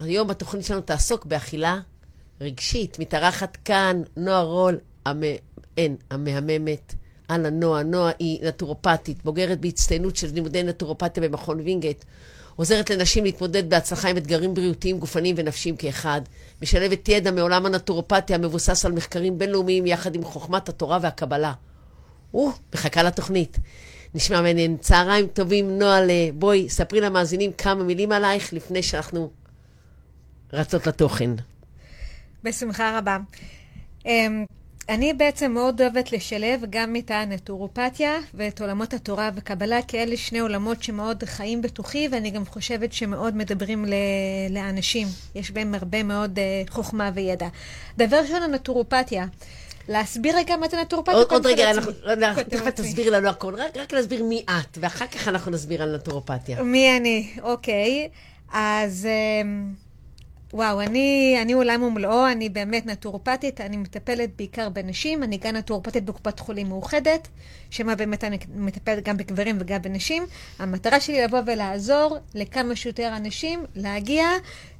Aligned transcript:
היום 0.00 0.30
התוכנית 0.30 0.64
שלנו 0.64 0.80
תעסוק 0.80 1.24
באכילה 1.24 1.80
רגשית. 2.40 2.98
מתארחת 2.98 3.56
כאן 3.64 4.02
נועה 4.16 4.42
רול, 4.42 4.78
המ... 5.04 5.22
אין, 5.76 5.96
המהממת. 6.10 6.94
אהלן, 7.30 7.60
נועה. 7.60 7.82
נועה 7.82 8.12
היא 8.18 8.48
נטורופטית, 8.48 9.24
בוגרת 9.24 9.60
בהצטיינות 9.60 10.16
של 10.16 10.28
לימודי 10.34 10.62
נטורופתיה 10.62 11.22
במכון 11.22 11.60
וינגייט. 11.60 12.04
עוזרת 12.56 12.90
לנשים 12.90 13.24
להתמודד 13.24 13.70
בהצלחה 13.70 14.08
עם 14.08 14.16
אתגרים 14.16 14.54
בריאותיים, 14.54 14.98
גופניים 14.98 15.34
ונפשיים 15.38 15.76
כאחד. 15.76 16.20
משלבת 16.62 17.08
ידע 17.08 17.30
מעולם 17.30 17.66
הנטורופתיה 17.66 18.36
המבוסס 18.36 18.84
על 18.84 18.92
מחקרים 18.92 19.38
בינלאומיים 19.38 19.86
יחד 19.86 20.14
עם 20.14 20.24
חוכמת 20.24 20.68
התורה 20.68 20.98
והקבלה. 21.02 21.52
או, 22.34 22.50
מחכה 22.74 23.02
לתוכנית. 23.02 23.58
נשמע 24.14 24.42
מעניין. 24.42 24.76
צהריים 24.76 25.26
טובים, 25.26 25.78
נועה, 25.78 26.00
בואי, 26.34 26.68
ספרי 26.68 27.00
למאזינים 27.00 27.52
כמה 27.52 27.84
מילים 27.84 28.12
עלייך 28.12 28.52
לפני 28.52 28.82
שאנחנו 28.82 29.30
רצות 30.56 30.86
לתוכן. 30.86 31.30
בשמחה 32.44 32.98
רבה. 32.98 33.18
אמ, 34.06 34.44
אני 34.88 35.14
בעצם 35.14 35.52
מאוד 35.52 35.80
אוהבת 35.80 36.12
לשלב 36.12 36.60
גם 36.70 36.96
את 36.96 37.10
הנטורופתיה 37.10 38.12
ואת 38.34 38.60
עולמות 38.60 38.94
התורה 38.94 39.30
וקבלה, 39.34 39.82
כי 39.82 40.02
אלה 40.02 40.16
שני 40.16 40.38
עולמות 40.38 40.82
שמאוד 40.82 41.24
חיים 41.24 41.62
בתוכי, 41.62 42.08
ואני 42.12 42.30
גם 42.30 42.46
חושבת 42.46 42.92
שמאוד 42.92 43.36
מדברים 43.36 43.84
ל- 43.84 43.94
לאנשים. 44.50 45.06
יש 45.34 45.50
בהם 45.50 45.74
הרבה 45.74 46.02
מאוד 46.02 46.38
uh, 46.38 46.70
חוכמה 46.70 47.10
וידע. 47.14 47.48
דבר 47.98 48.16
ראשון, 48.16 48.42
הנטורופתיה. 48.42 49.26
להסביר 49.88 50.36
רגע 50.36 50.56
מה 50.56 50.68
זה 50.68 50.76
נטורופתיה? 50.82 51.14
עוד, 51.14 51.26
עוד 51.30 51.46
רגע, 51.46 51.70
אנחנו, 51.70 51.92
תכף 52.48 52.70
תסבירי 52.70 53.10
לנו 53.10 53.28
הכל, 53.28 53.54
רק, 53.54 53.76
רק 53.76 53.92
להסביר 53.92 54.24
מי 54.24 54.44
את, 54.44 54.78
ואחר 54.80 55.06
כך 55.06 55.28
אנחנו 55.28 55.50
נסביר 55.50 55.82
על 55.82 55.96
נטורופתיה. 55.96 56.62
מי 56.62 56.96
אני, 56.96 57.30
אוקיי. 57.42 58.08
אז... 58.52 59.08
Uh, 59.08 59.85
וואו, 60.52 60.80
אני, 60.80 61.38
אני 61.42 61.52
עולם 61.52 61.82
ומלואו, 61.82 62.28
אני 62.32 62.48
באמת 62.48 62.86
נטורופטית, 62.86 63.60
אני 63.60 63.76
מטפלת 63.76 64.30
בעיקר 64.36 64.68
בנשים, 64.68 65.22
אני 65.22 65.36
גם 65.36 65.56
נטורופטית 65.56 66.04
בקופת 66.04 66.40
חולים 66.40 66.68
מאוחדת, 66.68 67.28
שמה 67.70 67.94
באמת 67.94 68.24
אני 68.24 68.38
מטפלת 68.54 69.04
גם 69.04 69.16
בגברים 69.16 69.56
וגם 69.60 69.82
בנשים. 69.82 70.26
המטרה 70.58 71.00
שלי 71.00 71.24
לבוא 71.24 71.40
ולעזור 71.46 72.18
לכמה 72.34 72.76
שיותר 72.76 73.12
אנשים 73.16 73.64
להגיע 73.74 74.26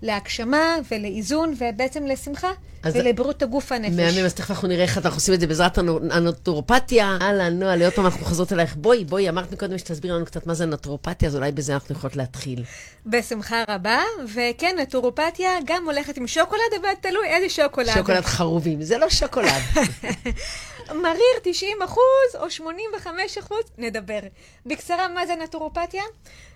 להגשמה 0.02 0.76
ולאיזון 0.90 1.54
ובעצם 1.58 2.06
לשמחה 2.06 2.50
ולבריאות 2.84 3.42
הגוף 3.42 3.72
הנפש. 3.72 3.94
מהמם, 3.94 4.24
אז 4.24 4.34
תכף 4.34 4.50
אנחנו 4.50 4.68
נראה 4.68 4.82
איך 4.82 4.98
אנחנו 4.98 5.16
עושים 5.16 5.34
את 5.34 5.40
זה 5.40 5.46
בעזרת 5.46 5.78
הנטורופתיה. 6.10 7.18
אהלן, 7.22 7.58
נועה, 7.58 7.76
לעוד 7.76 7.92
פעם 7.92 8.06
אנחנו 8.06 8.24
חוזרות 8.24 8.52
אלייך. 8.52 8.76
בואי, 8.76 9.04
בואי, 9.04 9.28
אמרת 9.28 9.52
מקודם 9.52 9.78
שתסביר 9.78 10.14
לנו 10.14 10.26
קצת 10.26 10.46
מה 10.46 10.54
זה 10.54 10.66
נטורופתיה, 10.66 11.28
אז 11.28 11.36
אולי 11.36 11.52
בזה 11.52 11.74
אנחנו 11.74 11.94
יכולות 11.94 12.16
להתחיל. 12.16 12.64
בשמחה 13.06 13.64
רבה, 13.68 13.98
וכן, 14.34 14.76
נטורופתיה 14.82 15.50
גם 15.64 15.84
הולכת 15.84 16.16
עם 16.16 16.26
שוקולד, 16.26 16.60
אבל 16.80 16.88
תלוי 17.00 17.26
איזה 17.26 17.48
שוקולד. 17.48 17.94
שוקולד 17.94 18.24
חרובים, 18.24 18.82
זה 18.82 18.98
לא 18.98 19.10
שוקולד. 19.10 19.62
מריר 20.94 21.38
90 21.42 21.82
אחוז 21.82 22.40
או 22.40 22.50
85 22.50 23.38
אחוז, 23.38 23.62
נדבר. 23.78 24.20
בקצרה, 24.66 25.08
מה 25.08 25.26
זה 25.26 25.34
נטורופתיה? 25.34 26.02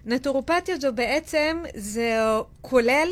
נטורופתיה 0.04 0.76
זו 0.78 0.92
בעצם, 0.92 1.62
זה 1.74 2.18
כולל 2.60 3.08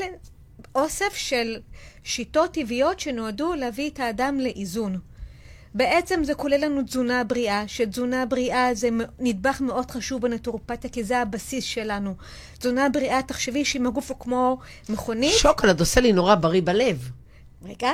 אוסף 0.75 1.15
של 1.15 1.57
שיטות 2.05 2.53
טבעיות 2.53 3.01
שנועדו 3.01 3.55
להביא 3.55 3.91
את 3.91 4.01
האדם 4.01 4.41
לאיזון. 4.41 4.99
בעצם 5.75 6.25
זה 6.25 6.35
כולל 6.35 6.65
לנו 6.65 6.83
תזונה 6.83 7.25
בריאה, 7.25 7.65
שתזונה 7.67 8.27
בריאה 8.27 8.75
זה 8.75 8.89
נדבך 9.19 9.61
מאוד 9.61 9.91
חשוב 9.91 10.23
בנטורופתיה, 10.23 10.91
כי 10.91 11.05
זה 11.05 11.19
הבסיס 11.19 11.65
שלנו. 11.65 12.15
תזונה 12.59 12.89
בריאה, 12.89 13.23
תחשבי 13.23 13.65
שאם 13.65 13.87
הגוף 13.87 14.11
הוא 14.11 14.19
כמו 14.21 14.59
מכונית... 14.89 15.33
שוקולד 15.39 15.81
עושה 15.81 16.01
לי 16.01 16.13
נורא 16.13 16.35
בריא 16.35 16.63
בלב. 16.65 17.11
רגע, 17.65 17.91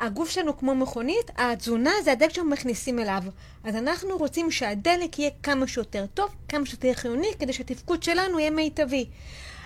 הגוף 0.00 0.30
שלנו 0.30 0.58
כמו 0.58 0.74
מכונית, 0.74 1.30
התזונה 1.36 1.92
זה 2.04 2.12
הדלק 2.12 2.30
שאנחנו 2.30 2.50
מכניסים 2.50 2.98
אליו. 2.98 3.22
אז 3.64 3.76
אנחנו 3.76 4.16
רוצים 4.18 4.50
שהדלק 4.50 5.18
יהיה 5.18 5.30
כמה 5.42 5.66
שיותר 5.66 6.06
טוב, 6.14 6.30
כמה 6.48 6.66
שיותר 6.66 6.94
חיוני, 6.94 7.28
כדי 7.38 7.52
שהתפקוד 7.52 8.02
שלנו 8.02 8.40
יהיה 8.40 8.50
מיטבי. 8.50 9.06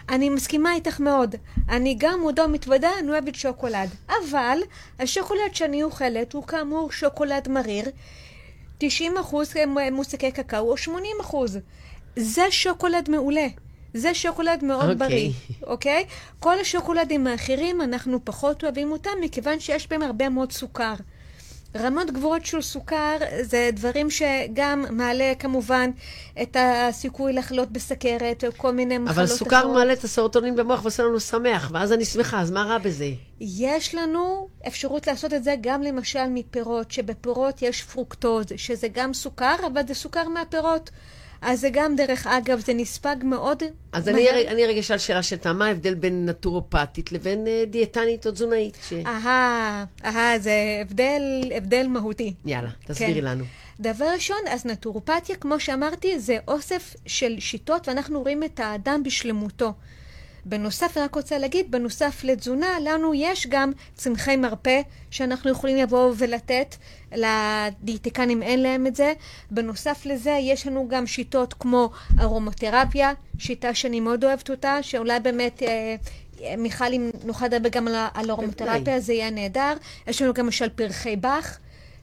אני 0.08 0.30
מסכימה 0.30 0.74
איתך 0.74 1.00
מאוד. 1.00 1.34
אני 1.68 1.96
גם 1.98 2.20
מודה 2.20 2.44
ומתוודה, 2.44 2.90
אני 2.98 3.10
אוהבת 3.10 3.34
שוקולד. 3.34 3.88
אבל 4.08 4.58
השוקולד 4.98 5.54
שאני 5.54 5.82
אוכלת 5.82 6.32
הוא 6.32 6.46
כאמור 6.46 6.92
שוקולד 6.92 7.48
מריר. 7.48 7.84
90% 8.80 8.84
מוסקי 9.92 10.32
קקאו 10.32 10.70
או 10.70 10.74
80%. 10.76 11.36
זה 12.16 12.42
שוקולד 12.50 13.10
מעולה. 13.10 13.46
זה 13.94 14.14
שוקולד 14.14 14.64
מאוד 14.64 14.80
okay. 14.82 14.92
אוקיי. 14.92 15.08
בריא, 15.08 15.30
אוקיי? 15.62 16.04
Okay? 16.08 16.40
כל 16.40 16.58
השוקולדים 16.60 17.26
האחרים, 17.26 17.80
אנחנו 17.80 18.24
פחות 18.24 18.64
אוהבים 18.64 18.92
אותם, 18.92 19.10
מכיוון 19.20 19.60
שיש 19.60 19.88
בהם 19.88 20.02
הרבה 20.02 20.28
מאוד 20.28 20.52
סוכר. 20.52 20.94
רמות 21.76 22.10
גבוהות 22.10 22.46
של 22.46 22.62
סוכר 22.62 23.16
זה 23.42 23.70
דברים 23.72 24.10
שגם 24.10 24.84
מעלה 24.90 25.32
כמובן 25.38 25.90
את 26.42 26.56
הסיכוי 26.60 27.32
לחלות 27.32 27.70
בסכרת 27.70 28.44
או 28.44 28.48
כל 28.56 28.72
מיני 28.72 28.98
מחלות 28.98 29.12
אחרות. 29.12 29.28
אבל 29.28 29.38
סוכר 29.38 29.58
אחרות. 29.58 29.74
מעלה 29.74 29.92
את 29.92 30.04
הסרוטונין 30.04 30.56
במוח 30.56 30.82
ועושה 30.82 31.02
לנו 31.02 31.20
שמח, 31.20 31.70
ואז 31.74 31.92
אני 31.92 32.04
שמחה, 32.04 32.40
אז 32.40 32.50
מה 32.50 32.62
רע 32.62 32.78
בזה? 32.78 33.10
יש 33.40 33.94
לנו 33.94 34.48
אפשרות 34.66 35.06
לעשות 35.06 35.34
את 35.34 35.44
זה 35.44 35.54
גם 35.60 35.82
למשל 35.82 36.26
מפירות, 36.28 36.90
שבפירות 36.90 37.62
יש 37.62 37.82
פרוקטוז, 37.82 38.46
שזה 38.56 38.88
גם 38.92 39.14
סוכר, 39.14 39.54
אבל 39.72 39.82
זה 39.86 39.94
סוכר 39.94 40.28
מהפירות. 40.28 40.90
אז 41.42 41.60
זה 41.60 41.68
גם, 41.72 41.96
דרך 41.96 42.26
אגב, 42.26 42.60
זה 42.60 42.74
נספג 42.74 43.16
מאוד 43.22 43.62
אז 43.92 44.08
אני, 44.08 44.30
אני 44.48 44.66
רגע 44.66 44.80
אשאל 44.80 44.98
שאלה 44.98 45.22
של 45.22 45.52
מה 45.52 45.66
ההבדל 45.66 45.94
בין 45.94 46.28
נטורופטית 46.28 47.12
לבין 47.12 47.46
uh, 47.46 47.70
דיאטנית 47.70 48.26
או 48.26 48.32
תזונאית? 48.32 48.78
ש... 48.88 48.92
אהה, 48.92 49.84
אהה, 50.04 50.38
זה 50.38 50.52
הבדל, 50.80 51.22
הבדל 51.54 51.86
מהותי. 51.86 52.34
יאללה, 52.44 52.70
תסבירי 52.86 53.20
כן. 53.20 53.24
לנו. 53.26 53.44
דבר 53.80 54.04
ראשון, 54.14 54.36
אז 54.50 54.66
נטורופתיה, 54.66 55.36
כמו 55.36 55.60
שאמרתי, 55.60 56.18
זה 56.18 56.38
אוסף 56.48 56.94
של 57.06 57.36
שיטות, 57.38 57.88
ואנחנו 57.88 58.20
רואים 58.20 58.44
את 58.44 58.60
האדם 58.60 59.02
בשלמותו. 59.02 59.72
בנוסף, 60.44 60.96
אני 60.96 61.04
רק 61.04 61.14
רוצה 61.14 61.38
להגיד, 61.38 61.70
בנוסף 61.70 62.24
לתזונה, 62.24 62.66
לנו 62.84 63.14
יש 63.14 63.46
גם 63.46 63.72
צמחי 63.94 64.36
מרפא 64.36 64.80
שאנחנו 65.10 65.50
יכולים 65.50 65.76
לבוא 65.76 66.12
ולתת. 66.18 66.76
לדיאטיקנים 67.12 68.42
אין 68.42 68.62
להם 68.62 68.86
את 68.86 68.96
זה. 68.96 69.12
בנוסף 69.50 70.06
לזה, 70.06 70.30
יש 70.30 70.66
לנו 70.66 70.88
גם 70.88 71.06
שיטות 71.06 71.54
כמו 71.54 71.90
ארומותרפיה, 72.20 73.12
שיטה 73.38 73.74
שאני 73.74 74.00
מאוד 74.00 74.24
אוהבת 74.24 74.50
אותה, 74.50 74.82
שאולי 74.82 75.20
באמת... 75.20 75.62
אה, 75.62 75.96
מיכל, 76.58 76.92
אם 76.92 77.10
נוכל 77.24 77.46
לדבר 77.46 77.68
גם 77.68 77.88
על 78.14 78.30
ארומותרפיה, 78.30 79.00
זה 79.00 79.12
יהיה 79.12 79.30
נהדר. 79.30 79.72
יש 80.06 80.22
לנו 80.22 80.34
גם 80.34 80.44
למשל 80.44 80.68
פרחי 80.68 81.16
באך. 81.16 81.58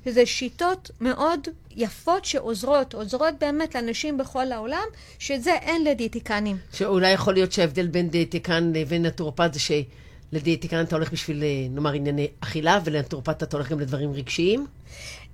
שזה 0.08 0.26
שיטות 0.26 0.92
מאוד 1.02 1.48
יפות 1.76 2.26
שעוזרות, 2.26 2.94
עוזרות 2.94 3.34
באמת 3.40 3.76
לאנשים 3.76 4.18
בכל 4.18 4.52
העולם, 4.52 4.86
שזה 5.20 5.54
אין 5.54 5.84
לדיאטיקנים. 5.84 6.58
שאולי 6.74 7.12
יכול 7.12 7.34
להיות 7.34 7.52
שההבדל 7.52 7.88
בין 7.88 8.10
דיאטיקן 8.10 8.72
לבין 8.76 9.06
נטורופט 9.06 9.54
זה 9.54 9.60
שלדיאטיקן 9.60 10.82
אתה 10.82 10.96
הולך 10.96 11.12
בשביל, 11.12 11.44
אה, 11.44 11.68
נאמר, 11.70 11.94
ענייני 11.94 12.28
אכילה, 12.40 12.80
ולנטורופט 12.86 13.44
אתה 13.44 13.58
הולך 13.58 13.70
גם 13.70 13.80
לדברים 13.80 14.14
רגשיים? 14.14 14.66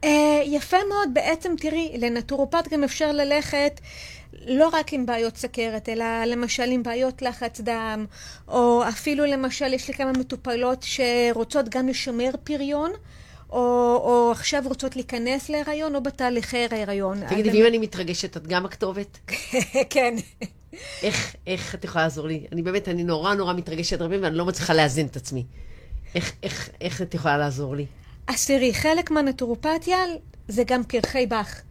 Uh, 0.01 0.07
יפה 0.45 0.77
מאוד. 0.89 1.09
בעצם, 1.13 1.55
תראי, 1.57 1.91
לנטורופט 1.97 2.67
גם 2.67 2.83
אפשר 2.83 3.11
ללכת 3.11 3.79
לא 4.47 4.69
רק 4.73 4.93
עם 4.93 5.05
בעיות 5.05 5.37
סכרת, 5.37 5.89
אלא 5.89 6.25
למשל 6.25 6.63
עם 6.71 6.83
בעיות 6.83 7.21
לחץ 7.21 7.61
דם, 7.61 8.05
או 8.47 8.83
אפילו 8.89 9.25
למשל 9.25 9.73
יש 9.73 9.87
לי 9.87 9.93
כמה 9.93 10.11
מטופלות 10.11 10.83
שרוצות 10.83 11.69
גם 11.69 11.87
לשמר 11.87 12.29
פריון. 12.43 12.91
או, 13.53 14.01
או 14.03 14.31
עכשיו 14.31 14.63
רוצות 14.65 14.95
להיכנס 14.95 15.49
להיריון, 15.49 15.95
או 15.95 16.03
בתהליכי 16.03 16.67
ההיריון. 16.71 17.27
תגידי, 17.27 17.49
ואם 17.51 17.67
אני 17.67 17.77
מתרגשת, 17.77 18.37
את 18.37 18.47
גם 18.47 18.65
הכתובת? 18.65 19.19
כן. 19.93 20.15
איך, 21.03 21.35
איך 21.47 21.75
את 21.75 21.83
יכולה 21.83 22.03
לעזור 22.03 22.27
לי? 22.27 22.45
אני 22.51 22.61
באמת, 22.61 22.87
אני 22.87 23.03
נורא 23.03 23.33
נורא 23.33 23.53
מתרגשת 23.53 24.01
הרבה, 24.01 24.15
ואני 24.21 24.35
לא 24.35 24.45
מצליחה 24.45 24.73
לאזן 24.73 25.05
את 25.05 25.15
עצמי. 25.15 25.45
איך, 26.15 26.33
איך, 26.43 26.69
איך 26.81 27.01
את 27.01 27.13
יכולה 27.13 27.37
לעזור 27.37 27.75
לי? 27.75 27.85
אז 28.27 28.47
תראי, 28.47 28.73
חלק 28.73 29.11
מהנטורופתיה 29.11 29.97
זה 30.47 30.63
גם 30.67 30.83
פרחי 30.83 31.25
באך. 31.25 31.61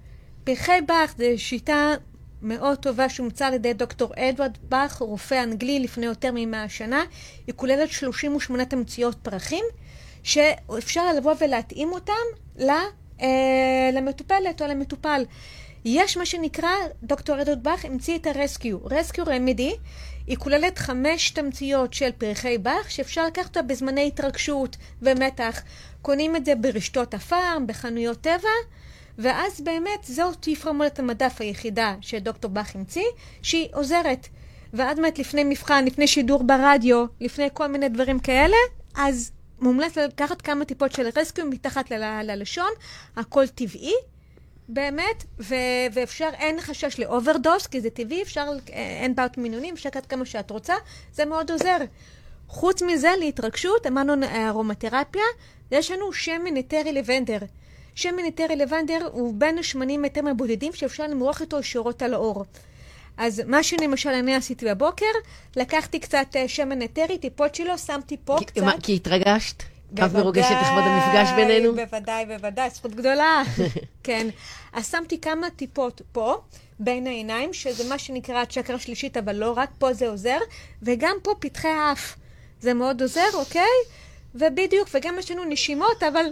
פרחי 0.44 0.81
באך 0.87 1.14
זה 1.19 1.35
שיטה 1.37 1.94
מאוד 2.43 2.78
טובה 2.78 3.08
שהומצאה 3.08 3.49
על 3.49 3.55
ידי 3.55 3.73
דוקטור 3.73 4.12
אדוארד 4.17 4.58
באך, 4.62 4.96
רופא 4.99 5.43
אנגלי 5.43 5.81
לפני 5.81 6.06
יותר 6.06 6.32
מ-100 6.32 6.69
שנה. 6.69 7.02
היא 7.46 7.55
כוללת 7.56 7.90
38 7.90 8.64
תמציות 8.64 9.17
פרחים. 9.23 9.64
שאפשר 10.22 11.12
לבוא 11.12 11.34
ולהתאים 11.40 11.92
אותם 11.92 12.12
אה, 13.20 13.90
למטופלת 13.92 14.62
או 14.62 14.66
למטופל. 14.66 15.24
יש 15.84 16.16
מה 16.16 16.26
שנקרא, 16.26 16.70
דוקטור 17.02 17.42
אדוד 17.42 17.62
באך 17.62 17.84
המציא 17.84 18.16
את 18.19 18.26
הרסקיו. 18.26 18.78
רסקיו 18.84 19.24
רמדי, 19.26 19.72
היא 20.26 20.36
כוללת 20.36 20.78
חמש 20.78 21.30
תמציות 21.30 21.94
של 21.94 22.10
פרחי 22.19 22.58
באך, 22.58 22.90
שאפשר 22.90 23.26
לקחת 23.26 23.46
אותה 23.46 23.62
בזמני 23.62 24.06
התרגשות 24.06 24.76
ומתח. 25.02 25.62
קונים 26.02 26.36
את 26.36 26.44
זה 26.44 26.54
ברשתות 26.54 27.14
הפארם, 27.14 27.66
בחנויות 27.66 28.20
טבע, 28.20 28.48
ואז 29.18 29.60
באמת 29.60 30.04
זאת 30.04 30.44
היא 30.44 30.56
פרמולת 30.56 30.98
המדף 30.98 31.36
היחידה 31.40 31.94
שדוקטור 32.00 32.50
באך 32.50 32.76
המציא, 32.76 33.06
שהיא 33.42 33.68
עוזרת. 33.72 34.28
ואז 34.72 34.98
באמת 34.98 35.18
לפני 35.18 35.44
מבחן, 35.44 35.84
לפני 35.84 36.06
שידור 36.06 36.42
ברדיו, 36.42 37.04
לפני 37.20 37.48
כל 37.54 37.66
מיני 37.66 37.88
דברים 37.88 38.18
כאלה, 38.18 38.56
אז 38.94 39.32
מומלץ 39.62 39.99
לקחת 39.99 40.43
כמה 40.43 40.64
טיפות 40.64 40.93
של 40.93 41.09
רסקיו 41.17 41.47
מתחת 41.47 41.91
ללשון, 42.25 42.70
הכל 43.17 43.49
טבעי. 43.49 43.94
באמת, 44.69 45.25
ו- 45.38 45.55
ואפשר, 45.93 46.29
אין 46.35 46.61
חשש 46.61 47.00
לאוברדוס, 47.00 47.67
כי 47.67 47.81
זה 47.81 47.91
טבעי, 47.91 48.23
אפשר, 48.23 48.47
אין 48.69 49.14
בעיות 49.14 49.38
מינונים, 49.38 49.75
אפשר 49.75 49.88
לקחת 49.88 50.06
כמה 50.06 50.25
שאת 50.25 50.50
רוצה, 50.50 50.75
זה 51.12 51.25
מאוד 51.25 51.50
עוזר. 51.50 51.76
חוץ 52.49 52.82
מזה, 52.82 53.11
להתרגשות, 53.19 53.87
אמרנו 53.87 54.26
ארומתרפיה, 54.49 55.23
יש 55.70 55.91
לנו 55.91 56.12
שמן 56.12 56.56
אתרי 56.59 56.93
לבנדר. 56.93 57.38
שמן 57.94 58.26
אתרי 58.29 58.56
לבנדר 58.56 59.09
הוא 59.12 59.35
בין 59.38 59.59
השמנים 59.59 60.05
היותר 60.05 60.29
הבודדים 60.29 60.73
שאפשר 60.73 61.06
למרוח 61.06 61.41
איתו 61.41 61.59
ישירות 61.59 62.03
על 62.03 62.14
האור. 62.14 62.44
אז 63.22 63.42
מה 63.46 63.62
שלמשל 63.62 64.08
אני 64.08 64.34
עשיתי 64.34 64.66
בבוקר, 64.66 65.06
לקחתי 65.56 66.00
קצת 66.00 66.26
אה, 66.36 66.48
שמן 66.48 66.82
אתרי, 66.82 67.19
טיפות 67.19 67.54
שלו, 67.54 67.78
שמתי 67.78 68.16
פה 68.24 68.36
כי, 68.38 68.44
קצת. 68.44 68.62
מה, 68.62 68.72
כי 68.82 68.94
התרגשת? 68.94 69.62
כף 69.96 70.14
מרוגשת 70.14 70.56
לכבוד 70.62 70.82
המפגש 70.86 71.28
בינינו? 71.36 71.74
בוודאי, 71.74 72.26
בוודאי, 72.26 72.70
זכות 72.70 72.94
גדולה. 72.94 73.42
כן. 74.04 74.28
אז 74.72 74.90
שמתי 74.90 75.20
כמה 75.20 75.50
טיפות 75.50 76.02
פה, 76.12 76.36
בין 76.78 77.06
העיניים, 77.06 77.52
שזה 77.52 77.88
מה 77.88 77.98
שנקרא 77.98 78.44
צ'קרה 78.44 78.78
שלישית, 78.78 79.16
אבל 79.16 79.36
לא 79.36 79.52
רק 79.56 79.70
פה 79.78 79.92
זה 79.92 80.08
עוזר, 80.08 80.38
וגם 80.82 81.16
פה 81.22 81.32
פתחי 81.40 81.68
האף. 81.68 82.16
זה 82.60 82.75
מאוד 82.75 83.02
עוזר, 83.02 83.28
אוקיי? 83.34 83.62
ובדיוק, 84.34 84.88
וגם 84.94 85.14
יש 85.19 85.31
לנו 85.31 85.44
נשימות, 85.44 86.02
אבל 86.02 86.25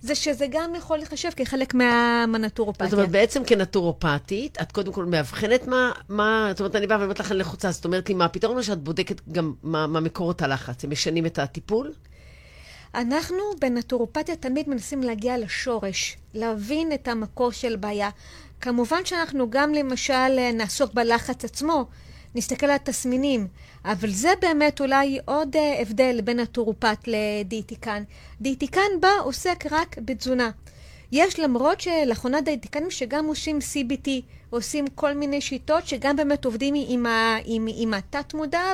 זה 0.00 0.14
שזה 0.14 0.46
גם 0.50 0.74
יכול 0.74 0.98
לחשב 0.98 1.30
כחלק 1.36 1.74
מה- 1.74 2.24
מהנטורופתיה. 2.28 2.86
זאת 2.86 2.94
אומרת, 2.94 3.10
בעצם 3.10 3.44
כנטורופטית, 3.44 4.58
את 4.62 4.72
קודם 4.72 4.92
כל 4.92 5.04
מאבחנת 5.04 5.66
מה, 5.66 5.92
מה, 6.08 6.48
זאת 6.50 6.60
אומרת, 6.60 6.76
אני 6.76 6.86
באה 6.86 6.98
ואומרת 6.98 7.20
לך, 7.20 7.30
אני 7.32 7.38
לחוצה, 7.38 7.70
זאת 7.70 7.84
אומרת 7.84 8.08
לי, 8.08 8.14
מה 8.14 8.24
הפתרון, 8.24 8.62
שאת 8.62 8.78
בודקת 8.78 9.28
גם 9.32 9.52
מה, 9.62 9.86
מה 9.86 10.00
מקורות 10.00 10.42
הלחץ? 10.42 10.84
הם 10.84 10.90
משנים 10.90 11.26
את 11.26 11.38
הטיפול? 11.38 11.92
אנחנו 12.94 13.38
בנטורופתיה 13.60 14.36
תמיד 14.36 14.68
מנסים 14.68 15.02
להגיע 15.02 15.38
לשורש, 15.38 16.16
להבין 16.34 16.92
את 16.92 17.08
המקור 17.08 17.52
של 17.52 17.76
בעיה. 17.76 18.10
כמובן 18.60 19.04
שאנחנו 19.04 19.50
גם 19.50 19.74
למשל 19.74 20.52
נעסוק 20.54 20.94
בלחץ 20.94 21.44
עצמו, 21.44 21.86
נסתכל 22.34 22.66
על 22.66 22.72
התסמינים, 22.72 23.48
אבל 23.86 24.10
זה 24.10 24.32
באמת 24.40 24.80
אולי 24.80 25.18
עוד 25.24 25.56
אה, 25.56 25.80
הבדל 25.80 26.20
בין 26.24 26.40
נטורופת 26.40 26.98
לדיאטיקן. 27.06 28.02
דיאטיקן 28.40 29.00
בא 29.00 29.08
עוסק 29.24 29.64
רק 29.70 29.96
בתזונה. 29.98 30.50
יש 31.12 31.40
למרות 31.40 31.80
שלאחרונה 31.80 32.40
דיאטיקנים 32.40 32.90
שגם 32.90 33.26
עושים 33.26 33.58
CBT, 33.58 34.08
עושים 34.50 34.86
כל 34.94 35.14
מיני 35.14 35.40
שיטות 35.40 35.86
שגם 35.86 36.16
באמת 36.16 36.44
עובדים 36.44 36.74
עם, 36.88 37.06
ה, 37.06 37.36
עם, 37.44 37.68
עם 37.76 37.94
התת-מודע 37.94 38.72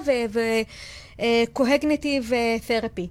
וקוהגניטיב 1.19 2.33
תרפי. 2.67 3.09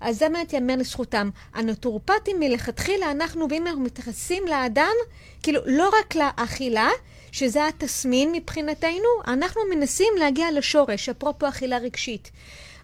אז 0.00 0.18
זה 0.18 0.28
באמת 0.28 0.52
ייאמר 0.52 0.76
לזכותם. 0.76 1.30
הנטורופטים 1.54 2.40
מלכתחילה, 2.40 3.10
אנחנו, 3.10 3.46
ואם 3.50 3.66
אנחנו 3.66 3.80
מתייחסים 3.82 4.42
לאדם, 4.46 4.94
כאילו, 5.42 5.60
לא 5.66 5.90
רק 6.00 6.14
לאכילה, 6.14 6.88
שזה 7.32 7.66
התסמין 7.66 8.32
מבחינתנו, 8.32 9.08
אנחנו 9.26 9.60
מנסים 9.74 10.12
להגיע 10.18 10.46
לשורש, 10.52 11.08
אפרופו 11.08 11.48
אכילה 11.48 11.78
רגשית. 11.78 12.30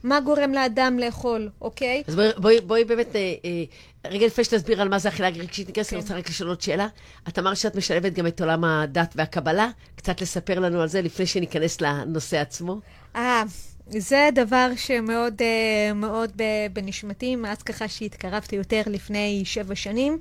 מה 0.04 0.20
גורם 0.20 0.52
לאדם 0.52 0.98
לאכול, 0.98 1.50
אוקיי? 1.60 2.02
אז 2.06 2.14
בואי, 2.14 2.30
בואי, 2.36 2.60
בואי 2.60 2.84
באמת, 2.84 3.16
אה, 3.16 3.34
אה, 3.44 3.64
רגע 4.10 4.26
לפני 4.26 4.44
שתסביר 4.44 4.82
על 4.82 4.88
מה 4.88 4.98
זה 4.98 5.08
אכילה 5.08 5.28
רגשית 5.28 5.66
ניכנס, 5.66 5.90
כן. 5.90 5.96
אני 5.96 6.02
רוצה 6.02 6.14
רק 6.14 6.28
לשאול 6.28 6.48
עוד 6.48 6.60
שאלה. 6.60 6.88
את 7.28 7.38
אמרת 7.38 7.56
שאת 7.56 7.76
משלבת 7.76 8.12
גם 8.12 8.26
את 8.26 8.40
עולם 8.40 8.64
הדת 8.64 9.14
והקבלה, 9.16 9.70
קצת 9.96 10.20
לספר 10.20 10.58
לנו 10.58 10.80
על 10.80 10.88
זה 10.88 11.02
לפני 11.02 11.26
שניכנס 11.26 11.80
לנושא 11.80 12.38
עצמו. 12.38 12.80
אה, 13.16 13.42
זה 13.88 14.28
דבר 14.34 14.68
שמאוד 14.76 15.42
אה, 15.42 15.92
מאוד 15.94 16.32
בנשמתי, 16.72 17.36
מאז 17.36 17.62
ככה 17.62 17.88
שהתקרבתי 17.88 18.56
יותר 18.56 18.82
לפני 18.86 19.42
שבע 19.44 19.74
שנים. 19.74 20.18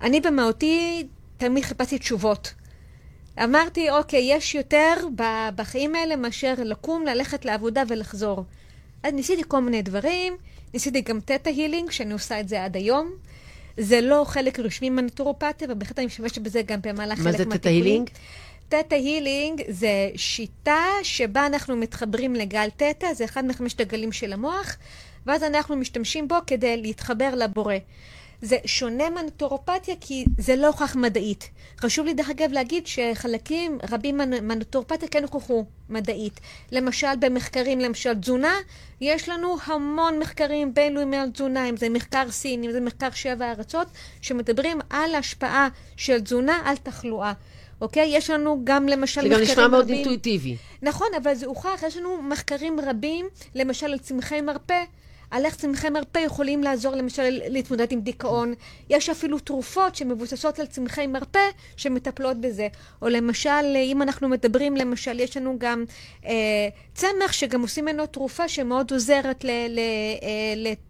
אני 0.00 0.20
במהותי 0.20 1.06
תמיד 1.36 1.64
חיפשתי 1.64 1.98
תשובות. 1.98 2.54
אמרתי, 3.38 3.90
אוקיי, 3.90 4.20
יש 4.34 4.54
יותר 4.54 4.94
בחיים 5.56 5.94
האלה 5.94 6.16
מאשר 6.16 6.54
לקום, 6.58 7.04
ללכת 7.06 7.44
לעבודה 7.44 7.82
ולחזור. 7.88 8.44
אז 9.02 9.12
ניסיתי 9.12 9.42
כל 9.48 9.60
מיני 9.60 9.82
דברים, 9.82 10.36
ניסיתי 10.74 11.00
גם 11.00 11.20
תטא 11.20 11.48
הילינג, 11.48 11.90
שאני 11.90 12.12
עושה 12.12 12.40
את 12.40 12.48
זה 12.48 12.64
עד 12.64 12.76
היום. 12.76 13.12
זה 13.76 14.00
לא 14.00 14.24
חלק 14.26 14.58
רשמי 14.58 14.90
מהנטורופתיה, 14.90 15.68
ובהחלט 15.70 15.98
אני 15.98 16.06
משתמשת 16.06 16.38
בזה 16.38 16.62
גם 16.62 16.78
במהלך 16.82 17.18
מה 17.18 17.24
חלק 17.24 17.36
זה 17.36 17.44
מהטיפולים. 17.44 17.58
תטא 17.58 17.68
הילינג? 17.68 18.10
תטא 18.68 18.94
הילינג 18.94 19.62
זה 19.68 20.10
שיטה 20.16 20.84
שבה 21.02 21.46
אנחנו 21.46 21.76
מתחברים 21.76 22.34
לגל 22.34 22.68
תטא, 22.76 23.14
זה 23.14 23.24
אחד 23.24 23.44
מחמשת 23.44 23.80
הגלים 23.80 24.12
של 24.12 24.32
המוח, 24.32 24.76
ואז 25.26 25.42
אנחנו 25.42 25.76
משתמשים 25.76 26.28
בו 26.28 26.36
כדי 26.46 26.76
להתחבר 26.76 27.34
לבורא. 27.34 27.74
זה 28.42 28.56
שונה 28.66 29.10
מהנטורופתיה 29.10 29.94
כי 30.00 30.24
זה 30.38 30.56
לא 30.56 30.66
הוכח 30.66 30.96
מדעית. 30.96 31.50
חשוב 31.80 32.06
לי 32.06 32.14
דרך 32.14 32.30
אגב 32.30 32.52
להגיד 32.52 32.86
שחלקים 32.86 33.78
רבים 33.90 34.20
מהנטורופתיה 34.42 35.08
כן 35.08 35.22
הוכחו 35.22 35.64
מדעית. 35.88 36.40
למשל 36.72 37.16
במחקרים, 37.20 37.80
למשל 37.80 38.14
תזונה, 38.14 38.54
יש 39.00 39.28
לנו 39.28 39.56
המון 39.64 40.18
מחקרים 40.18 40.74
בינלאומיים 40.74 41.22
על 41.22 41.30
תזונה, 41.30 41.68
אם 41.68 41.76
זה 41.76 41.88
מחקר 41.88 42.30
סיני, 42.30 42.66
אם 42.66 42.72
זה 42.72 42.80
מחקר 42.80 43.10
שבע 43.10 43.50
ארצות, 43.50 43.88
שמדברים 44.20 44.80
על 44.90 45.14
השפעה 45.14 45.68
של 45.96 46.20
תזונה 46.20 46.62
על 46.64 46.76
תחלואה. 46.76 47.32
אוקיי? 47.80 48.16
יש 48.16 48.30
לנו 48.30 48.60
גם 48.64 48.88
למשל 48.88 49.20
זה 49.20 49.28
מחקרים 49.28 49.38
גם 49.38 49.42
רבים... 49.42 49.52
נשמע 49.52 49.68
מאוד 49.68 49.88
אינטואיטיבי. 49.88 50.56
נכון, 50.82 51.08
אבל 51.22 51.34
זה 51.34 51.46
הוכח, 51.46 51.82
יש 51.86 51.96
לנו 51.96 52.22
מחקרים 52.22 52.80
רבים, 52.80 53.26
למשל 53.54 53.86
על 53.86 53.98
צמחי 53.98 54.40
מרפא, 54.40 54.84
על 55.32 55.44
איך 55.44 55.56
צמחי 55.56 55.90
מרפא 55.90 56.18
יכולים 56.18 56.62
לעזור 56.62 56.94
למשל 56.94 57.40
להתמודד 57.48 57.92
עם 57.92 58.00
דיכאון. 58.00 58.54
יש 58.90 59.08
אפילו 59.08 59.38
תרופות 59.38 59.96
שמבוססות 59.96 60.58
על 60.58 60.66
צמחי 60.66 61.06
מרפא 61.06 61.40
שמטפלות 61.76 62.40
בזה. 62.40 62.68
או 63.02 63.08
למשל, 63.08 63.76
אם 63.76 64.02
אנחנו 64.02 64.28
מדברים, 64.28 64.76
למשל, 64.76 65.20
יש 65.20 65.36
לנו 65.36 65.56
גם 65.58 65.84
אה, 66.26 66.32
צמח 66.94 67.32
שגם 67.32 67.62
עושים 67.62 67.84
ממנו 67.84 68.06
תרופה 68.06 68.48
שמאוד 68.48 68.92
עוזרת 68.92 69.44
אה, 69.44 69.66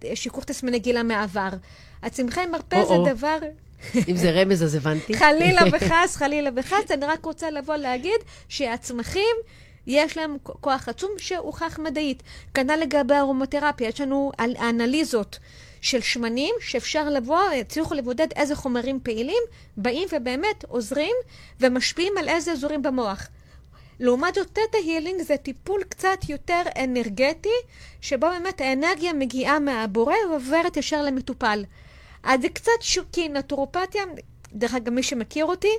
לשיקוף 0.04 0.44
תסמיני 0.44 0.78
גיל 0.78 1.02
מהעבר. 1.02 1.50
הצמחי 2.02 2.46
מרפא 2.46 2.76
או-או. 2.76 3.04
זה 3.04 3.12
דבר... 3.12 3.38
אם 4.08 4.16
זה 4.16 4.30
רמז, 4.30 4.62
אז 4.62 4.74
הבנתי. 4.74 5.14
חלילה 5.14 5.62
וחס, 5.72 6.16
חלילה 6.16 6.50
וחס, 6.56 6.90
אני 6.90 7.06
רק 7.06 7.24
רוצה 7.24 7.50
לבוא 7.50 7.76
להגיד 7.76 8.20
שהצמחים, 8.48 9.36
יש 9.86 10.16
להם 10.16 10.36
כוח 10.42 10.88
עצום 10.88 11.10
שהוכח 11.18 11.78
מדעית. 11.78 12.22
כנ"ל 12.54 12.76
לגבי 12.76 13.14
ארומותרפיה, 13.14 13.88
יש 13.88 14.00
לנו 14.00 14.32
אנליזות 14.40 15.38
של 15.80 16.00
שמנים 16.00 16.54
שאפשר 16.60 17.08
לבוא, 17.08 17.42
הצליחו 17.60 17.94
לבודד 17.94 18.26
איזה 18.36 18.56
חומרים 18.56 19.00
פעילים, 19.02 19.42
באים 19.76 20.08
ובאמת 20.12 20.64
עוזרים 20.68 21.16
ומשפיעים 21.60 22.12
על 22.18 22.28
איזה 22.28 22.52
אזורים 22.52 22.82
במוח. 22.82 23.28
לעומת 24.00 24.34
זאת, 24.34 24.46
תטא 24.46 24.76
הילינג 24.84 25.22
זה 25.22 25.36
טיפול 25.36 25.82
קצת 25.88 26.18
יותר 26.28 26.62
אנרגטי, 26.84 27.48
שבו 28.00 28.26
באמת 28.26 28.60
האנרגיה 28.60 29.12
מגיעה 29.12 29.58
מהבורא 29.58 30.14
ועוברת 30.30 30.76
ישר 30.76 31.02
למטופל. 31.02 31.64
אז 32.22 32.40
זה 32.40 32.48
קצת 32.48 32.72
שוקי, 32.80 33.28
נטורופתיה, 33.28 34.02
דרך 34.52 34.74
אגב, 34.74 34.90
מי 34.92 35.02
שמכיר 35.02 35.44
אותי, 35.44 35.72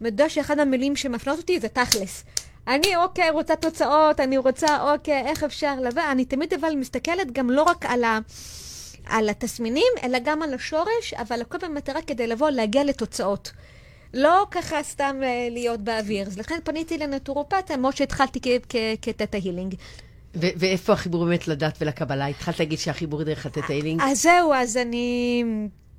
יודע 0.00 0.28
שאחד 0.28 0.58
המילים 0.58 0.96
שמפנות 0.96 1.38
אותי 1.38 1.60
זה 1.60 1.68
תכלס. 1.68 2.24
אני, 2.68 2.96
אוקיי, 2.96 3.30
רוצה 3.30 3.56
תוצאות, 3.56 4.20
אני 4.20 4.38
רוצה, 4.38 4.92
אוקיי, 4.92 5.22
איך 5.26 5.44
אפשר 5.44 5.80
לבוא, 5.80 6.02
אני 6.12 6.24
תמיד 6.24 6.54
אבל 6.54 6.74
מסתכלת 6.76 7.32
גם 7.32 7.50
לא 7.50 7.62
רק 7.62 7.86
על, 7.86 8.04
ה, 8.04 8.18
על 9.06 9.28
התסמינים, 9.28 9.92
אלא 10.02 10.18
גם 10.24 10.42
על 10.42 10.54
השורש, 10.54 11.14
אבל 11.14 11.40
הכל 11.40 11.58
במטרה 11.58 12.02
כדי 12.02 12.26
לבוא, 12.26 12.50
להגיע 12.50 12.84
לתוצאות. 12.84 13.52
לא 14.14 14.46
ככה 14.50 14.82
סתם 14.82 15.16
אה, 15.22 15.48
להיות 15.50 15.80
באוויר. 15.80 16.26
אז 16.26 16.38
לכן 16.38 16.58
פניתי 16.64 16.98
לנטורופתיה, 16.98 17.76
למרות 17.76 17.96
שהתחלתי 17.96 18.40
כתטא 19.02 19.38
הילינג. 19.42 19.74
ו- 20.34 20.46
ואיפה 20.56 20.92
החיבור 20.92 21.24
באמת 21.24 21.48
לדת 21.48 21.78
ולקבלה? 21.80 22.26
התחלת 22.26 22.58
להגיד 22.58 22.78
שהחיבור 22.78 23.22
דרך 23.22 23.46
התטא 23.46 23.72
הילינג? 23.72 24.00
אז 24.02 24.22
זהו, 24.22 24.52
אז 24.52 24.76
אני 24.76 25.44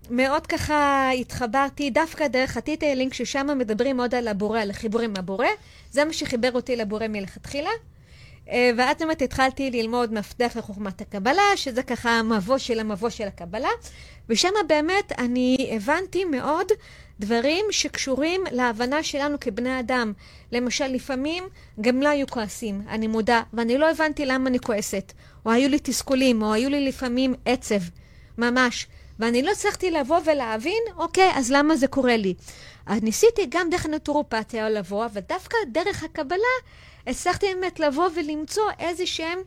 מאוד 0.09 0.47
ככה 0.47 1.11
התחברתי 1.11 1.89
דווקא 1.89 2.27
דרך 2.27 2.57
הטיטה 2.57 2.93
לינק, 2.93 3.13
ששם 3.13 3.57
מדברים 3.57 3.99
עוד 3.99 4.15
על 4.15 4.27
הבורא, 4.27 4.59
על 4.59 4.69
החיבור 4.69 5.01
עם 5.01 5.13
הבורא. 5.17 5.47
זה 5.91 6.05
מה 6.05 6.13
שחיבר 6.13 6.51
אותי 6.51 6.75
לבורא 6.75 7.07
מלכתחילה. 7.07 7.69
אה, 8.49 8.71
ואז 8.77 8.97
באמת 8.99 9.21
התחלתי 9.21 9.71
ללמוד 9.71 10.13
מפתח 10.13 10.51
לחוכמת 10.55 11.01
הקבלה, 11.01 11.43
שזה 11.55 11.83
ככה 11.83 12.09
המבוא 12.09 12.57
של 12.57 12.79
המבוא 12.79 13.09
של 13.09 13.27
הקבלה. 13.27 13.69
ושם 14.29 14.49
באמת 14.67 15.11
אני 15.17 15.69
הבנתי 15.75 16.25
מאוד 16.25 16.67
דברים 17.19 17.65
שקשורים 17.71 18.41
להבנה 18.51 19.03
שלנו 19.03 19.39
כבני 19.39 19.79
אדם. 19.79 20.13
למשל, 20.51 20.87
לפעמים 20.87 21.43
גם 21.81 22.01
לא 22.01 22.09
היו 22.09 22.27
כועסים, 22.27 22.81
אני 22.89 23.07
מודה, 23.07 23.41
ואני 23.53 23.77
לא 23.77 23.91
הבנתי 23.91 24.25
למה 24.25 24.49
אני 24.49 24.59
כועסת. 24.59 25.13
או 25.45 25.51
היו 25.51 25.69
לי 25.69 25.79
תסכולים, 25.79 26.41
או 26.41 26.53
היו 26.53 26.69
לי 26.69 26.87
לפעמים 26.87 27.33
עצב, 27.45 27.81
ממש. 28.37 28.87
ואני 29.19 29.43
לא 29.43 29.51
הצלחתי 29.51 29.91
לבוא 29.91 30.19
ולהבין, 30.25 30.83
אוקיי, 30.97 31.31
אז 31.35 31.51
למה 31.51 31.75
זה 31.75 31.87
קורה 31.87 32.17
לי? 32.17 32.33
אז 32.85 33.03
ניסיתי 33.03 33.45
גם 33.49 33.69
דרך 33.69 33.85
הנטורופתיה 33.85 34.69
לבוא, 34.69 35.05
אבל 35.05 35.21
דווקא 35.29 35.57
דרך 35.71 36.03
הקבלה 36.03 36.37
הצלחתי 37.07 37.45
באמת 37.53 37.79
לבוא 37.79 38.07
ולמצוא 38.15 38.63
איזה 38.79 39.05
שהן 39.05 39.39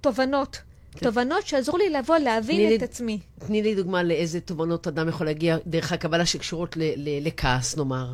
תובנות. 0.00 0.58
כן. 0.92 1.06
תובנות 1.06 1.46
שעזרו 1.46 1.78
לי 1.78 1.90
לבוא 1.90 2.16
להבין 2.16 2.74
את 2.74 2.78
לי- 2.80 2.84
עצמי. 2.84 3.18
תני 3.46 3.62
לי 3.62 3.74
דוגמה 3.74 4.02
לאיזה 4.02 4.40
תובנות 4.40 4.86
אדם 4.86 5.08
יכול 5.08 5.26
להגיע 5.26 5.56
דרך 5.66 5.92
הקבלה 5.92 6.26
שקשורות 6.26 6.76
ל- 6.76 6.82
ל- 6.96 7.26
לכעס, 7.26 7.76
נאמר. 7.76 8.12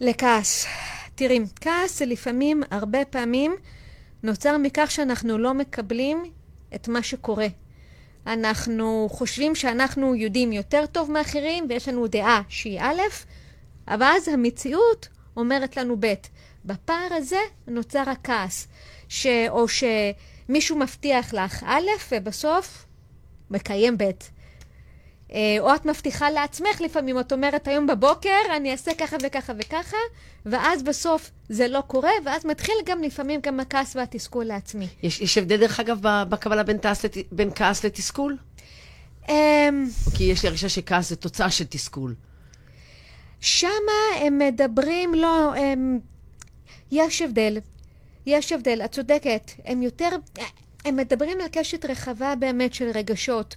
לכעס. 0.00 0.66
תראי, 1.14 1.40
כעס 1.60 1.98
זה 1.98 2.06
לפעמים, 2.06 2.62
הרבה 2.70 3.04
פעמים, 3.04 3.56
נוצר 4.22 4.58
מכך 4.58 4.90
שאנחנו 4.90 5.38
לא 5.38 5.54
מקבלים 5.54 6.24
את 6.74 6.88
מה 6.88 7.02
שקורה. 7.02 7.46
אנחנו 8.32 9.08
חושבים 9.10 9.54
שאנחנו 9.54 10.14
יודעים 10.14 10.52
יותר 10.52 10.86
טוב 10.86 11.10
מאחרים 11.10 11.66
ויש 11.68 11.88
לנו 11.88 12.06
דעה 12.06 12.42
שהיא 12.48 12.80
א', 12.80 13.00
אבל 13.88 14.12
אז 14.16 14.28
המציאות 14.28 15.08
אומרת 15.36 15.76
לנו 15.76 15.96
ב'. 16.00 16.14
בפער 16.64 17.14
הזה 17.14 17.40
נוצר 17.66 18.10
הכעס, 18.10 18.68
ש... 19.08 19.26
או 19.48 19.66
שמישהו 19.68 20.78
מבטיח 20.78 21.34
לך 21.34 21.64
א' 21.66 21.88
ובסוף 22.12 22.86
מקיים 23.50 23.98
ב'. 23.98 24.04
אה, 25.32 25.56
או 25.60 25.74
את 25.74 25.86
מבטיחה 25.86 26.30
לעצמך 26.30 26.80
לפעמים, 26.80 27.20
את 27.20 27.32
אומרת 27.32 27.68
היום 27.68 27.86
בבוקר 27.86 28.38
אני 28.56 28.72
אעשה 28.72 28.94
ככה 28.94 29.16
וככה 29.22 29.52
וככה, 29.58 29.96
ואז 30.46 30.82
בסוף 30.82 31.30
זה 31.48 31.68
לא 31.68 31.80
קורה, 31.86 32.10
ואז 32.24 32.46
מתחיל 32.46 32.74
גם 32.86 33.02
לפעמים 33.02 33.40
גם 33.42 33.60
הכעס 33.60 33.96
והתסכול 33.96 34.44
לעצמי. 34.44 34.86
יש, 35.02 35.20
יש 35.20 35.38
הבדל, 35.38 35.56
דרך 35.56 35.80
אגב, 35.80 35.98
בקבלה 36.02 36.62
בין, 36.62 36.76
לת... 36.76 37.16
בין 37.32 37.50
כעס 37.54 37.84
לתסכול? 37.84 38.36
אמ, 39.28 39.86
כי 40.16 40.24
יש 40.24 40.42
לי 40.42 40.48
הרגשה 40.48 40.68
שכעס 40.68 41.08
זה 41.08 41.16
תוצאה 41.16 41.50
של 41.50 41.64
תסכול. 41.64 42.14
שמה 43.40 43.70
הם 44.20 44.38
מדברים, 44.38 45.14
לא, 45.14 45.54
הם, 45.54 45.98
יש 46.90 47.22
הבדל. 47.22 47.58
יש 48.26 48.52
הבדל, 48.52 48.80
את 48.84 48.92
צודקת. 48.92 49.50
הם 49.64 49.82
יותר, 49.82 50.08
הם 50.84 50.96
מדברים 50.96 51.40
על 51.40 51.46
קשת 51.52 51.84
רחבה 51.84 52.34
באמת 52.38 52.74
של 52.74 52.90
רגשות. 52.94 53.56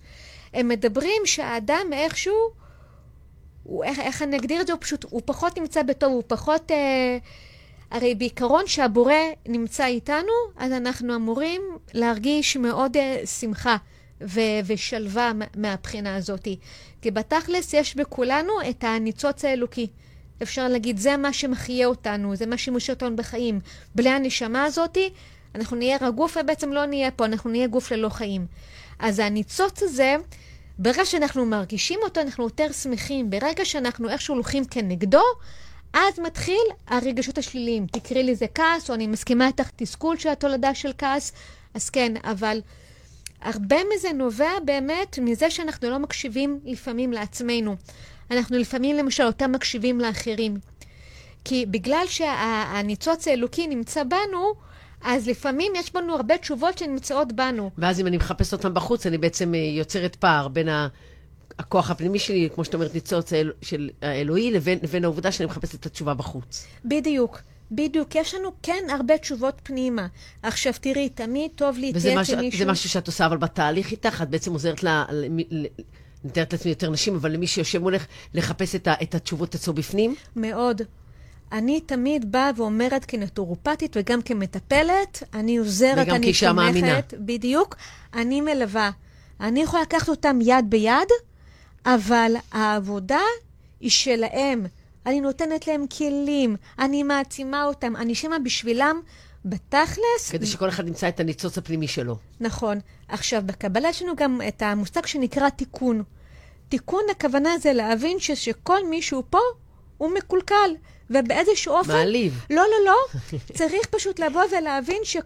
הם 0.53 0.67
מדברים 0.67 1.21
שהאדם 1.25 1.85
איכשהו, 1.93 2.35
הוא, 3.63 3.83
איך, 3.83 3.99
איך 3.99 4.21
אני 4.21 4.37
אגדיר 4.37 4.61
את 4.61 4.67
זה? 4.67 4.73
הוא 4.73 4.81
פשוט, 4.81 5.05
הוא 5.09 5.21
פחות 5.25 5.57
נמצא 5.59 5.83
בטוב, 5.83 6.11
הוא 6.11 6.23
פחות... 6.27 6.71
אה, 6.71 7.17
הרי 7.91 8.15
בעיקרון 8.15 8.67
שהבורא 8.67 9.13
נמצא 9.47 9.85
איתנו, 9.85 10.31
אז 10.57 10.71
אנחנו 10.71 11.15
אמורים 11.15 11.61
להרגיש 11.93 12.57
מאוד 12.57 12.97
אה, 12.97 13.21
שמחה 13.25 13.77
ו- 14.21 14.39
ושלווה 14.65 15.33
מה- 15.33 15.45
מהבחינה 15.55 16.15
הזאת. 16.15 16.47
כי 17.01 17.11
בתכלס 17.11 17.73
יש 17.73 17.95
בכולנו 17.95 18.53
את 18.69 18.83
הניצוץ 18.83 19.45
האלוקי. 19.45 19.87
אפשר 20.43 20.67
להגיד, 20.67 20.97
זה 20.97 21.17
מה 21.17 21.33
שמחיה 21.33 21.87
אותנו, 21.87 22.35
זה 22.35 22.45
מה 22.45 22.57
שמושך 22.57 22.93
אותנו 22.93 23.15
בחיים. 23.15 23.59
בלי 23.95 24.09
הנשמה 24.09 24.63
הזאת, 24.63 24.97
אנחנו 25.55 25.77
נהיה 25.77 25.97
רק 26.01 26.13
גוף 26.13 26.37
ובעצם 26.41 26.73
לא 26.73 26.85
נהיה 26.85 27.11
פה, 27.11 27.25
אנחנו 27.25 27.49
נהיה 27.49 27.67
גוף 27.67 27.91
ללא 27.91 28.09
חיים. 28.09 28.45
אז 29.03 29.19
הניצוץ 29.19 29.83
הזה, 29.83 30.15
ברגע 30.79 31.05
שאנחנו 31.05 31.45
מרגישים 31.45 31.99
אותו, 32.03 32.21
אנחנו 32.21 32.43
יותר 32.43 32.71
שמחים. 32.71 33.29
ברגע 33.29 33.65
שאנחנו 33.65 34.09
איכשהו 34.09 34.35
הולכים 34.35 34.65
כנגדו, 34.65 35.23
אז 35.93 36.19
מתחיל 36.19 36.63
הרגשות 36.87 37.37
השליליים. 37.37 37.87
תקראי 37.87 38.23
לזה 38.23 38.45
כעס, 38.55 38.89
או 38.89 38.95
אני 38.95 39.07
מסכימה 39.07 39.47
איתך 39.47 39.69
תסכול 39.75 40.17
של 40.17 40.29
התולדה 40.29 40.75
של 40.75 40.91
כעס, 40.97 41.31
אז 41.73 41.89
כן, 41.89 42.13
אבל 42.23 42.61
הרבה 43.41 43.77
מזה 43.95 44.13
נובע 44.13 44.59
באמת 44.65 45.19
מזה 45.21 45.49
שאנחנו 45.49 45.89
לא 45.89 45.99
מקשיבים 45.99 46.59
לפעמים 46.63 47.13
לעצמנו. 47.13 47.75
אנחנו 48.31 48.57
לפעמים 48.57 48.95
למשל 48.95 49.23
אותם 49.23 49.51
מקשיבים 49.51 49.99
לאחרים. 49.99 50.57
כי 51.45 51.65
בגלל 51.65 52.05
שהניצוץ 52.07 53.27
האלוקי 53.27 53.67
נמצא 53.67 54.03
בנו, 54.03 54.53
אז 55.03 55.27
לפעמים 55.27 55.71
יש 55.75 55.93
בנו 55.93 56.15
הרבה 56.15 56.37
תשובות 56.37 56.77
שנמצאות 56.77 57.33
בנו. 57.33 57.69
ואז 57.77 57.99
אם 57.99 58.07
אני 58.07 58.17
מחפשת 58.17 58.53
אותם 58.53 58.73
בחוץ, 58.73 59.05
אני 59.05 59.17
בעצם 59.17 59.55
אה, 59.55 59.59
יוצרת 59.59 60.15
פער 60.15 60.47
בין 60.47 60.69
ה... 60.69 60.87
הכוח 61.59 61.91
הפנימי 61.91 62.19
שלי, 62.19 62.49
כמו 62.55 62.65
שאת 62.65 62.73
אומרת, 62.73 62.93
ניצוץ 62.93 63.33
האל... 63.33 63.51
של 63.61 63.89
האלוהי, 64.01 64.51
לבין, 64.51 64.79
לבין 64.83 65.03
העובדה 65.03 65.31
שאני 65.31 65.45
מחפשת 65.45 65.75
את 65.75 65.85
התשובה 65.85 66.13
בחוץ. 66.13 66.67
בדיוק, 66.85 67.41
בדיוק. 67.71 68.15
יש 68.15 68.35
לנו 68.35 68.51
כן 68.63 68.83
הרבה 68.89 69.17
תשובות 69.17 69.61
פנימה. 69.63 70.07
עכשיו 70.43 70.73
תראי, 70.81 71.09
תמיד 71.09 71.51
טוב 71.55 71.69
וזה 71.69 71.81
להתייעץ 71.81 72.29
עם 72.29 72.39
מישהו. 72.39 72.59
זה 72.59 72.71
משהו 72.71 72.89
שאת 72.89 73.07
עושה, 73.07 73.25
אבל 73.25 73.37
בתהליך 73.37 73.91
איתך, 73.91 74.21
את 74.21 74.29
בעצם 74.29 74.53
עוזרת 74.53 74.83
ל... 74.83 74.87
ל... 75.11 75.65
אני 76.23 76.29
מתארת 76.29 76.53
לעצמי 76.53 76.71
יותר 76.71 76.89
נשים, 76.89 77.15
אבל 77.15 77.31
למי 77.31 77.47
שיושב 77.47 77.79
מולך, 77.79 78.05
לחפש 78.33 78.75
את, 78.75 78.87
ה... 78.87 78.93
את 79.01 79.15
התשובות 79.15 79.55
אצלו 79.55 79.73
בפנים. 79.73 80.15
מאוד. 80.35 80.81
אני 81.53 81.81
תמיד 81.81 82.31
באה 82.31 82.51
ואומרת 82.55 83.05
כנטורופטית 83.05 83.97
וגם 83.99 84.21
כמטפלת, 84.21 85.23
אני 85.33 85.57
עוזרת, 85.57 85.97
וגם 86.07 86.15
אני 86.15 86.23
כאישה 86.23 86.53
מאמינה. 86.53 86.99
בדיוק, 87.13 87.75
אני 88.13 88.41
מלווה. 88.41 88.91
אני 89.39 89.61
יכולה 89.61 89.81
לקחת 89.81 90.09
אותם 90.09 90.39
יד 90.41 90.65
ביד, 90.69 91.07
אבל 91.85 92.35
העבודה 92.51 93.21
היא 93.79 93.89
שלהם. 93.89 94.65
אני 95.05 95.21
נותנת 95.21 95.67
להם 95.67 95.85
כלים, 95.97 96.55
אני 96.79 97.03
מעצימה 97.03 97.63
אותם, 97.65 97.95
אני 97.95 98.15
שמה 98.15 98.39
בשבילם 98.39 99.01
בתכלס. 99.45 100.31
כדי 100.31 100.45
שכל 100.45 100.69
אחד 100.69 100.87
ימצא 100.87 101.07
את 101.07 101.19
הניצוץ 101.19 101.57
הפנימי 101.57 101.87
שלו. 101.87 102.17
נכון. 102.39 102.79
עכשיו, 103.07 103.43
בקבלה 103.45 103.89
יש 103.89 104.01
לנו 104.01 104.15
גם 104.15 104.41
את 104.47 104.61
המושג 104.61 105.05
שנקרא 105.05 105.49
תיקון. 105.49 106.03
תיקון, 106.69 107.03
הכוונה 107.11 107.57
זה 107.57 107.73
להבין 107.73 108.19
שכל 108.19 108.87
מישהו 108.89 109.23
פה 109.29 109.39
הוא 109.97 110.11
מקולקל, 110.13 110.71
ובאיזשהו 111.09 111.73
אופן... 111.73 111.93
מעליב. 111.93 112.45
לא, 112.49 112.55
לא, 112.61 112.85
לא. 112.85 113.19
צריך 113.57 113.87
פשוט 113.91 114.19
לבוא 114.19 114.41
ולהבין 114.57 114.97
ש... 115.03 115.17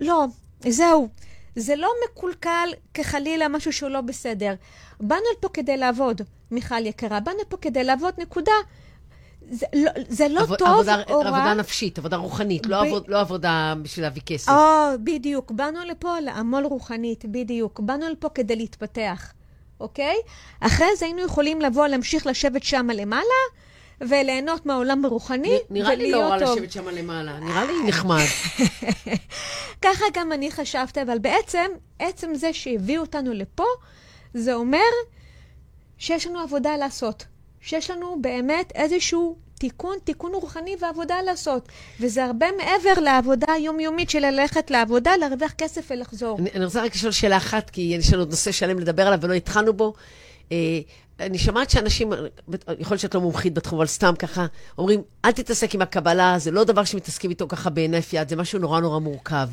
לא, 0.00 0.24
זהו. 0.68 1.08
זה 1.56 1.76
לא 1.76 1.90
מקולקל 2.04 2.68
כחלילה 2.94 3.48
משהו 3.48 3.72
שהוא 3.72 3.90
לא 3.90 4.00
בסדר. 4.00 4.54
באנו 5.00 5.22
לפה 5.38 5.48
כדי 5.48 5.76
לעבוד, 5.76 6.20
מיכל 6.50 6.86
יקרה. 6.86 7.20
באנו 7.20 7.38
לפה 7.40 7.56
כדי 7.56 7.84
לעבוד, 7.84 8.14
נקודה. 8.18 8.52
זה 9.50 9.66
לא, 9.74 9.90
זה 10.08 10.28
לא 10.28 10.40
עבוד- 10.40 10.58
טוב 10.58 10.68
עבודה, 10.68 11.02
או 11.10 11.20
רע. 11.20 11.28
עבודה 11.28 11.54
נפשית, 11.54 11.98
עבודה 11.98 12.16
רוחנית, 12.16 12.66
לא, 12.66 12.82
ב- 12.82 12.86
עבוד, 12.86 13.04
לא 13.08 13.20
עבודה 13.20 13.74
בשביל 13.82 14.04
להביא 14.04 14.22
כסף. 14.26 14.48
או, 14.52 14.56
בדיוק. 15.04 15.50
באנו 15.50 15.78
לפה 15.84 16.20
לעמול 16.20 16.64
רוחנית, 16.64 17.24
בדיוק. 17.24 17.80
באנו 17.80 18.08
לפה 18.08 18.28
כדי 18.28 18.56
להתפתח, 18.56 19.32
אוקיי? 19.80 20.16
אחרי 20.60 20.86
זה 20.98 21.04
היינו 21.04 21.20
יכולים 21.24 21.60
לבוא, 21.60 21.86
להמשיך 21.86 22.26
לשבת 22.26 22.62
שם 22.62 22.88
למעלה, 22.94 23.24
וליהנות 24.00 24.66
מהעולם 24.66 25.04
הרוחני, 25.04 25.48
נ- 25.70 25.74
נראה 25.74 25.94
לי 25.94 26.10
לא 26.10 26.20
רע 26.20 26.38
טוב. 26.38 26.58
לשבת 26.58 26.72
שם 26.72 26.88
למעלה, 26.88 27.38
נראה 27.38 27.64
לי 27.64 27.72
נחמד. 27.86 28.24
ככה 29.82 30.04
גם 30.14 30.32
אני 30.32 30.50
חשבתי, 30.50 31.02
אבל 31.02 31.18
בעצם, 31.18 31.64
עצם 31.98 32.34
זה 32.34 32.52
שהביאו 32.52 33.00
אותנו 33.02 33.32
לפה, 33.32 33.64
זה 34.34 34.54
אומר 34.54 34.78
שיש 35.98 36.26
לנו 36.26 36.40
עבודה 36.40 36.76
לעשות. 36.76 37.24
שיש 37.60 37.90
לנו 37.90 38.16
באמת 38.20 38.72
איזשהו 38.74 39.36
תיקון, 39.58 39.96
תיקון 40.04 40.32
רוחני 40.34 40.76
ועבודה 40.80 41.22
לעשות. 41.22 41.68
וזה 42.00 42.24
הרבה 42.24 42.46
מעבר 42.56 43.00
לעבודה 43.00 43.52
היומיומית 43.52 44.10
של 44.10 44.18
ללכת 44.30 44.70
לעבודה, 44.70 45.16
להרוויח 45.16 45.52
כסף 45.52 45.86
ולחזור. 45.90 46.38
אני, 46.38 46.50
אני 46.54 46.64
רוצה 46.64 46.82
רק 46.84 46.94
לשאול 46.94 47.12
שאלה 47.12 47.36
אחת, 47.36 47.70
כי 47.70 47.80
יש 48.00 48.12
לנו 48.12 48.22
עוד 48.22 48.30
נושא 48.30 48.52
שלם 48.52 48.78
לדבר 48.78 49.06
עליו 49.06 49.18
ולא 49.22 49.34
התחלנו 49.34 49.72
בו. 49.72 49.94
אה, 50.52 50.56
אני 51.20 51.38
שומעת 51.38 51.70
שאנשים, 51.70 52.12
יכול 52.78 52.94
להיות 52.94 53.00
שאת 53.00 53.14
לא 53.14 53.20
מומחית 53.20 53.54
בתחום, 53.54 53.78
אבל 53.78 53.86
סתם 53.86 54.14
ככה, 54.18 54.46
אומרים, 54.78 55.02
אל 55.24 55.32
תתעסק 55.32 55.74
עם 55.74 55.82
הקבלה, 55.82 56.38
זה 56.38 56.50
לא 56.50 56.64
דבר 56.64 56.84
שמתעסקים 56.84 57.30
איתו 57.30 57.48
ככה 57.48 57.70
בהינף 57.70 58.12
יד, 58.12 58.28
זה 58.28 58.36
משהו 58.36 58.58
נורא 58.58 58.80
נורא 58.80 58.98
מורכב. 58.98 59.48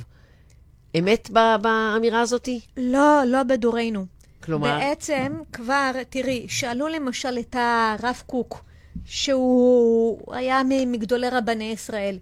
אמת 1.00 1.30
באמירה 1.62 2.22
הזאתי? 2.22 2.60
לא, 2.78 3.22
לא 3.28 3.44
בדורנו. 3.44 4.06
כלומר, 4.44 4.80
בעצם 4.80 5.34
כבר, 5.54 5.92
תראי, 6.10 6.46
שאלו 6.50 6.88
למשל 6.88 7.38
את 7.40 7.56
הרב 7.60 8.22
קוק, 8.26 8.64
שהוא 9.06 10.34
היה 10.36 10.62
מגדולי 10.88 11.30
רבני 11.30 11.72
ישראל. 11.72 12.18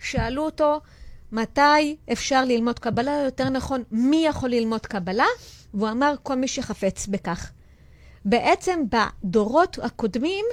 שאלו 0.00 0.44
אותו, 0.44 0.80
מתי 1.32 1.96
אפשר 2.12 2.44
ללמוד 2.44 2.78
קבלה, 2.78 3.20
או 3.20 3.24
יותר 3.24 3.48
נכון, 3.48 3.82
מי 3.90 4.24
יכול 4.26 4.50
ללמוד 4.50 4.86
קבלה? 4.86 5.26
והוא 5.74 5.88
אמר, 5.88 6.14
כל 6.22 6.34
מי 6.34 6.48
שחפץ 6.48 7.06
בכך. 7.06 7.50
בעצם 8.28 8.80
בדורות 8.90 9.78
הקודמים, 9.82 10.44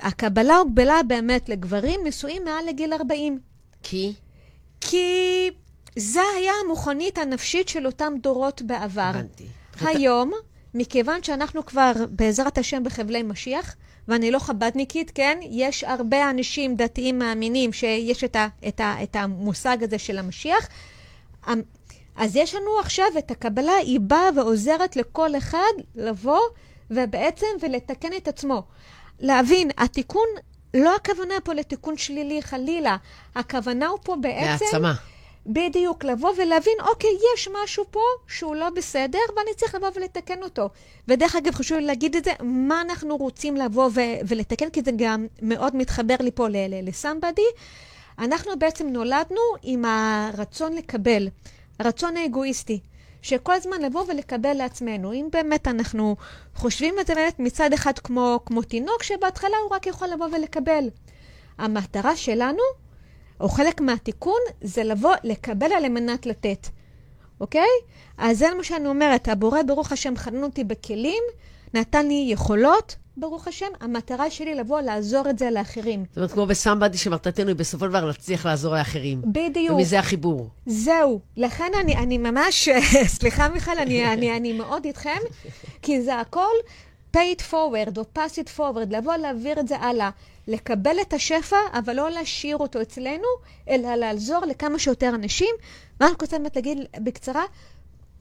הקבלה 0.00 0.56
הוגבלה 0.56 1.02
באמת 1.06 1.48
לגברים 1.48 2.00
נשואים 2.04 2.44
מעל 2.44 2.68
לגיל 2.68 2.92
40. 2.92 3.38
כי? 3.82 4.12
כי 4.80 5.50
זה 5.96 6.20
היה 6.36 6.52
המוכנית 6.64 7.18
הנפשית 7.18 7.68
של 7.68 7.86
אותם 7.86 8.12
דורות 8.22 8.62
בעבר. 8.62 9.02
הבנתי. 9.02 9.44
היום, 9.80 10.32
מכיוון 10.74 11.22
שאנחנו 11.22 11.66
כבר, 11.66 11.92
בעזרת 12.10 12.58
השם, 12.58 12.84
בחבלי 12.84 13.22
משיח, 13.22 13.76
ואני 14.08 14.30
לא 14.30 14.38
חבדניקית, 14.38 15.10
כן? 15.14 15.38
יש 15.42 15.84
הרבה 15.84 16.30
אנשים 16.30 16.76
דתיים 16.76 17.18
מאמינים 17.18 17.72
שיש 17.72 18.24
את, 18.24 18.36
ה, 18.36 18.48
את, 18.68 18.80
ה, 18.80 19.02
את 19.02 19.16
המושג 19.16 19.82
הזה 19.82 19.98
של 19.98 20.18
המשיח. 20.18 20.68
אמ, 21.48 21.62
אז 22.16 22.36
יש 22.36 22.54
לנו 22.54 22.78
עכשיו 22.80 23.06
את 23.18 23.30
הקבלה, 23.30 23.72
היא 23.72 24.00
באה 24.00 24.28
ועוזרת 24.36 24.96
לכל 24.96 25.36
אחד 25.36 25.72
לבוא 25.94 26.40
ובעצם 26.90 27.46
ולתקן 27.60 28.12
את 28.16 28.28
עצמו. 28.28 28.62
להבין, 29.20 29.70
התיקון 29.78 30.26
לא 30.74 30.96
הכוונה 30.96 31.34
פה 31.44 31.54
לתיקון 31.54 31.96
שלילי, 31.96 32.42
חלילה. 32.42 32.96
הכוונה 33.34 33.86
הוא 33.86 33.98
פה 34.02 34.16
בעצם... 34.20 34.64
להעצמה. 34.64 34.94
בדיוק, 35.46 36.04
לבוא 36.04 36.30
ולהבין, 36.36 36.74
אוקיי, 36.88 37.10
יש 37.34 37.48
משהו 37.62 37.84
פה 37.90 38.00
שהוא 38.28 38.54
לא 38.54 38.70
בסדר, 38.70 39.18
ואני 39.36 39.54
צריך 39.56 39.74
לבוא 39.74 39.88
ולתקן 39.94 40.42
אותו. 40.42 40.68
ודרך 41.08 41.36
אגב, 41.36 41.54
חשוב 41.54 41.78
לי 41.78 41.84
להגיד 41.86 42.16
את 42.16 42.24
זה, 42.24 42.32
מה 42.42 42.80
אנחנו 42.80 43.16
רוצים 43.16 43.56
לבוא 43.56 43.90
ו- 43.94 44.20
ולתקן, 44.28 44.70
כי 44.70 44.82
זה 44.82 44.90
גם 44.96 45.26
מאוד 45.42 45.76
מתחבר 45.76 46.16
לי 46.20 46.30
פה 46.30 46.46
לסמבדי. 46.82 47.42
אנחנו 48.18 48.58
בעצם 48.58 48.88
נולדנו 48.88 49.40
עם 49.62 49.84
הרצון 49.84 50.72
לקבל, 50.72 51.28
הרצון 51.78 52.16
האגואיסטי. 52.16 52.80
שכל 53.26 53.52
הזמן 53.52 53.82
לבוא 53.82 54.04
ולקבל 54.08 54.52
לעצמנו. 54.52 55.12
אם 55.12 55.28
באמת 55.32 55.68
אנחנו 55.68 56.16
חושבים 56.54 56.94
את 57.00 57.06
זה 57.06 57.14
באמת 57.14 57.38
מצד 57.38 57.72
אחד 57.72 57.98
כמו, 57.98 58.40
כמו 58.46 58.62
תינוק, 58.62 59.02
שבהתחלה 59.02 59.56
הוא 59.64 59.76
רק 59.76 59.86
יכול 59.86 60.08
לבוא 60.08 60.26
ולקבל. 60.32 60.88
המטרה 61.58 62.16
שלנו 62.16 62.62
או 63.40 63.48
חלק 63.48 63.80
מהתיקון, 63.80 64.40
זה 64.60 64.84
לבוא, 64.84 65.14
לקבל 65.24 65.72
על 65.72 65.88
מנת 65.88 66.26
לתת, 66.26 66.68
אוקיי? 67.40 67.68
אז 68.18 68.38
זה 68.38 68.54
מה 68.56 68.64
שאני 68.64 68.88
אומרת, 68.88 69.28
הבורא 69.28 69.62
ברוך 69.62 69.92
השם 69.92 70.16
חנן 70.16 70.42
אותי 70.42 70.64
בכלים, 70.64 71.22
נתן 71.74 72.06
לי 72.06 72.26
יכולות, 72.28 72.96
ברוך 73.16 73.48
השם, 73.48 73.66
המטרה 73.80 74.30
שלי 74.30 74.54
לבוא 74.54 74.80
לעזור 74.80 75.30
את 75.30 75.38
זה 75.38 75.50
לאחרים. 75.50 76.04
זאת 76.08 76.16
אומרת, 76.16 76.32
כמו 76.32 76.46
בסמבדי, 76.46 76.98
שמטרתנו 76.98 77.48
היא 77.48 77.56
בסופו 77.56 77.84
של 77.84 77.90
דבר 77.90 78.04
להצליח 78.04 78.46
לעזור 78.46 78.74
לאחרים. 78.74 79.22
בדיוק. 79.24 79.74
ומזה 79.74 79.98
החיבור. 79.98 80.48
זהו. 80.66 81.20
לכן 81.36 81.72
אני, 81.80 81.96
אני 81.96 82.18
ממש, 82.18 82.68
סליחה 83.18 83.48
מיכל, 83.48 83.78
אני, 83.78 84.12
אני, 84.12 84.36
אני 84.36 84.52
מאוד 84.52 84.84
איתכם, 84.84 85.18
כי 85.82 86.02
זה 86.02 86.20
הכל 86.20 86.54
pay 87.16 87.38
it 87.38 87.42
forward 87.50 87.96
או 87.96 88.02
pass 88.16 88.32
it 88.32 88.58
forward, 88.58 88.90
לבוא 88.90 89.16
להעביר 89.16 89.60
את 89.60 89.68
זה 89.68 89.76
הלאה. 89.76 90.10
לקבל 90.48 90.96
את 91.00 91.12
השפע, 91.12 91.56
אבל 91.72 91.96
לא 91.96 92.10
להשאיר 92.10 92.56
אותו 92.56 92.82
אצלנו, 92.82 93.28
אלא 93.68 93.94
לעזור 93.94 94.44
לכמה 94.44 94.78
שיותר 94.78 95.08
אנשים. 95.08 95.54
מה 96.00 96.06
אני 96.06 96.14
רוצה 96.20 96.38
באמת 96.38 96.56
להגיד 96.56 96.78
בקצרה? 97.04 97.44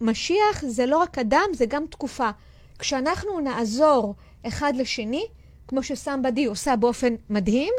משיח 0.01 0.65
זה 0.67 0.85
לא 0.85 0.97
רק 0.97 1.17
אדם, 1.17 1.47
זה 1.53 1.65
גם 1.65 1.85
תקופה. 1.89 2.29
כשאנחנו 2.79 3.39
נעזור 3.39 4.15
אחד 4.47 4.73
לשני, 4.75 5.25
כמו 5.67 5.83
שסמבדי 5.83 6.45
עושה 6.45 6.75
באופן 6.75 7.15
מדהים, 7.29 7.73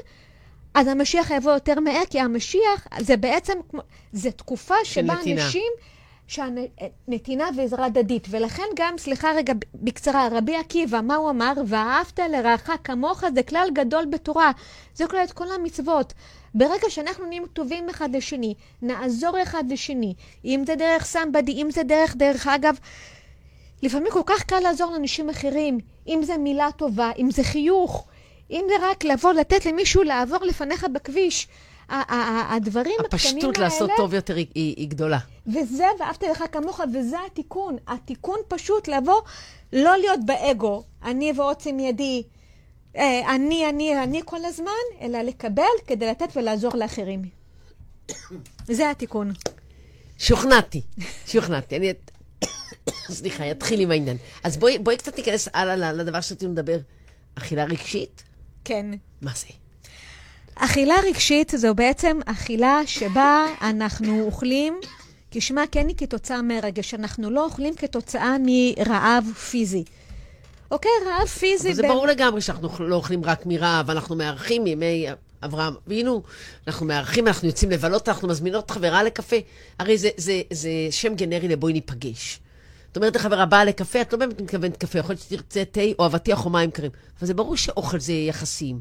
אז 0.75 0.87
המשיח 0.87 1.31
יבוא 1.31 1.53
יותר 1.53 1.81
מהר, 1.81 2.05
כי 2.11 2.21
המשיח 2.21 2.87
זה 3.01 3.17
בעצם, 3.17 3.59
זה 4.13 4.31
תקופה 4.31 4.75
שבה 4.85 5.15
נתינה. 5.15 5.45
אנשים... 5.45 5.73
שהנתינה 6.29 7.49
ועזרה 7.57 7.87
הדדית. 7.87 8.27
ולכן 8.31 8.63
גם, 8.77 8.99
סליחה 8.99 9.33
רגע, 9.33 9.53
בקצרה, 9.75 10.29
רבי 10.33 10.57
עקיבא, 10.57 11.01
מה 11.01 11.17
הוא 11.17 11.31
אמר? 11.31 11.53
ואהבת 11.67 12.19
לרעך 12.19 12.71
כמוך 12.85 13.25
זה 13.35 13.43
כלל 13.43 13.69
גדול 13.73 14.05
בתורה. 14.05 14.51
זה 14.95 15.07
כולל 15.07 15.25
את 15.25 15.33
כל 15.33 15.53
המצוות. 15.53 16.13
ברגע 16.55 16.91
שאנחנו 16.91 17.27
נהיים 17.27 17.47
טובים 17.53 17.89
אחד 17.89 18.17
לשני, 18.17 18.55
נעזור 18.83 19.43
אחד 19.43 19.65
לשני, 19.69 20.15
אם 20.45 20.63
זה 20.67 20.75
דרך 20.77 21.05
סמבדי, 21.05 21.53
אם 21.53 21.71
זה 21.71 21.83
דרך, 21.83 22.17
דרך 22.17 22.47
אגב, 22.47 22.79
לפעמים 23.83 24.13
כל 24.13 24.23
כך 24.27 24.43
קל 24.43 24.61
לעזור 24.61 24.93
לאנשים 24.93 25.31
אחרים, 25.31 25.79
אם 26.09 26.21
זה 26.25 26.37
מילה 26.37 26.69
טובה, 26.77 27.11
אם 27.19 27.31
זה 27.31 27.45
חיוך, 27.45 28.07
אם 28.51 28.65
זה 28.69 28.75
רק 28.83 29.05
לבוא, 29.05 29.33
לתת 29.33 29.67
למישהו 29.67 30.03
לעבור 30.03 30.39
לפניך 30.45 30.87
בכביש. 30.93 31.49
הדברים 31.89 32.95
הקטנים 33.01 33.01
האלה... 33.01 33.07
הפשטות 33.07 33.59
לעשות 33.59 33.91
טוב 33.97 34.15
יותר 34.15 34.37
היא, 34.37 34.47
היא, 34.55 34.75
היא 34.77 34.89
גדולה. 34.89 35.19
וזה, 35.47 35.87
ואהבת 36.01 36.23
לך 36.23 36.45
כמוך, 36.53 36.81
וזה 36.95 37.17
התיקון. 37.27 37.77
התיקון 37.87 38.39
פשוט 38.49 38.89
לבוא, 38.89 39.21
לא 39.73 39.97
להיות 39.97 40.21
באגו, 40.27 40.83
אני 41.05 41.33
ועוצם 41.37 41.79
ידי, 41.79 42.23
אה, 42.97 43.35
אני, 43.35 43.69
אני, 43.69 44.03
אני 44.03 44.21
כל 44.25 44.45
הזמן, 44.45 44.73
אלא 45.01 45.19
לקבל 45.19 45.65
כדי 45.87 46.07
לתת 46.07 46.37
ולעזור 46.37 46.73
לאחרים. 46.75 47.23
זה 48.67 48.91
התיקון. 48.91 49.33
שוכנעתי, 50.19 50.83
שוכנעתי. 51.27 51.77
אני... 51.77 51.93
סליחה, 53.19 53.51
אתחיל 53.51 53.81
עם 53.81 53.91
העניין. 53.91 54.17
אז 54.45 54.57
בואי, 54.57 54.79
בואי 54.79 54.97
קצת 54.97 55.17
ניכנס 55.19 55.49
הלאה 55.55 55.93
לדבר 55.93 56.21
שרצינו 56.21 56.53
לדבר. 56.53 56.79
אכילה 57.35 57.65
רגשית? 57.65 58.23
כן. 58.65 58.87
מה 59.23 59.31
זה? 59.35 59.47
אכילה 60.55 60.95
רגשית 61.07 61.53
זו 61.57 61.75
בעצם 61.75 62.19
אכילה 62.27 62.81
שבה 62.87 63.47
אנחנו 63.63 64.21
אוכלים, 64.21 64.81
כשמה 65.31 65.65
כן 65.73 65.89
היא 65.89 65.97
כתוצאה 65.97 66.43
מרגש. 66.43 66.95
אנחנו 66.95 67.31
לא 67.31 67.45
אוכלים 67.45 67.75
כתוצאה 67.75 68.37
מרעב 68.45 69.25
פיזי. 69.51 69.85
אוקיי, 70.71 70.91
רעב 71.07 71.27
פיזי... 71.27 71.75
זה 71.75 71.83
ב... 71.83 71.87
ברור 71.87 72.07
לגמרי 72.07 72.41
שאנחנו 72.41 72.89
לא 72.89 72.97
אוכלים 72.97 73.25
רק 73.25 73.47
מרעב, 73.47 73.91
אנחנו 73.91 74.17
מארחים 74.17 74.67
ימי 74.67 75.07
אברהם 75.43 75.75
אבינו, 75.87 76.23
אנחנו 76.67 76.87
מארחים, 76.87 77.27
אנחנו 77.27 77.49
יוצאים 77.49 77.71
לבלות, 77.71 78.09
אנחנו 78.09 78.29
מזמינות 78.29 78.71
חברה 78.71 79.03
לקפה. 79.03 79.37
הרי 79.79 79.99
זה, 79.99 80.09
זה, 80.17 80.43
זה 80.53 80.71
שם 80.91 81.15
גנרי 81.15 81.49
לבואי 81.49 81.73
ניפגש. 81.73 82.41
זאת 82.97 83.01
אומרת, 83.03 83.17
החברה 83.17 83.47
באה 83.47 83.65
לקפה, 83.65 84.01
את 84.01 84.13
לא 84.13 84.19
באמת 84.19 84.41
מתכוונת 84.41 84.77
קפה, 84.77 84.99
יכול 84.99 85.13
להיות 85.13 85.23
שתרצה 85.23 85.65
תה 85.65 85.81
או 85.99 86.07
אבטיח 86.07 86.45
או 86.45 86.51
מים 86.51 86.71
קרים. 86.71 86.91
אבל 87.19 87.27
זה 87.27 87.35
ברור 87.35 87.57
שאוכל 87.57 88.01
זה 88.01 88.13
יחסים. 88.13 88.81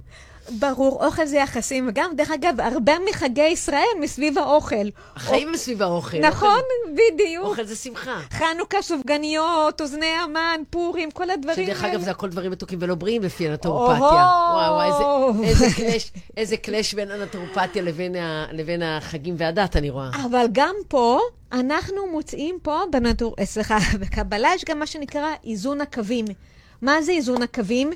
ברור, 0.50 1.06
אוכל 1.06 1.26
זה 1.26 1.38
יחסים, 1.38 1.86
וגם, 1.90 2.12
דרך 2.16 2.32
אגב, 2.32 2.62
הרבה 2.62 2.94
מחגי 3.10 3.48
ישראל 3.48 3.86
מסביב 4.02 4.38
האוכל. 4.38 4.90
החיים 5.16 5.48
הם 5.48 5.58
סביב 5.58 5.82
האוכל. 5.82 6.20
נכון, 6.20 6.50
אוכל, 6.50 7.02
בדיוק. 7.14 7.46
אוכל 7.46 7.64
זה 7.64 7.76
שמחה. 7.76 8.20
חנוכה, 8.32 8.82
סופגניות, 8.82 9.82
אוזני 9.82 10.06
המן, 10.06 10.62
פורים, 10.70 11.12
כל 11.12 11.30
הדברים 11.30 11.60
האלה. 11.60 11.76
שדרך 11.76 11.84
אגב, 11.84 12.02
זה 12.02 12.12
הכל 12.12 12.30
דברים 12.30 12.52
מתוקים 12.52 12.80
ולא 12.82 12.96
בריאים 12.96 13.22
לפי 13.22 13.48
הנטורופתיה. 13.48 14.00
וואו, 14.00 14.76
וואו, 14.76 15.44
איזה, 15.44 15.66
איזה 15.66 15.76
קלאש, 15.76 16.12
איזה 16.38 16.58
קלאש 16.58 16.94
בין 16.94 17.12
הנטורופתיה 17.12 17.82
לבין, 17.82 18.16
ה, 18.16 18.46
לבין 18.52 18.84
החגים 18.84 19.36
והדת, 19.38 19.76
אני 19.76 19.90
רואה. 19.90 20.10
אבל 20.26 20.46
גם 20.52 20.76
פה, 20.88 21.20
אנחנו 21.52 22.08
מוצאים 22.12 22.58
פה, 22.62 22.82
בנטור... 22.92 23.36
אה, 23.40 23.46
סליחה, 23.46 23.78
בקבלה 24.02 24.50
יש 24.56 24.66
גם 24.66 24.80
מה 24.80 24.88
שנקרא 24.88 25.28
איזון 25.46 25.82
הקווים. 25.82 26.26
מה 26.82 27.02
זה 27.02 27.12
איזון 27.12 27.42
הקווים? 27.42 27.92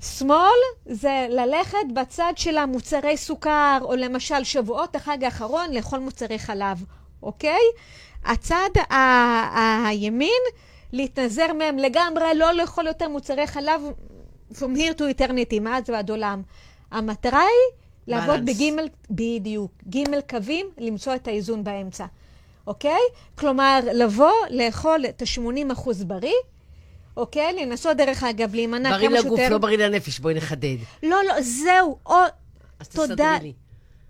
שמאל 0.00 0.58
זה 0.86 1.26
ללכת 1.30 1.78
בצד 1.94 2.32
של 2.36 2.56
המוצרי 2.58 3.16
סוכר, 3.16 3.78
או 3.82 3.96
למשל 3.96 4.44
שבועות 4.44 4.96
החג 4.96 5.24
האחרון 5.24 5.72
לאכול 5.72 5.98
מוצרי 5.98 6.38
חלב, 6.38 6.84
אוקיי? 7.22 7.60
הצד 8.24 8.70
הימין, 9.86 10.42
להתנזר 10.92 11.52
מהם 11.52 11.78
לגמרי, 11.78 12.34
לא 12.34 12.52
לאכול 12.52 12.86
יותר 12.86 13.08
מוצרי 13.08 13.46
חלב 13.46 13.82
from 14.52 14.76
here 14.76 14.98
to 14.98 15.02
eternity, 15.18 15.60
מאז 15.60 15.90
ועד 15.90 16.10
עולם. 16.10 16.42
המטרה 16.90 17.40
היא 17.40 17.78
לעבוד 18.06 18.46
בגימל, 18.46 18.88
בדיוק, 19.10 19.72
גימל 19.86 20.20
קווים, 20.30 20.66
למצוא 20.78 21.14
את 21.14 21.28
האיזון 21.28 21.64
באמצע, 21.64 22.06
אוקיי? 22.66 23.00
כלומר, 23.38 23.80
לבוא, 23.92 24.32
לאכול 24.50 25.04
את 25.08 25.22
ה-80% 25.22 26.04
בריא, 26.06 26.32
אוקיי? 27.16 27.52
לנסות, 27.52 27.96
דרך 27.96 28.22
אגב, 28.22 28.54
להימנע 28.54 28.88
כמה 28.88 28.98
שיותר... 28.98 29.20
בריא 29.22 29.26
לגוף, 29.26 29.50
לא 29.50 29.58
בריא 29.58 29.78
לנפש, 29.78 30.18
בואי 30.18 30.34
נחדד. 30.34 30.76
לא, 31.02 31.16
לא, 31.28 31.42
זהו. 31.42 31.98
או... 32.06 32.14
אז 32.80 32.88
תודה. 32.88 33.38
לי. 33.42 33.52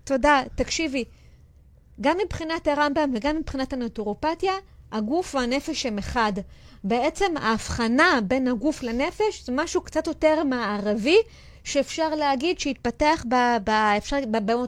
תודה. 0.03 0.41
תקשיבי, 0.55 1.05
גם 2.01 2.17
מבחינת 2.25 2.67
הרמב"ם 2.67 3.13
וגם 3.15 3.37
מבחינת 3.37 3.73
הנטורופתיה, 3.73 4.53
הגוף 4.91 5.35
והנפש 5.35 5.85
הם 5.85 5.97
אחד. 5.97 6.33
בעצם 6.83 7.37
ההבחנה 7.37 8.19
בין 8.23 8.47
הגוף 8.47 8.83
לנפש 8.83 9.43
זה 9.45 9.51
משהו 9.55 9.81
קצת 9.81 10.07
יותר 10.07 10.43
מערבי, 10.43 11.17
שאפשר 11.63 12.09
להגיד 12.09 12.59
שהתפתח 12.59 13.25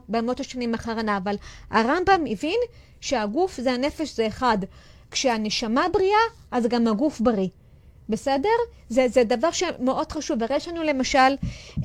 במאות 0.08 0.40
השנים 0.40 0.74
אחרונה. 0.74 1.18
אבל 1.18 1.36
הרמב"ם 1.70 2.24
הבין 2.30 2.60
שהגוף 3.02 3.58
זה 3.62 3.72
הנפש 3.72 4.16
זה 4.16 4.28
אחד. 4.28 4.58
כשהנשמה 5.12 5.86
בריאה, 5.94 6.20
אז 6.52 6.68
גם 6.68 6.88
הגוף 6.88 7.20
בריא. 7.22 7.48
בסדר? 8.10 8.50
זה, 8.90 9.08
זה 9.08 9.24
דבר 9.24 9.52
שמאוד 9.52 10.12
חשוב. 10.12 10.44
הרי 10.44 10.56
יש 10.56 10.68
לנו 10.68 10.84
למשל 10.84 11.36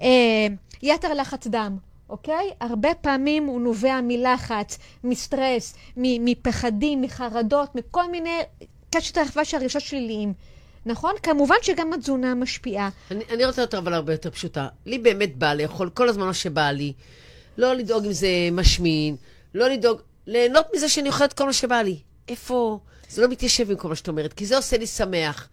אה, 0.01 0.47
יתר 0.83 1.15
לחץ 1.15 1.47
דם. 1.47 1.77
אוקיי? 2.11 2.51
הרבה 2.61 2.95
פעמים 2.95 3.45
הוא 3.45 3.61
נובע 3.61 4.01
מלחץ, 4.03 4.79
מסטרס, 5.05 5.75
מפחדים, 5.97 7.03
מחרדות, 7.03 7.75
מכל 7.75 8.11
מיני 8.11 8.39
קשת 8.91 9.17
הרחבה 9.19 9.45
של 9.45 9.57
הרגשות 9.57 9.83
שליליים. 9.83 10.33
נכון? 10.87 11.13
כמובן 11.23 11.55
שגם 11.63 11.93
התזונה 11.93 12.35
משפיעה. 12.35 12.89
אני, 13.11 13.25
אני 13.31 13.45
רוצה 13.45 13.63
יותר 13.63 13.79
אבל 13.79 13.95
הרבה 13.95 14.13
יותר 14.13 14.31
פשוטה. 14.31 14.69
לי 14.87 14.99
באמת 14.99 15.37
בא 15.37 15.55
לאכול 15.55 15.91
כל 15.91 16.09
הזמן 16.09 16.27
מה 16.27 16.35
שבא 16.35 16.71
לי. 16.71 16.93
לא 17.59 17.75
לדאוג 17.75 18.05
אם 18.05 18.13
זה 18.13 18.29
משמין, 18.53 19.17
לא 19.55 19.69
לדאוג, 19.69 20.01
ליהנות 20.27 20.67
מזה 20.77 20.89
שאני 20.89 21.09
אוכלת 21.09 21.33
כל 21.33 21.47
מה 21.47 21.53
שבא 21.53 21.83
לי. 21.83 21.99
איפה? 22.29 22.79
זה 23.09 23.23
לא 23.23 23.29
מתיישב 23.29 23.71
עם 23.71 23.77
כל 23.77 23.89
מה 23.89 23.97
שאת 23.97 24.09
אומרת, 24.09 24.33
כי 24.33 24.47
זה 24.47 24.57
עושה 24.57 24.79
לי 24.79 24.87
שמח. 24.87 25.49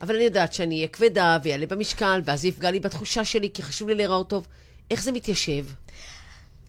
אבל 0.00 0.14
אני 0.14 0.24
יודעת 0.24 0.52
שאני 0.52 0.76
אהיה 0.76 0.88
כבדה 0.88 1.38
ויעלה 1.42 1.66
במשקל, 1.66 2.20
ואז 2.24 2.40
זה 2.40 2.48
יפגע 2.48 2.70
לי 2.70 2.80
בתחושה 2.80 3.24
שלי, 3.24 3.50
כי 3.54 3.62
חשוב 3.62 3.88
לי 3.88 3.94
להיראות 3.94 4.28
טוב. 4.28 4.46
איך 4.90 5.02
זה 5.02 5.12
מתיישב? 5.12 5.66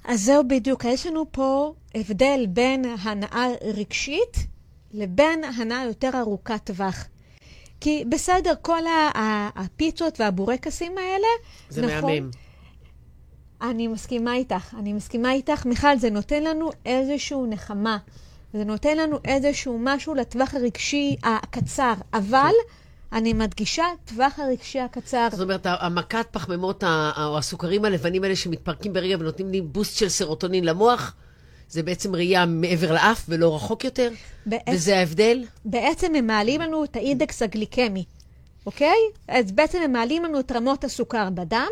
אז 0.06 0.22
זהו 0.22 0.48
בדיוק. 0.48 0.86
יש 0.86 1.08
לנו 1.08 1.26
פה 1.32 1.74
הבדל 1.96 2.46
בין 2.50 2.86
הנאה 3.02 3.48
רגשית 3.62 4.38
לבין 4.92 5.44
הנאה 5.44 5.86
יותר 5.86 6.10
ארוכת 6.20 6.60
טווח. 6.64 7.08
כי 7.82 8.04
בסדר, 8.10 8.54
כל 8.62 8.82
הפיצות 9.56 10.20
והבורקסים 10.20 10.98
האלה, 10.98 11.28
זה 11.70 11.82
נכון... 11.82 12.14
מהמם. 12.14 12.30
אני 13.62 13.88
מסכימה 13.88 14.34
איתך. 14.34 14.76
אני 14.80 14.94
מסכימה 14.94 15.32
איתך, 15.32 15.66
מיכל, 15.66 15.98
זה 15.98 16.10
נותן 16.10 16.44
לנו 16.44 16.70
איזושהי 16.86 17.38
נחמה. 17.50 17.98
זה 18.54 18.64
נותן 18.64 18.98
לנו 18.98 19.20
איזשהו 19.26 19.80
משהו 19.82 20.14
לטווח 20.14 20.54
הרגשי 20.54 21.16
הקצר, 21.24 21.94
אבל 22.14 22.52
אני 23.14 23.34
מדגישה, 23.34 23.84
טווח 24.06 24.40
הרגשי 24.40 24.80
הקצר. 24.80 25.28
זאת 25.32 25.42
אומרת, 25.42 25.62
המכת 25.70 26.28
פחמימות 26.32 26.84
או 27.18 27.38
הסוכרים 27.38 27.86
הלבנים 27.86 28.24
האלה 28.24 28.36
שמתפרקים 28.36 28.94
ברגע 28.94 29.16
ונותנים 29.20 29.52
לי 29.52 29.62
בוסט 29.62 29.98
של 29.98 30.10
סרוטונין 30.10 30.64
למוח, 30.66 31.14
זה 31.70 31.84
בעצם 31.84 32.16
ראייה 32.16 32.46
מעבר 32.46 32.94
לאף 32.94 33.26
ולא 33.30 33.56
רחוק 33.56 33.84
יותר, 33.84 34.10
בעצם- 34.46 34.72
וזה 34.72 34.98
ההבדל? 34.98 35.44
בעצם 35.66 36.16
הם 36.16 36.28
מעלים 36.28 36.62
לנו 36.62 36.84
את 36.84 36.96
האינדקס 36.96 37.42
הגליקמי, 37.42 38.04
אוקיי? 38.66 38.96
אז 39.28 39.52
בעצם 39.52 39.80
הם 39.82 39.92
מעלים 39.92 40.24
לנו 40.24 40.40
את 40.40 40.52
רמות 40.52 40.84
הסוכר 40.84 41.30
בדם, 41.30 41.68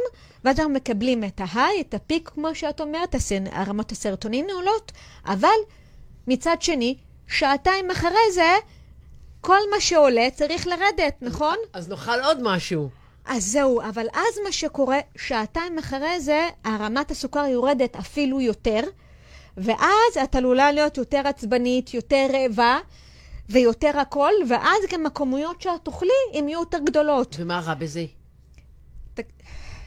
ואז 0.46 0.60
אנחנו 0.60 0.74
מקבלים 0.74 1.24
את 1.24 1.42
ההיי, 1.44 1.82
את 1.82 1.94
הפיק, 1.94 2.30
כמו 2.34 2.56
שאת 2.56 2.82
אומרת, 2.82 3.16
הסן- 3.16 3.48
רמות 3.68 3.92
הסרטונין 3.92 4.46
עולות, 4.54 4.92
אבל 5.26 5.48
מצד 6.28 6.56
שני, 6.60 6.96
שעתיים 7.28 7.92
אחרי 7.92 8.32
זה, 8.34 8.54
כל 9.46 9.60
מה 9.74 9.80
שעולה 9.80 10.30
צריך 10.36 10.68
לרדת, 10.68 11.16
נכון? 11.22 11.56
אז 11.74 11.90
נאכל 11.90 12.20
עוד 12.24 12.38
משהו. 12.44 12.90
אז 13.26 13.44
זהו, 13.44 13.82
אבל 13.82 14.08
אז 14.14 14.40
מה 14.44 14.52
שקורה, 14.52 15.00
שעתיים 15.18 15.78
אחרי 15.78 16.20
זה, 16.20 16.50
הרמת 16.64 17.12
הסוכר 17.12 17.46
יורדת 17.46 17.96
אפילו 17.96 18.42
יותר, 18.42 18.80
ואז 19.58 20.18
את 20.24 20.36
עלולה 20.36 20.72
להיות 20.72 20.98
יותר 20.98 21.22
עצבנית, 21.26 21.94
יותר 21.94 22.28
רעבה, 22.34 22.80
ויותר 23.50 24.00
הכל, 24.00 24.32
ואז 24.50 24.78
גם 24.92 25.06
הכמויות 25.06 25.62
שאת 25.62 25.86
תאכלי, 25.86 26.10
הן 26.34 26.50
יהיו 26.50 26.60
יותר 26.60 26.80
גדולות. 26.86 27.36
ומה 27.40 27.60
רע 27.60 27.74
בזה? 27.74 28.06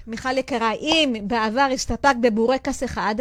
מיכל 0.06 0.38
יקרה, 0.38 0.72
אם 0.72 1.14
בעבר 1.22 1.68
הסתפק 1.74 2.14
בבורקס 2.20 2.84
אחד, 2.84 3.14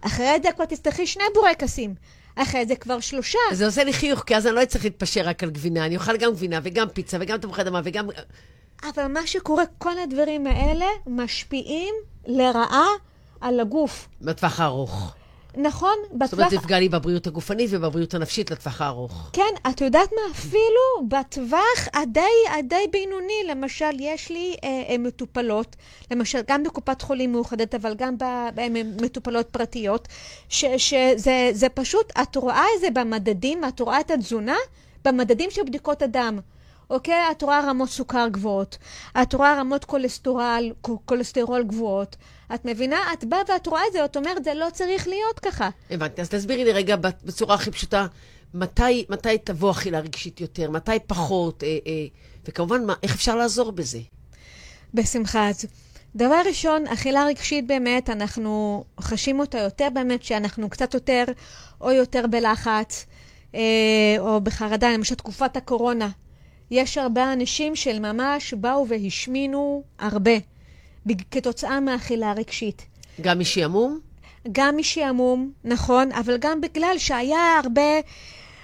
אחרי 0.00 0.38
זה 0.42 0.52
כבר 0.52 0.64
תצטרכי 0.64 1.06
שני 1.06 1.24
בורקסים. 1.34 1.94
אחרי 2.42 2.66
זה 2.66 2.76
כבר 2.76 3.00
שלושה. 3.00 3.38
זה 3.52 3.66
עושה 3.66 3.84
לי 3.84 3.92
חיוך, 3.92 4.20
כי 4.20 4.36
אז 4.36 4.46
אני 4.46 4.54
לא 4.54 4.62
אצטרך 4.62 4.84
להתפשר 4.84 5.20
רק 5.20 5.42
על 5.42 5.50
גבינה. 5.50 5.86
אני 5.86 5.96
אוכל 5.96 6.16
גם 6.16 6.32
גבינה 6.32 6.60
וגם 6.62 6.88
פיצה 6.88 7.16
וגם 7.20 7.38
תפוחי 7.38 7.62
אדמה 7.62 7.80
וגם... 7.84 8.08
אבל 8.82 9.06
מה 9.06 9.26
שקורה, 9.26 9.64
כל 9.78 9.98
הדברים 9.98 10.46
האלה 10.46 10.86
משפיעים 11.06 11.94
לרעה 12.26 12.86
על 13.40 13.60
הגוף. 13.60 14.08
בטווח 14.20 14.60
הארוך. 14.60 15.14
נכון? 15.62 15.94
זאת 16.02 16.12
אומרת, 16.12 16.30
בטווח... 16.30 16.50
זה 16.50 16.56
יפגע 16.56 16.78
לי 16.78 16.88
בבריאות 16.88 17.26
הגופנית 17.26 17.70
ובבריאות 17.72 18.14
הנפשית 18.14 18.50
לטווח 18.50 18.80
הארוך. 18.80 19.30
כן, 19.32 19.70
את 19.70 19.80
יודעת 19.80 20.08
מה? 20.12 20.32
אפילו 20.32 21.08
בטווח 21.08 21.88
הדי, 21.94 22.20
הדי 22.58 22.86
בינוני, 22.92 23.42
למשל, 23.48 23.90
יש 24.00 24.30
לי 24.30 24.56
אה, 24.64 24.82
אה, 24.88 24.98
מטופלות, 24.98 25.76
למשל, 26.10 26.40
גם 26.48 26.62
בקופת 26.62 27.02
חולים 27.02 27.32
מאוחדת, 27.32 27.74
אבל 27.74 27.94
גם 27.94 28.14
במטופלות 28.18 29.46
פרטיות, 29.50 30.08
ש- 30.48 30.64
שזה 30.76 31.50
זה 31.52 31.68
פשוט, 31.68 32.12
את 32.22 32.36
רואה 32.36 32.64
את 32.76 32.80
זה 32.80 32.90
במדדים, 32.90 33.64
את 33.64 33.80
רואה 33.80 34.00
את 34.00 34.10
התזונה 34.10 34.56
במדדים 35.04 35.50
של 35.50 35.62
בדיקות 35.62 36.02
הדם. 36.02 36.38
אוקיי? 36.90 37.30
את 37.30 37.42
רואה 37.42 37.60
רמות 37.60 37.88
סוכר 37.88 38.28
גבוהות, 38.30 38.78
את 39.22 39.34
רואה 39.34 39.60
רמות 39.60 39.84
כולסטרול, 39.84 40.72
כולסטרול 41.04 41.62
גבוהות. 41.62 42.16
את 42.54 42.64
מבינה? 42.64 43.12
את 43.12 43.24
באה 43.24 43.40
ואת 43.48 43.66
רואה 43.66 43.82
את 43.88 43.92
זה, 43.92 44.04
את 44.04 44.16
אומרת, 44.16 44.44
זה 44.44 44.54
לא 44.54 44.66
צריך 44.72 45.08
להיות 45.08 45.38
ככה. 45.38 45.70
הבנתי. 45.90 46.20
אז 46.20 46.28
תסבירי 46.28 46.64
לי 46.64 46.72
רגע 46.72 46.96
בצורה 47.24 47.54
הכי 47.54 47.70
פשוטה, 47.70 48.06
מתי, 48.54 49.04
מתי 49.08 49.38
תבוא 49.44 49.70
אכילה 49.70 50.00
רגשית 50.00 50.40
יותר, 50.40 50.70
מתי 50.70 50.98
פחות, 51.06 51.62
אה, 51.62 51.68
אה, 51.86 52.06
וכמובן, 52.48 52.84
מה, 52.84 52.94
איך 53.02 53.14
אפשר 53.14 53.36
לעזור 53.36 53.72
בזה? 53.72 53.98
בשמחה. 54.94 55.48
אז 55.48 55.66
דבר 56.16 56.40
ראשון, 56.46 56.86
אכילה 56.86 57.24
רגשית 57.24 57.66
באמת, 57.66 58.10
אנחנו 58.10 58.84
חשים 59.00 59.40
אותה 59.40 59.58
יותר 59.58 59.88
באמת, 59.94 60.22
שאנחנו 60.22 60.70
קצת 60.70 60.94
יותר 60.94 61.24
או 61.80 61.90
יותר 61.90 62.26
בלחץ, 62.30 63.06
אה, 63.54 63.60
או 64.18 64.40
בחרדה, 64.40 64.90
למשל 64.90 65.14
תקופת 65.14 65.56
הקורונה. 65.56 66.08
יש 66.70 66.98
הרבה 66.98 67.32
אנשים 67.32 67.76
של 67.76 67.98
ממש 67.98 68.54
באו 68.54 68.86
והשמינו 68.88 69.82
הרבה, 69.98 70.32
כתוצאה 71.30 71.80
מאכילה 71.80 72.32
רגשית. 72.32 72.86
גם 73.20 73.38
משעמום? 73.38 73.98
גם 74.52 74.76
משעמום, 74.76 75.52
נכון, 75.64 76.12
אבל 76.12 76.36
גם 76.40 76.60
בגלל 76.60 76.94
שהיה 76.98 77.58
הרבה 77.64 78.00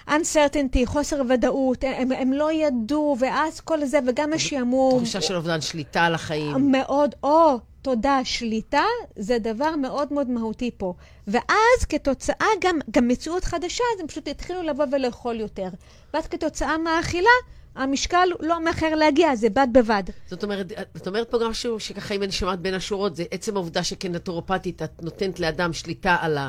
uncertainty, 0.08 0.86
חוסר 0.86 1.22
ודאות, 1.28 1.84
הם, 1.84 2.12
הם 2.12 2.32
לא 2.32 2.52
ידעו, 2.52 3.16
ואז 3.18 3.60
כל 3.60 3.84
זה, 3.84 3.98
וגם 4.06 4.32
השעמום. 4.32 4.98
תחושה 4.98 5.20
של 5.20 5.36
אובדן 5.36 5.60
שליטה 5.60 6.04
על 6.04 6.14
החיים. 6.14 6.72
מאוד, 6.72 7.14
או, 7.22 7.58
תודה, 7.82 8.20
שליטה, 8.24 8.84
זה 9.16 9.38
דבר 9.38 9.76
מאוד 9.76 10.12
מאוד 10.12 10.30
מהותי 10.30 10.70
פה. 10.76 10.94
ואז 11.26 11.84
כתוצאה 11.88 12.46
גם, 12.60 12.78
גם 12.90 13.08
מציאות 13.08 13.44
חדשה, 13.44 13.84
אז 13.94 14.00
הם 14.00 14.06
פשוט 14.06 14.28
התחילו 14.28 14.62
לבוא 14.62 14.84
ולאכול 14.92 15.40
יותר. 15.40 15.68
ואז 16.14 16.26
כתוצאה 16.26 16.78
מהאכילה, 16.78 17.30
המשקל 17.76 18.28
לא 18.40 18.64
מאחר 18.64 18.94
להגיע, 18.94 19.36
זה 19.36 19.50
בד 19.50 19.66
בבד. 19.72 20.02
זאת 20.30 20.44
אומרת, 20.44 20.72
את 20.96 21.06
אומרת 21.08 21.30
פה 21.30 21.38
גם 21.38 21.50
משהו 21.50 21.80
שככה, 21.80 22.14
אם 22.14 22.22
אני 22.22 22.32
שומעת 22.32 22.60
בין 22.60 22.74
השורות, 22.74 23.16
זה 23.16 23.24
עצם 23.30 23.56
העובדה 23.56 23.84
שכנטורופטית 23.84 24.82
את 24.82 25.02
נותנת 25.02 25.40
לאדם 25.40 25.72
שליטה 25.72 26.16
על, 26.20 26.38
ה, 26.38 26.48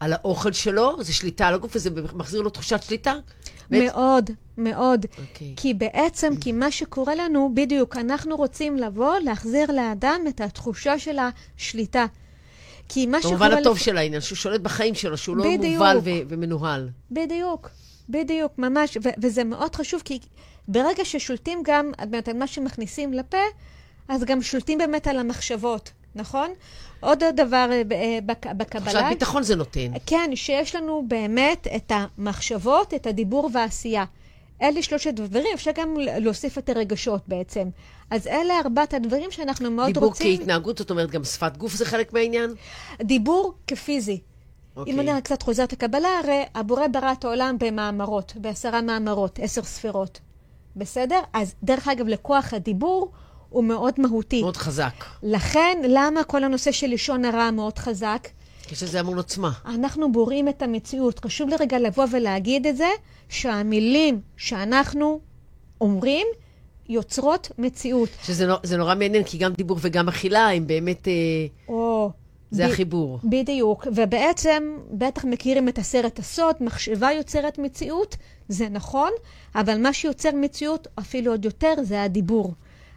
על 0.00 0.12
האוכל 0.12 0.52
שלו, 0.52 1.02
זה 1.02 1.12
שליטה 1.12 1.46
על 1.48 1.54
הגוף, 1.54 1.72
וזה 1.76 1.90
מחזיר 2.14 2.40
לו 2.42 2.50
תחושת 2.50 2.82
שליטה? 2.82 3.14
בעצם- 3.70 3.84
מאוד, 3.96 4.30
מאוד. 4.58 5.06
אוקיי. 5.18 5.54
כי 5.56 5.74
בעצם, 5.74 6.32
כי 6.40 6.52
מה 6.52 6.70
שקורה 6.70 7.14
לנו, 7.14 7.50
בדיוק, 7.54 7.96
אנחנו 7.96 8.36
רוצים 8.36 8.76
לבוא, 8.76 9.16
להחזיר 9.18 9.72
לאדם 9.72 10.20
את 10.28 10.40
התחושה 10.40 10.98
של 10.98 11.16
השליטה. 11.58 12.06
כי 12.88 13.06
מה 13.06 13.20
שקורה... 13.22 13.36
במובן 13.36 13.58
הטוב 13.58 13.76
לפ- 13.76 13.82
של 13.82 13.96
העניין, 13.98 14.20
שהוא 14.20 14.36
שולט 14.36 14.60
בחיים 14.60 14.94
שלו, 14.94 15.16
שהוא 15.16 15.36
לא 15.36 15.44
בדיוק. 15.44 15.74
מובל 15.74 15.98
ו- 16.04 16.10
ומנוהל. 16.28 16.88
בדיוק, 17.10 17.70
בדיוק, 18.08 18.52
ממש, 18.58 18.96
ו- 19.04 19.20
וזה 19.22 19.44
מאוד 19.44 19.74
חשוב, 19.76 20.02
כי 20.04 20.18
ברגע 20.68 21.04
ששולטים 21.04 21.62
גם 21.64 21.92
באמת, 22.10 22.28
על 22.28 22.36
מה 22.36 22.46
שמכניסים 22.46 23.12
לפה, 23.12 23.38
אז 24.08 24.24
גם 24.24 24.42
שולטים 24.42 24.78
באמת 24.78 25.06
על 25.06 25.18
המחשבות, 25.18 25.90
נכון? 26.14 26.50
עוד 27.00 27.22
דבר 27.36 27.68
אה, 27.72 27.82
אה, 27.92 28.18
בק- 28.26 28.46
בקבלה. 28.46 28.84
תחושת 28.90 29.04
ביטחון 29.08 29.42
זה 29.42 29.56
נותן. 29.56 29.92
כן, 30.06 30.30
שיש 30.34 30.74
לנו 30.74 31.04
באמת 31.08 31.66
את 31.76 31.92
המחשבות, 31.94 32.94
את 32.94 33.06
הדיבור 33.06 33.50
והעשייה. 33.52 34.04
אלה 34.62 34.82
שלושת 34.82 35.14
דברים, 35.14 35.46
אפשר 35.54 35.70
גם 35.74 35.94
להוסיף 35.98 36.58
את 36.58 36.68
הרגשות 36.68 37.22
בעצם. 37.28 37.68
אז 38.10 38.26
אלה 38.26 38.54
ארבעת 38.64 38.94
הדברים 38.94 39.30
שאנחנו 39.30 39.70
מאוד 39.70 39.86
דיבור 39.86 40.04
רוצים. 40.08 40.38
כהתנהגות, 40.38 40.78
זאת 40.78 40.90
אומרת, 40.90 41.10
גם 41.10 41.24
שפת 41.24 41.56
גוף 41.56 41.74
זה 41.74 41.84
חלק 41.84 42.12
מהעניין? 42.12 42.50
דיבור 43.02 43.54
כפיזי. 43.66 44.20
אוקיי. 44.76 44.92
אם 44.94 45.00
אני 45.00 45.22
קצת 45.22 45.42
חוזרת 45.42 45.72
לקבלה, 45.72 46.08
הרי 46.24 46.42
הבורא 46.54 46.86
ברא 46.86 47.12
את 47.12 47.24
העולם 47.24 47.56
במאמרות, 47.60 48.32
בעשרה 48.36 48.82
מאמרות, 48.82 49.38
עשר 49.42 49.62
ספירות. 49.62 50.20
בסדר? 50.76 51.20
אז 51.32 51.54
דרך 51.62 51.88
אגב, 51.88 52.06
לכוח 52.08 52.54
הדיבור 52.54 53.12
הוא 53.48 53.64
מאוד 53.64 53.94
מהותי. 53.98 54.40
מאוד 54.42 54.56
חזק. 54.56 54.92
לכן, 55.22 55.78
למה 55.88 56.24
כל 56.24 56.44
הנושא 56.44 56.72
של 56.72 56.86
לשון 56.86 57.24
הרע 57.24 57.50
מאוד 57.50 57.78
חזק? 57.78 58.28
יש 58.72 58.82
לזה 58.82 59.00
המון 59.00 59.16
עוצמה. 59.16 59.52
אנחנו 59.66 60.12
בוראים 60.12 60.48
את 60.48 60.62
המציאות. 60.62 61.24
חשוב 61.24 61.48
לי 61.48 61.56
רגע 61.60 61.78
לבוא 61.78 62.04
ולהגיד 62.10 62.66
את 62.66 62.76
זה, 62.76 62.88
שהמילים 63.28 64.20
שאנחנו 64.36 65.20
אומרים 65.80 66.26
יוצרות 66.88 67.50
מציאות. 67.58 68.08
שזה 68.22 68.46
נו- 68.46 68.54
זה 68.62 68.76
נורא 68.76 68.94
מעניין, 68.94 69.24
כי 69.24 69.38
גם 69.38 69.52
דיבור 69.52 69.78
וגם 69.80 70.08
אכילה 70.08 70.48
הם 70.50 70.66
באמת... 70.66 71.08
אה, 71.08 71.12
או... 71.68 72.10
זה 72.50 72.66
ב- 72.66 72.70
החיבור. 72.70 73.18
בדיוק, 73.24 73.86
ובעצם, 73.94 74.78
בטח 74.90 75.24
מכירים 75.24 75.68
את 75.68 75.78
הסרט 75.78 76.18
הסוד, 76.18 76.56
מחשבה 76.60 77.12
יוצרת 77.12 77.58
מציאות, 77.58 78.16
זה 78.48 78.68
נכון, 78.68 79.10
אבל 79.54 79.82
מה 79.82 79.92
שיוצר 79.92 80.30
מציאות 80.34 80.88
אפילו 80.98 81.30
עוד 81.32 81.44
יותר 81.44 81.74
זה 81.82 82.02
הדיבור. 82.02 82.52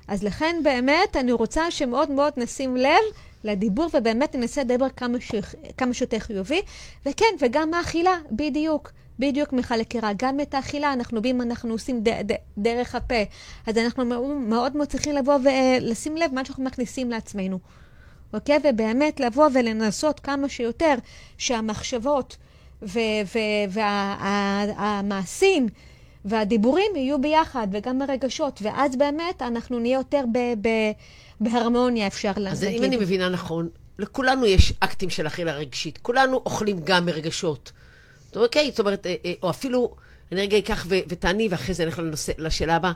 אז 0.07 0.23
לכן 0.23 0.55
באמת 0.63 1.15
אני 1.15 1.31
רוצה 1.31 1.71
שמאוד 1.71 2.11
מאוד 2.11 2.33
נשים 2.37 2.77
לב 2.77 3.03
לדיבור, 3.43 3.87
ובאמת 3.93 4.35
ננסה 4.35 4.63
לדבר 4.63 4.89
כמה, 4.89 5.17
ש... 5.19 5.31
כמה 5.77 5.93
שיותר 5.93 6.19
חיובי. 6.19 6.61
וכן, 7.05 7.25
וגם 7.39 7.73
האכילה, 7.73 8.17
בדיוק. 8.31 8.91
בדיוק, 9.19 9.53
מיכל 9.53 9.79
יקירה, 9.79 10.11
גם 10.17 10.39
את 10.39 10.53
האכילה 10.53 10.93
אנחנו 10.93 11.19
רואים, 11.19 11.41
אנחנו 11.41 11.71
עושים 11.71 12.03
ד, 12.03 12.09
ד, 12.09 12.35
דרך 12.57 12.95
הפה. 12.95 13.23
אז 13.67 13.77
אנחנו 13.77 14.05
מאוד 14.05 14.35
מאוד 14.35 14.77
מאוד 14.77 14.87
צריכים 14.87 15.15
לבוא 15.15 15.35
ולשים 15.43 16.17
לב 16.17 16.33
מה 16.33 16.45
שאנחנו 16.45 16.63
מכניסים 16.63 17.09
לעצמנו. 17.09 17.59
אוקיי? 18.33 18.59
ובאמת 18.63 19.19
לבוא 19.19 19.49
ולנסות 19.53 20.19
כמה 20.19 20.49
שיותר 20.49 20.95
שהמחשבות 21.37 22.37
והמעשים 23.69 25.67
והדיבורים 26.25 26.95
יהיו 26.95 27.21
ביחד, 27.21 27.67
וגם 27.71 28.01
הרגשות, 28.01 28.59
ואז 28.61 28.95
באמת 28.95 29.41
אנחנו 29.41 29.79
נהיה 29.79 29.97
יותר 29.97 30.23
ב- 30.33 30.67
ב- 30.67 30.91
בהרמוניה, 31.39 32.07
אפשר 32.07 32.31
להגיד. 32.37 32.51
אז 32.51 32.63
אם 32.63 32.83
אני 32.83 32.97
מבינה 32.97 33.29
נכון, 33.29 33.69
לכולנו 33.99 34.45
יש 34.45 34.73
אקטים 34.79 35.09
של 35.09 35.27
אכילה 35.27 35.53
רגשית. 35.53 35.99
כולנו 36.01 36.41
אוכלים 36.45 36.79
גם 36.83 37.05
מרגשות. 37.05 37.71
אוקיי, 38.35 38.69
זאת 38.71 38.79
אומרת, 38.79 39.05
אה, 39.05 39.15
אה, 39.25 39.33
או 39.43 39.49
אפילו, 39.49 39.95
אני 40.31 40.41
רגע 40.41 40.57
אקח 40.57 40.85
ותעני, 40.89 41.47
ואחרי 41.51 41.73
זה 41.73 41.85
נלך 41.85 42.01
לשאלה 42.37 42.75
הבאה. 42.75 42.91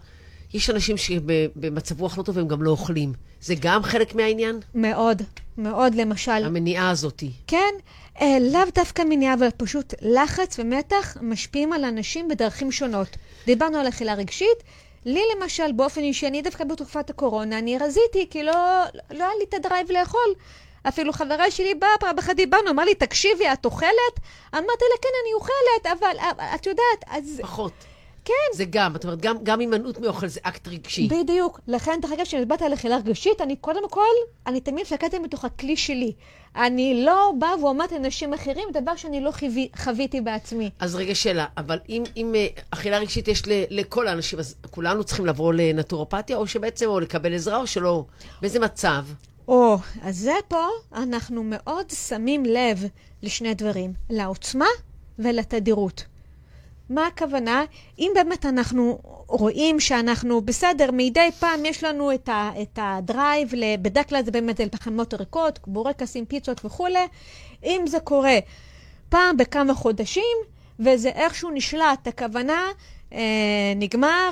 יש 0.54 0.70
אנשים 0.70 0.98
שבמצב 0.98 2.02
רוח 2.02 2.18
לא 2.18 2.24
טוב 2.24 2.38
הם 2.38 2.48
גם 2.48 2.64
לא 2.64 2.72
אוכלים. 2.72 3.14
זה 3.42 3.56
גם 3.60 3.84
חלק 3.84 4.16
מהעניין? 4.16 4.60
מאוד, 4.76 5.22
מאוד, 5.58 5.96
למשל. 5.96 6.32
המניעה 6.32 6.90
הזאתי. 6.90 7.32
כן, 7.48 7.74
אה, 8.22 8.38
לאו 8.52 8.62
דווקא 8.76 9.02
מניעה, 9.02 9.34
אבל 9.34 9.48
פשוט 9.58 9.94
לחץ 10.02 10.60
ומתח 10.60 11.18
משפיעים 11.22 11.74
על 11.74 11.86
אנשים 11.86 12.28
בדרכים 12.28 12.72
שונות. 12.72 13.08
דיברנו 13.46 13.78
על 13.78 13.88
אכילה 13.88 14.14
רגשית. 14.14 14.64
לי 15.06 15.22
למשל, 15.36 15.72
באופן 15.72 16.02
אישי, 16.02 16.28
אני 16.28 16.42
דווקא 16.42 16.64
בתקופת 16.64 17.10
הקורונה, 17.10 17.60
אני 17.60 17.78
רזיתי, 17.78 18.28
כי 18.30 18.44
לא, 18.44 18.84
לא 19.12 19.24
היה 19.24 19.34
לי 19.40 19.46
את 19.50 19.54
ה 19.54 19.60
drive 19.60 19.92
לאכול. 19.92 20.34
אפילו 20.88 21.14
חברה 21.14 21.52
שלי 21.52 21.76
באה 21.76 21.90
פעם 22.00 22.20
אחת 22.20 22.36
דיברנו, 22.36 22.70
אמר 22.70 22.84
לי, 22.84 22.96
תקשיבי, 22.96 23.54
את 23.54 23.66
אוכלת? 23.66 24.20
אמרתי 24.54 24.86
לה, 24.92 24.98
כן, 25.02 25.10
אני 25.24 25.34
אוכלת, 25.34 26.00
אבל 26.00 26.18
את 26.56 26.66
יודעת, 26.66 27.04
אז... 27.08 27.40
פחות. 27.42 27.74
כן. 28.26 28.34
זה 28.54 28.66
גם, 28.70 28.96
את 28.96 29.04
אומרת, 29.04 29.22
גם, 29.22 29.36
גם 29.44 29.60
הימנעות 29.60 30.00
מאוכל 30.00 30.28
זה 30.28 30.40
אקט 30.44 30.68
רגשי. 30.68 31.08
בדיוק. 31.08 31.60
לכן, 31.68 32.00
דרך 32.02 32.12
אגב, 32.12 32.24
כשאני 32.24 32.42
דיברתי 32.42 32.66
על 32.66 32.74
אכילה 32.74 32.98
רגשית, 32.98 33.42
אני 33.42 33.56
קודם 33.56 33.90
כל, 33.90 34.02
אני 34.48 34.62
תמיד 34.62 34.86
שקעתי 34.86 35.20
בתוך 35.20 35.46
הכלי 35.46 35.78
שלי. 35.78 36.14
אני 36.56 37.04
לא 37.06 37.32
באה 37.40 37.60
ואומרת 37.60 37.92
לאנשים 37.92 38.34
אחרים 38.34 38.70
דבר 38.74 38.96
שאני 38.96 39.22
לא 39.22 39.32
חווי, 39.32 39.70
חוויתי 39.76 40.22
בעצמי. 40.22 40.70
אז 40.80 40.96
רגע, 40.96 41.16
שאלה, 41.16 41.46
אבל 41.58 41.80
אם, 41.90 42.04
אם 42.18 42.36
אה, 42.36 42.48
אכילה 42.72 42.98
רגשית 42.98 43.28
יש 43.28 43.48
ל, 43.48 43.52
לכל 43.70 44.08
האנשים, 44.08 44.40
אז 44.40 44.56
כולנו 44.72 45.04
צריכים 45.04 45.26
לבוא 45.26 45.54
לנטורופתיה, 45.54 46.38
או 46.38 46.48
שבעצם, 46.48 46.86
או 46.86 47.00
לקבל 47.00 47.36
עזרה, 47.36 47.58
או 47.58 47.68
שלא? 47.68 48.06
באיזה 48.42 48.60
מצב? 48.60 49.06
או, 49.48 49.78
אז 50.02 50.18
זה 50.18 50.34
פה, 50.48 50.66
אנחנו 50.96 51.44
מאוד 51.44 51.90
שמים 51.90 52.46
לב 52.46 52.84
לשני 53.24 53.54
דברים, 53.54 53.94
לעוצמה 54.10 54.66
ולתדירות. 55.20 56.04
מה 56.94 57.08
הכוונה? 57.08 57.66
אם 58.00 58.12
באמת 58.16 58.46
אנחנו 58.46 59.00
רואים 59.28 59.80
שאנחנו 59.80 60.42
בסדר, 60.42 60.90
מדי 60.94 61.30
פעם 61.40 61.66
יש 61.66 61.84
לנו 61.84 62.14
את, 62.14 62.30
ה, 62.30 62.52
את 62.62 62.80
הדרייב, 62.82 63.52
בדרך 63.82 64.10
כלל 64.10 64.24
זה 64.24 64.32
באמת 64.32 64.58
זה 64.58 64.66
לפחמות 64.66 65.14
ריקות, 65.14 65.60
בורקסים, 65.68 66.26
פיצות 66.26 66.66
וכולי, 66.66 67.06
אם 67.64 67.82
זה 67.88 68.00
קורה 68.00 68.40
פעם 69.10 69.38
בכמה 69.38 69.74
חודשים, 69.74 70.38
וזה 70.80 71.10
איכשהו 71.10 71.52
נשלט, 71.52 72.08
הכוונה 72.08 72.68
אה, 73.14 73.74
נגמר 73.76 74.30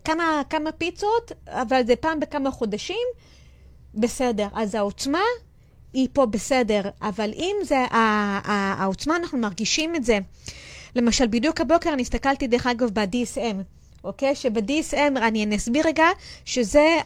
בכמה 0.00 0.72
פיצות, 0.78 1.32
אבל 1.48 1.86
זה 1.86 1.96
פעם 1.96 2.20
בכמה 2.20 2.50
חודשים, 2.50 3.06
בסדר. 3.94 4.48
אז 4.54 4.74
העוצמה 4.74 5.22
היא 5.92 6.08
פה 6.12 6.26
בסדר, 6.26 6.82
אבל 7.02 7.30
אם 7.36 7.56
זה, 7.62 7.84
העוצמה, 7.90 9.16
אנחנו 9.16 9.38
מרגישים 9.38 9.96
את 9.96 10.04
זה. 10.04 10.18
למשל, 10.96 11.26
בדיוק 11.26 11.60
הבוקר 11.60 11.92
אני 11.92 12.02
הסתכלתי, 12.02 12.46
דרך 12.46 12.66
אגב, 12.66 12.90
ב-DSM, 12.92 13.56
אוקיי? 14.04 14.34
שב-DSM, 14.34 15.18
אני 15.18 15.56
אסביר 15.56 15.86
רגע, 15.86 16.06
שזה 16.44 16.96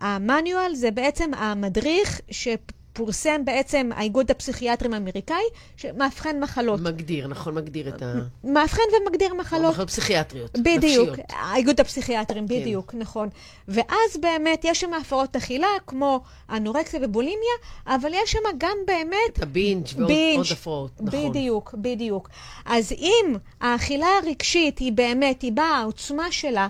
המאניואל, 0.00 0.74
זה 0.74 0.90
בעצם 0.90 1.34
המדריך 1.34 2.20
ש... 2.30 2.48
פורסם 2.94 3.44
בעצם 3.44 3.90
האיגוד 3.94 4.30
הפסיכיאטרים 4.30 4.94
האמריקאי, 4.94 5.42
שמאבחן 5.76 6.40
מחלות. 6.40 6.80
מגדיר, 6.80 7.26
נכון, 7.26 7.54
מגדיר 7.54 7.88
את 7.88 8.02
ה... 8.02 8.14
מאבחן 8.44 8.82
ומגדיר 9.00 9.34
מחלות. 9.34 9.72
מחלות 9.72 9.88
פסיכיאטריות, 9.88 10.58
בדיוק, 10.58 11.08
נפשיות. 11.08 11.18
האיגוד 11.32 11.80
הפסיכיאטרים, 11.80 12.48
כן. 12.48 12.60
בדיוק, 12.60 12.90
כן. 12.90 12.98
נכון. 12.98 13.28
ואז 13.68 14.16
באמת 14.20 14.60
יש 14.64 14.80
שם 14.80 14.94
הפרעות 14.94 15.36
אכילה, 15.36 15.68
כמו 15.86 16.20
אנורקסיה 16.50 17.00
ובולימיה, 17.02 17.54
אבל 17.86 18.10
יש 18.14 18.32
שם 18.32 18.38
גם 18.58 18.76
באמת... 18.86 19.38
את 19.38 19.42
הבינג' 19.42 19.86
ועוד 19.96 20.46
הפרעות, 20.52 20.90
נכון. 21.00 21.30
בדיוק, 21.30 21.74
בדיוק. 21.78 22.28
אז 22.64 22.92
אם 22.92 23.36
האכילה 23.60 24.06
הרגשית 24.22 24.78
היא 24.78 24.92
באמת, 24.92 25.42
היא 25.42 25.52
באה, 25.52 25.78
העוצמה 25.78 26.32
שלה, 26.32 26.68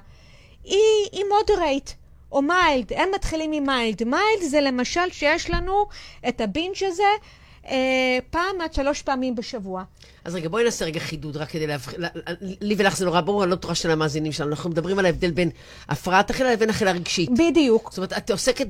היא, 0.64 0.78
היא 1.12 1.24
moderate. 1.38 1.90
או 2.34 2.42
mild, 2.42 2.92
הם 2.92 3.08
מתחילים 3.14 3.52
עם 3.52 3.66
mild. 3.66 4.04
mild 4.04 4.42
זה 4.50 4.60
למשל 4.60 5.10
שיש 5.10 5.50
לנו 5.50 5.86
את 6.28 6.40
הבינג' 6.40 6.76
הזה 6.86 7.02
אה, 7.66 8.18
פעם 8.30 8.60
עד 8.60 8.74
שלוש 8.74 9.02
פעמים 9.02 9.34
בשבוע. 9.34 9.84
אז 10.24 10.34
רגע, 10.34 10.48
בואי 10.48 10.64
נעשה 10.64 10.84
רגע 10.84 11.00
חידוד, 11.00 11.36
רק 11.36 11.48
כדי 11.48 11.66
להבחין, 11.66 12.00
לי 12.40 12.74
ולך 12.78 12.96
זה 12.96 13.04
נורא 13.04 13.20
ברור, 13.20 13.42
אני 13.42 13.50
לא 13.50 13.56
בטוחה 13.56 13.74
של 13.74 13.90
המאזינים 13.90 14.32
שלנו, 14.32 14.50
אנחנו 14.50 14.70
מדברים 14.70 14.98
על 14.98 15.06
ההבדל 15.06 15.30
בין 15.30 15.50
הפרעת 15.88 16.30
אכילה 16.30 16.52
לבין 16.52 16.70
אכילה 16.70 16.92
רגשית. 16.92 17.30
בדיוק. 17.30 17.90
זאת 17.90 17.98
אומרת, 17.98 18.12
את 18.12 18.30
עוסקת 18.30 18.66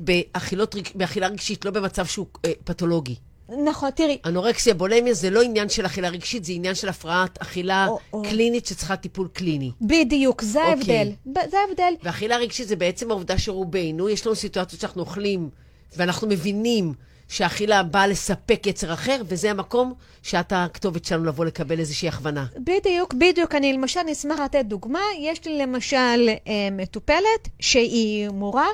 באכילה 0.95 1.27
רגשית, 1.27 1.65
לא 1.65 1.71
במצב 1.71 2.05
שהוא 2.05 2.25
אה, 2.45 2.51
פתולוגי. 2.63 3.15
נכון, 3.49 3.89
תראי. 3.89 4.17
אנורקסיה, 4.25 4.73
בולמיה 4.73 5.13
זה 5.13 5.29
לא 5.29 5.41
עניין 5.41 5.69
של 5.69 5.85
אכילה 5.85 6.09
רגשית, 6.09 6.45
זה 6.45 6.53
עניין 6.53 6.75
של 6.75 6.89
הפרעת 6.89 7.41
אכילה 7.41 7.87
או, 7.87 7.99
או. 8.13 8.23
קלינית 8.23 8.65
שצריכה 8.65 8.95
טיפול 8.95 9.27
קליני. 9.33 9.71
בדיוק, 9.81 10.41
זה 10.41 10.59
אוקיי. 10.59 10.97
ההבדל. 10.97 11.11
זה 11.49 11.57
ההבדל. 11.59 11.93
ואכילה 12.03 12.37
רגשית 12.37 12.67
זה 12.67 12.75
בעצם 12.75 13.11
העובדה 13.11 13.37
שרובנו, 13.37 14.09
יש 14.09 14.25
לנו 14.25 14.35
סיטואציות 14.35 14.81
שאנחנו 14.81 15.01
אוכלים, 15.01 15.49
ואנחנו 15.97 16.27
מבינים 16.27 16.93
שהאכילה 17.27 17.83
באה 17.83 18.07
לספק 18.07 18.67
יצר 18.67 18.93
אחר, 18.93 19.21
וזה 19.27 19.51
המקום 19.51 19.93
שאת 20.23 20.53
הכתובת 20.55 21.05
שלנו 21.05 21.25
לבוא 21.25 21.45
לקבל 21.45 21.79
איזושהי 21.79 22.07
הכוונה. 22.07 22.45
בדיוק, 22.57 23.13
בדיוק. 23.13 23.55
אני 23.55 23.73
למשל 23.73 23.99
אשמח 24.11 24.39
לתת 24.39 24.65
דוגמה. 24.65 24.99
יש 25.19 25.45
לי 25.45 25.57
למשל 25.57 26.29
אה, 26.47 26.67
מטופלת 26.71 27.49
שהיא 27.59 28.29
מורה. 28.29 28.67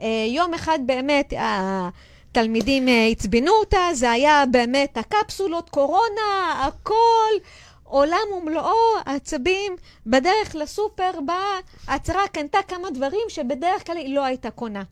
אה, 0.00 0.26
יום 0.28 0.54
אחד 0.54 0.78
באמת... 0.86 1.32
אה, 1.32 1.88
תלמידים 2.34 2.88
אה, 2.88 3.06
עצבנו 3.06 3.52
אותה, 3.60 3.78
זה 3.92 4.10
היה 4.10 4.44
באמת 4.50 4.96
הקפסולות, 4.96 5.70
קורונה, 5.70 6.62
הכל, 6.66 7.32
עולם 7.84 8.32
ומלואו, 8.38 8.74
עצבים. 9.06 9.76
בדרך 10.06 10.54
לסופר 10.54 11.10
באה, 11.26 11.58
עצרה, 11.86 12.28
קנתה 12.32 12.58
כמה 12.68 12.90
דברים 12.90 13.20
שבדרך 13.28 13.86
כלל 13.86 13.96
היא 13.96 14.14
לא 14.14 14.24
הייתה 14.24 14.50
קונה. 14.50 14.82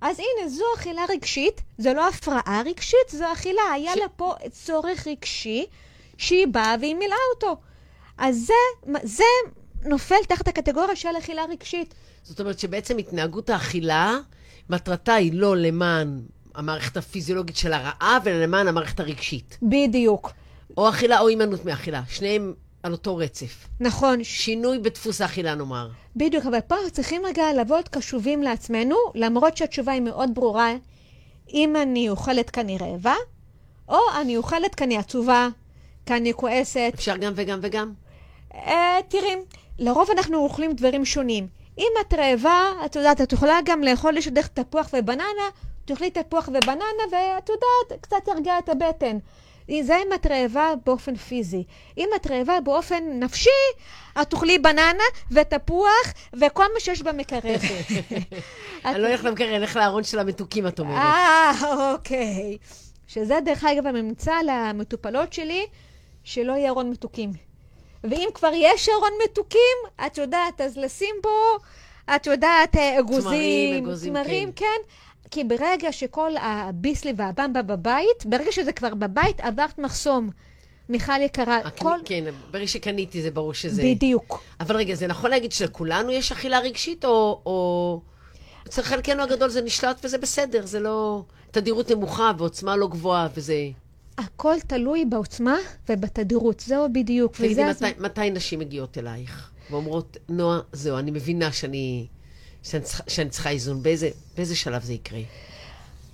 אז 0.00 0.18
הנה, 0.18 0.48
זו 0.48 0.64
אכילה 0.76 1.02
רגשית, 1.08 1.60
זו 1.78 1.94
לא 1.94 2.08
הפרעה 2.08 2.62
רגשית, 2.66 3.08
זו 3.08 3.32
אכילה. 3.32 3.62
היה 3.74 3.92
ש... 3.94 3.96
לה 3.96 4.08
פה 4.16 4.34
צורך 4.50 5.06
רגשי 5.06 5.66
שהיא 6.16 6.46
באה 6.46 6.76
והיא 6.80 6.94
מילאה 6.94 7.16
אותו. 7.34 7.56
אז 8.18 8.46
זה, 8.46 8.92
זה 9.02 9.24
נופל 9.84 10.24
תחת 10.28 10.48
הקטגוריה 10.48 10.96
של 10.96 11.18
אכילה 11.18 11.44
רגשית. 11.44 11.94
זאת 12.22 12.40
אומרת 12.40 12.58
שבעצם 12.58 12.98
התנהגות 12.98 13.50
האכילה, 13.50 14.18
מטרתה 14.70 15.14
היא 15.14 15.32
לא 15.34 15.56
למען 15.56 16.20
המערכת 16.60 16.96
הפיזיולוגית 16.96 17.56
של 17.56 17.72
הרעב, 17.72 18.28
אלא 18.28 18.42
למען 18.42 18.68
המערכת 18.68 19.00
הרגשית. 19.00 19.58
בדיוק. 19.62 20.32
או 20.76 20.88
אכילה 20.88 21.20
או 21.20 21.28
הימנעות 21.28 21.64
מאכילה. 21.64 22.02
שניהם 22.08 22.54
על 22.82 22.92
אותו 22.92 23.16
רצף. 23.16 23.68
נכון. 23.80 24.24
שינוי 24.24 24.78
בדפוס 24.78 25.20
האכילה, 25.20 25.54
נאמר. 25.54 25.88
בדיוק, 26.16 26.46
אבל 26.46 26.60
פה 26.60 26.74
צריכים 26.92 27.22
רגע 27.26 27.42
לבוא 27.60 27.78
קשובים 27.90 28.42
לעצמנו, 28.42 28.96
למרות 29.14 29.56
שהתשובה 29.56 29.92
היא 29.92 30.02
מאוד 30.02 30.30
ברורה. 30.34 30.72
אם 31.54 31.76
אני 31.76 32.10
אוכלת 32.10 32.50
כי 32.50 32.60
אני 32.60 32.78
רעבה, 32.78 33.14
או 33.88 33.98
אני 34.20 34.36
אוכלת 34.36 34.74
כי 34.74 34.84
אני 34.84 34.98
עצובה, 34.98 35.48
כי 36.06 36.14
אני 36.14 36.34
כועסת. 36.34 36.92
אפשר 36.94 37.16
גם 37.16 37.32
וגם 37.36 37.58
וגם? 37.62 37.92
אה, 38.54 38.98
תראי, 39.08 39.36
לרוב 39.78 40.08
אנחנו 40.16 40.38
אוכלים 40.38 40.72
דברים 40.72 41.04
שונים. 41.04 41.46
אם 41.78 41.92
את 42.00 42.14
רעבה, 42.14 42.62
את 42.84 42.96
יודעת, 42.96 43.20
את 43.20 43.32
יכולה 43.32 43.58
גם 43.64 43.82
לאכול 43.82 44.14
לשדך 44.14 44.46
תפוח 44.46 44.90
ובננה, 44.92 45.48
תאכלי 45.90 46.10
תפוח 46.10 46.48
ובננה, 46.48 46.84
ואת 47.12 47.48
יודעת, 47.48 48.00
קצת 48.00 48.28
ירגע 48.28 48.58
את 48.58 48.68
הבטן. 48.68 49.18
זה 49.82 49.96
אם 49.96 50.12
את 50.14 50.26
רעבה 50.26 50.72
באופן 50.86 51.16
פיזי. 51.16 51.64
אם 51.98 52.08
את 52.16 52.26
רעבה 52.26 52.60
באופן 52.60 53.04
נפשי, 53.20 53.50
את 54.22 54.30
תאכלי 54.30 54.58
בננה 54.58 55.04
ותפוח 55.30 56.12
וכל 56.32 56.64
מה 56.74 56.80
שיש 56.80 57.02
במקרר. 57.02 57.40
אני 58.84 58.98
לא 58.98 59.08
אלך 59.08 59.24
למקרר, 59.24 59.46
אני 59.48 59.56
אלך 59.56 59.76
לארון 59.76 60.04
של 60.04 60.18
המתוקים, 60.18 60.66
את 60.66 60.80
אומרת. 60.80 60.96
אה, 60.96 61.52
אוקיי. 61.92 62.58
שזה, 63.06 63.38
דרך 63.44 63.64
אגב, 63.64 63.86
הממצא 63.86 64.34
למטופלות 64.46 65.32
שלי, 65.32 65.66
שלא 66.24 66.52
יהיה 66.52 66.68
ארון 66.68 66.90
מתוקים. 66.90 67.32
ואם 68.04 68.28
כבר 68.34 68.50
יש 68.54 68.88
ארון 68.88 69.12
מתוקים, 69.24 70.06
את 70.06 70.18
יודעת, 70.18 70.60
אז 70.60 70.76
לשים 70.76 71.14
בו, 71.22 71.58
את 72.16 72.26
יודעת, 72.26 72.76
אה, 72.76 72.98
אגוזים, 72.98 73.84
אגוזים, 73.84 74.14
צמרים, 74.14 74.52
כן. 74.52 74.66
כן. 75.22 75.28
כי 75.30 75.44
ברגע 75.44 75.92
שכל 75.92 76.30
הביסלי 76.40 77.12
והבמבה 77.16 77.62
בבית, 77.62 78.26
ברגע 78.26 78.52
שזה 78.52 78.72
כבר 78.72 78.94
בבית, 78.94 79.40
עברת 79.40 79.78
מחסום. 79.78 80.30
מיכל 80.88 81.20
יקרה, 81.20 81.70
כל... 81.70 81.98
כן, 82.04 82.24
ברגע 82.50 82.66
שקניתי 82.66 83.22
זה 83.22 83.30
ברור 83.30 83.54
שזה... 83.54 83.82
בדיוק. 83.82 84.42
אבל 84.60 84.76
רגע, 84.76 84.94
זה 84.94 85.06
נכון 85.06 85.30
להגיד 85.30 85.52
שלכולנו 85.52 86.10
יש 86.10 86.32
אכילה 86.32 86.58
רגשית, 86.58 87.04
או... 87.04 87.40
או... 87.46 88.00
אצל 88.66 88.82
חלקנו 88.82 89.22
הגדול 89.22 89.48
זה 89.48 89.62
נשלט 89.62 90.00
וזה 90.04 90.18
בסדר, 90.18 90.66
זה 90.66 90.80
לא... 90.80 91.22
תדירות 91.50 91.90
נמוכה 91.90 92.32
ועוצמה 92.38 92.76
לא 92.76 92.88
גבוהה, 92.88 93.28
וזה... 93.34 93.68
הכל 94.18 94.54
תלוי 94.66 95.04
בעוצמה 95.04 95.56
ובתדירות, 95.88 96.60
זהו 96.60 96.92
בדיוק. 96.92 97.36
תגידי, 97.36 97.64
מתי, 97.64 97.86
הז... 97.86 97.92
מתי 97.98 98.30
נשים 98.30 98.58
מגיעות 98.58 98.98
אלייך 98.98 99.50
ואומרות, 99.70 100.16
נועה, 100.28 100.60
זהו, 100.72 100.98
אני 100.98 101.10
מבינה 101.10 101.52
שאני... 101.52 102.06
שאני 102.62 102.82
צריכה, 102.82 103.02
שאני 103.08 103.30
צריכה 103.30 103.50
איזון, 103.50 103.82
באיזה, 103.82 104.10
באיזה 104.36 104.56
שלב 104.56 104.82
זה 104.82 104.92
יקרה? 104.92 105.20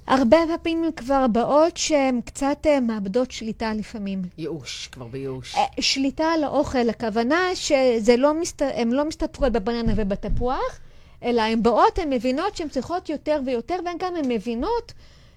הרבה 0.06 0.36
פעמים 0.62 0.90
כבר 0.96 1.26
באות 1.26 1.76
שהן 1.76 2.20
קצת 2.24 2.58
אה, 2.66 2.80
מאבדות 2.80 3.30
שליטה 3.30 3.74
לפעמים. 3.74 4.22
ייאוש, 4.38 4.88
כבר 4.92 5.06
בייאוש. 5.06 5.54
אה, 5.54 5.64
שליטה 5.80 6.24
על 6.24 6.44
האוכל, 6.44 6.88
הכוונה 6.88 7.40
שהן 7.54 8.20
לא, 8.20 8.34
מסת... 8.34 8.62
לא 8.86 9.04
מסתפקות 9.04 9.52
בבננה 9.52 9.92
ובתפוח, 9.96 10.78
אלא 11.22 11.42
הן 11.42 11.62
באות, 11.62 11.98
הן 11.98 12.10
מבינות 12.12 12.56
שהן 12.56 12.68
צריכות 12.68 13.08
יותר 13.08 13.40
ויותר, 13.46 13.76
והן 13.84 13.96
גם 13.98 14.16
הן 14.16 14.32
מבינות 14.32 14.92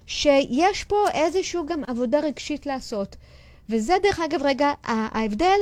שיש 0.06 0.84
פה 0.84 0.96
איזושהי 1.14 1.60
גם 1.68 1.82
עבודה 1.86 2.20
רגשית 2.20 2.66
לעשות. 2.66 3.16
וזה 3.68 3.94
דרך 4.02 4.20
אגב 4.20 4.42
רגע 4.42 4.72
ההבדל, 4.84 5.58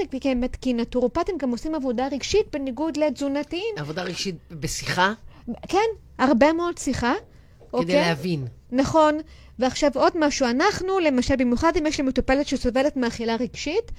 כי 0.60 0.74
נטורופטים 0.74 1.38
גם 1.38 1.50
עושים 1.50 1.74
עבודה 1.74 2.08
רגשית 2.12 2.46
בניגוד 2.52 2.96
לתזונתיים. 2.96 3.74
עבודה 3.76 4.02
רגשית 4.02 4.34
בשיחה? 4.50 5.12
כן, 5.68 5.88
הרבה 6.18 6.52
מאוד 6.52 6.78
שיחה. 6.78 7.14
כדי 7.68 7.80
אוקיי? 7.80 7.94
להבין. 7.94 8.46
נכון. 8.72 9.18
ועכשיו 9.58 9.90
עוד 9.94 10.12
משהו, 10.16 10.46
אנחנו, 10.46 10.98
למשל, 10.98 11.36
במיוחד 11.36 11.76
אם 11.76 11.86
יש 11.86 11.98
לי 11.98 12.04
מטופלת 12.04 12.48
שסובלת 12.48 12.96
מאכילה 12.96 13.36
רגשית, 13.36 13.92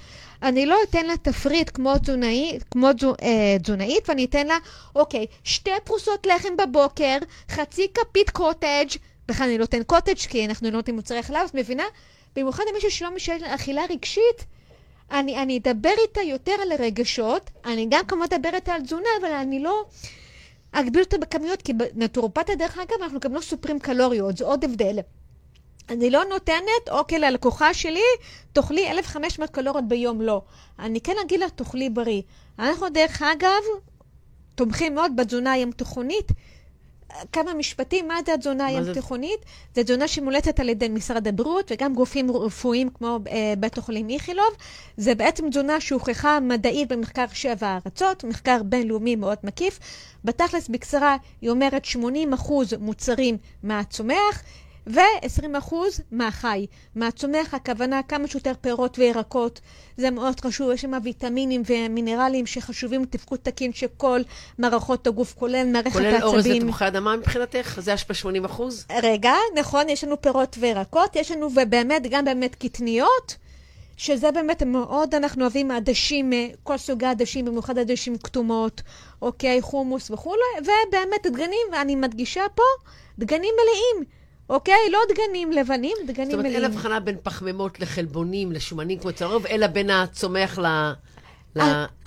אני 0.43 0.65
לא 0.65 0.77
אתן 0.89 1.05
לה 1.05 1.17
תפריט 1.17 1.69
כמו, 1.73 1.97
תזונאי, 1.97 2.59
כמו 2.71 2.93
תזו, 2.93 3.13
אה, 3.21 3.57
תזונאית, 3.63 4.09
ואני 4.09 4.25
אתן 4.25 4.47
לה, 4.47 4.57
אוקיי, 4.95 5.25
שתי 5.43 5.71
פרוסות 5.83 6.25
לחם 6.25 6.57
בבוקר, 6.57 7.17
חצי 7.49 7.87
כפית 7.93 8.29
קוטג', 8.29 8.87
בכלל 9.27 9.47
אני 9.47 9.57
לא 9.57 9.63
אתן 9.63 9.83
קוטג' 9.83 10.15
כי 10.15 10.45
אנחנו 10.45 10.69
לא 10.69 10.75
נותנים 10.75 10.95
מוצרי 10.95 11.23
חלב, 11.23 11.41
את 11.45 11.55
מבינה? 11.55 11.83
במיוחד 12.35 12.63
אם 12.69 12.73
מישהו 12.73 12.91
שלא 12.91 13.15
משל 13.15 13.37
אכילה 13.45 13.81
רגשית, 13.89 14.45
אני, 15.11 15.41
אני 15.41 15.57
אדבר 15.57 15.93
איתה 16.07 16.21
יותר 16.21 16.55
על 16.61 16.71
הרגשות, 16.71 17.49
אני 17.65 17.87
גם 17.89 18.05
כמובן 18.07 18.25
אדבר 18.35 18.49
איתה 18.55 18.73
על 18.73 18.81
תזונה, 18.81 19.09
אבל 19.21 19.31
אני 19.31 19.59
לא 19.59 19.83
אגביל 20.71 21.03
אותה 21.03 21.17
בכמויות, 21.17 21.61
כי 21.61 21.73
בנטורופתיה, 21.73 22.55
דרך 22.55 22.77
אגב, 22.77 23.01
אנחנו 23.03 23.19
גם 23.19 23.33
לא 23.33 23.41
סופרים 23.41 23.79
קלוריות, 23.79 24.37
זה 24.37 24.45
עוד 24.45 24.63
הבדל. 24.63 24.99
אני 25.89 26.09
לא 26.09 26.23
נותנת, 26.25 26.89
אוקיי, 26.91 27.19
ללקוחה 27.19 27.73
שלי, 27.73 28.01
תאכלי 28.53 28.91
1,500 28.91 29.49
קלוריות 29.49 29.87
ביום, 29.87 30.21
לא. 30.21 30.41
אני 30.79 31.01
כן 31.01 31.13
אגיד 31.25 31.39
לה, 31.39 31.49
תאכלי 31.49 31.89
בריא. 31.89 32.21
אנחנו, 32.59 32.89
דרך 32.89 33.21
אגב, 33.21 33.61
תומכים 34.55 34.95
מאוד 34.95 35.15
בתזונה 35.15 35.57
ים 35.57 35.71
תיכונית, 35.71 36.31
כמה 37.31 37.53
משפטים, 37.53 38.07
מה 38.07 38.15
זה 38.25 38.33
התזונה 38.33 38.65
הים 38.65 38.93
תיכונית? 38.93 39.39
זה 39.75 39.83
תזונה 39.83 40.07
שמולצת 40.07 40.59
על 40.59 40.69
ידי 40.69 40.89
משרד 40.89 41.27
הבריאות 41.27 41.71
וגם 41.71 41.93
גופים 41.93 42.31
רפואיים 42.31 42.89
כמו 42.89 43.19
אה, 43.31 43.53
בית 43.57 43.77
החולים 43.77 44.09
איכילוב. 44.09 44.49
זה 44.97 45.15
בעצם 45.15 45.49
תזונה 45.49 45.81
שהוכחה 45.81 46.39
מדעית 46.39 46.91
במחקר 46.91 47.25
שבע 47.33 47.77
ארצות, 47.85 48.23
מחקר 48.23 48.63
בינלאומי 48.63 49.15
מאוד 49.15 49.37
מקיף. 49.43 49.79
בתכלס, 50.23 50.67
בקצרה, 50.67 51.17
היא 51.41 51.49
אומרת 51.49 51.85
80% 51.85 51.97
מוצרים 52.79 53.37
מהצומח. 53.63 54.43
ו-20% 54.87 55.73
מהחי. 56.11 56.65
מהצומח 56.95 57.53
הכוונה 57.53 58.01
כמה 58.03 58.27
שיותר 58.27 58.53
פירות 58.61 58.99
וירקות, 58.99 59.61
זה 59.97 60.11
מאוד 60.11 60.39
חשוב, 60.39 60.71
יש 60.71 60.81
שם 60.81 60.91
ויטמינים 61.03 61.61
ומינרלים 61.69 62.45
שחשובים 62.45 63.03
לתפקוד 63.03 63.39
תקין 63.43 63.73
של 63.73 63.87
כל 63.97 64.21
מערכות 64.57 65.07
הגוף, 65.07 65.33
כולל 65.33 65.65
מערכת 65.65 65.95
העצבים. 65.95 66.21
כולל 66.21 66.23
אורז 66.23 66.47
ותפוחי 66.47 66.87
אדמה 66.87 67.15
מבחינתך? 67.15 67.79
זה 67.81 67.93
השפע 67.93 68.13
80 68.13 68.45
אחוז? 68.45 68.85
רגע, 69.03 69.33
נכון, 69.55 69.89
יש 69.89 70.03
לנו 70.03 70.21
פירות 70.21 70.55
וירקות, 70.59 71.15
יש 71.15 71.31
לנו 71.31 71.49
ובאמת, 71.55 72.01
גם 72.09 72.25
באמת 72.25 72.55
קטניות. 72.55 73.35
שזה 73.97 74.31
באמת 74.31 74.63
מאוד, 74.63 75.15
אנחנו 75.15 75.41
אוהבים 75.41 75.71
עדשים, 75.71 76.31
כל 76.63 76.77
סוגי 76.77 77.05
עדשים, 77.05 77.45
במיוחד 77.45 77.77
עדשים 77.77 78.17
כתומות, 78.17 78.81
אוקיי, 79.21 79.61
חומוס 79.61 80.11
וכולי, 80.11 80.41
ובאמת 80.61 81.25
דגנים, 81.27 81.67
ואני 81.71 81.95
מדגישה 81.95 82.41
פה, 82.55 82.63
דגנים 83.19 83.53
מלאים. 83.55 84.18
אוקיי? 84.49 84.89
לא 84.91 84.99
דגנים 85.09 85.51
לבנים, 85.51 85.97
דגנים 86.07 86.15
מלאים. 86.15 86.29
זאת 86.29 86.33
אומרת, 86.33 86.55
אין 86.55 86.63
הבחנה 86.65 86.99
בין 86.99 87.15
פחמימות 87.23 87.79
לחלבונים, 87.79 88.51
לשומנים 88.51 88.99
כמו 88.99 89.09
אצל 89.09 89.25
הרוב, 89.25 89.45
אלא 89.45 89.67
בין 89.67 89.89
הצומח 89.89 90.59
ל... 90.59 90.91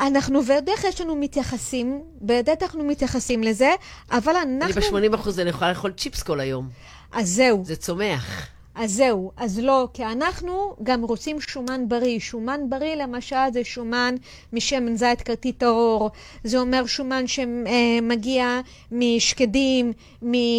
אנחנו 0.01 0.43
בדרך 0.43 0.85
יש 0.85 1.01
לנו 1.01 1.17
מתייחסים, 1.17 2.03
בדרך 2.21 2.63
אנחנו 2.63 2.85
מתייחסים 2.85 3.43
לזה, 3.43 3.71
אבל 4.11 4.37
אנחנו... 4.37 4.97
אני 4.99 5.09
ב-80 5.09 5.15
אחוז 5.15 5.41
אני 5.41 5.51
יכולה 5.51 5.71
לאכול 5.71 5.93
צ'יפס 5.93 6.23
כל 6.23 6.41
היום. 6.41 6.69
אז 7.13 7.29
זהו. 7.29 7.63
זה 7.65 7.77
צומח. 7.77 8.47
אז 8.75 8.93
זהו, 8.93 9.33
אז 9.37 9.59
לא, 9.59 9.89
כי 9.93 10.05
אנחנו 10.05 10.77
גם 10.83 11.03
רוצים 11.03 11.41
שומן 11.41 11.89
בריא. 11.89 12.19
שומן 12.19 12.61
בריא 12.69 12.95
למשל 12.95 13.37
זה 13.53 13.65
שומן 13.65 14.15
משמן 14.53 14.97
זית 14.97 15.23
כרתית 15.23 15.63
האור, 15.63 16.11
זה 16.45 16.59
אומר 16.59 16.87
שומן 16.87 17.27
שמגיע 17.27 18.61
משקדים, 18.93 19.93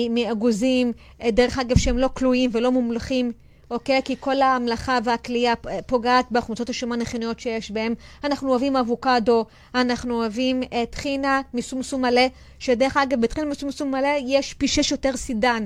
מאגוזים, 0.09 0.91
דרך 1.27 1.59
אגב 1.59 1.77
שהם 1.77 1.97
לא 1.97 2.09
כלואים 2.13 2.49
ולא 2.53 2.71
מומלכים. 2.71 3.31
אוקיי? 3.71 4.01
כי 4.05 4.15
כל 4.19 4.41
ההמלכה 4.41 4.99
והכלייה 5.03 5.53
פוגעת 5.87 6.25
בהחמצות 6.31 6.69
השומן 6.69 7.01
החיוניות 7.01 7.39
שיש 7.39 7.71
בהם. 7.71 7.93
אנחנו 8.23 8.49
אוהבים 8.49 8.75
אבוקדו, 8.75 9.45
אנחנו 9.75 10.15
אוהבים 10.15 10.61
טחינה 10.89 11.41
מסומסום 11.53 12.01
מלא, 12.01 12.21
שדרך 12.59 12.97
אגב, 12.97 13.21
בטחינה 13.21 13.47
מסומסום 13.47 13.91
מלא 13.91 14.09
יש 14.27 14.53
פי 14.53 14.67
שש 14.67 14.91
יותר 14.91 15.17
סידן. 15.17 15.65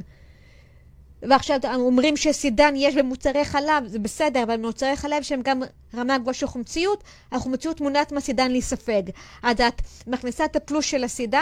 ועכשיו 1.22 1.60
אומרים 1.76 2.18
שסידן 2.18 2.74
יש 2.76 2.96
במוצרי 2.96 3.46
חלב, 3.46 3.88
זה 3.88 4.00
בסדר, 4.00 4.44
אבל 4.44 4.58
במוצרי 4.58 4.96
חלב 4.96 5.24
שהם 5.24 5.42
גם 5.44 5.62
רמה 5.96 6.18
גבוהה 6.18 6.34
של 6.34 6.48
חומציות, 6.48 7.04
החומציות 7.32 7.82
מונעת 7.82 8.12
מהסידן 8.12 8.52
להיספג. 8.52 9.04
אז 9.44 9.62
את 9.62 9.82
מכניסה 10.08 10.46
את 10.46 10.56
הפלוס 10.56 10.86
של 10.86 11.04
הסידן, 11.04 11.40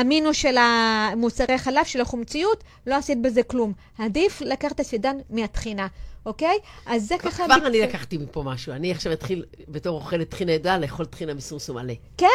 אמינו 0.00 0.34
של 0.34 0.56
המוצרי 0.58 1.58
חלב, 1.58 1.84
של 1.84 2.00
החומציות, 2.00 2.64
לא 2.86 2.94
עשית 2.94 3.22
בזה 3.22 3.42
כלום. 3.42 3.72
עדיף 3.98 4.40
לקחת 4.40 4.72
את 4.72 4.80
הסידן 4.80 5.16
מהטחינה. 5.30 5.86
אוקיי? 6.26 6.58
אז 6.86 7.08
זה 7.08 7.18
ככה... 7.18 7.44
כבר 7.44 7.66
אני 7.66 7.80
לקחתי 7.80 8.18
מפה 8.18 8.42
משהו. 8.42 8.72
אני 8.72 8.90
עכשיו 8.90 9.12
אתחיל, 9.12 9.44
בתור 9.68 10.00
אוכלת 10.00 10.30
טחינה 10.30 10.52
ידועה, 10.52 10.78
לאכול 10.78 11.06
טחינה 11.06 11.34
מסומסום 11.34 11.76
מלא. 11.76 11.94
כן, 12.18 12.26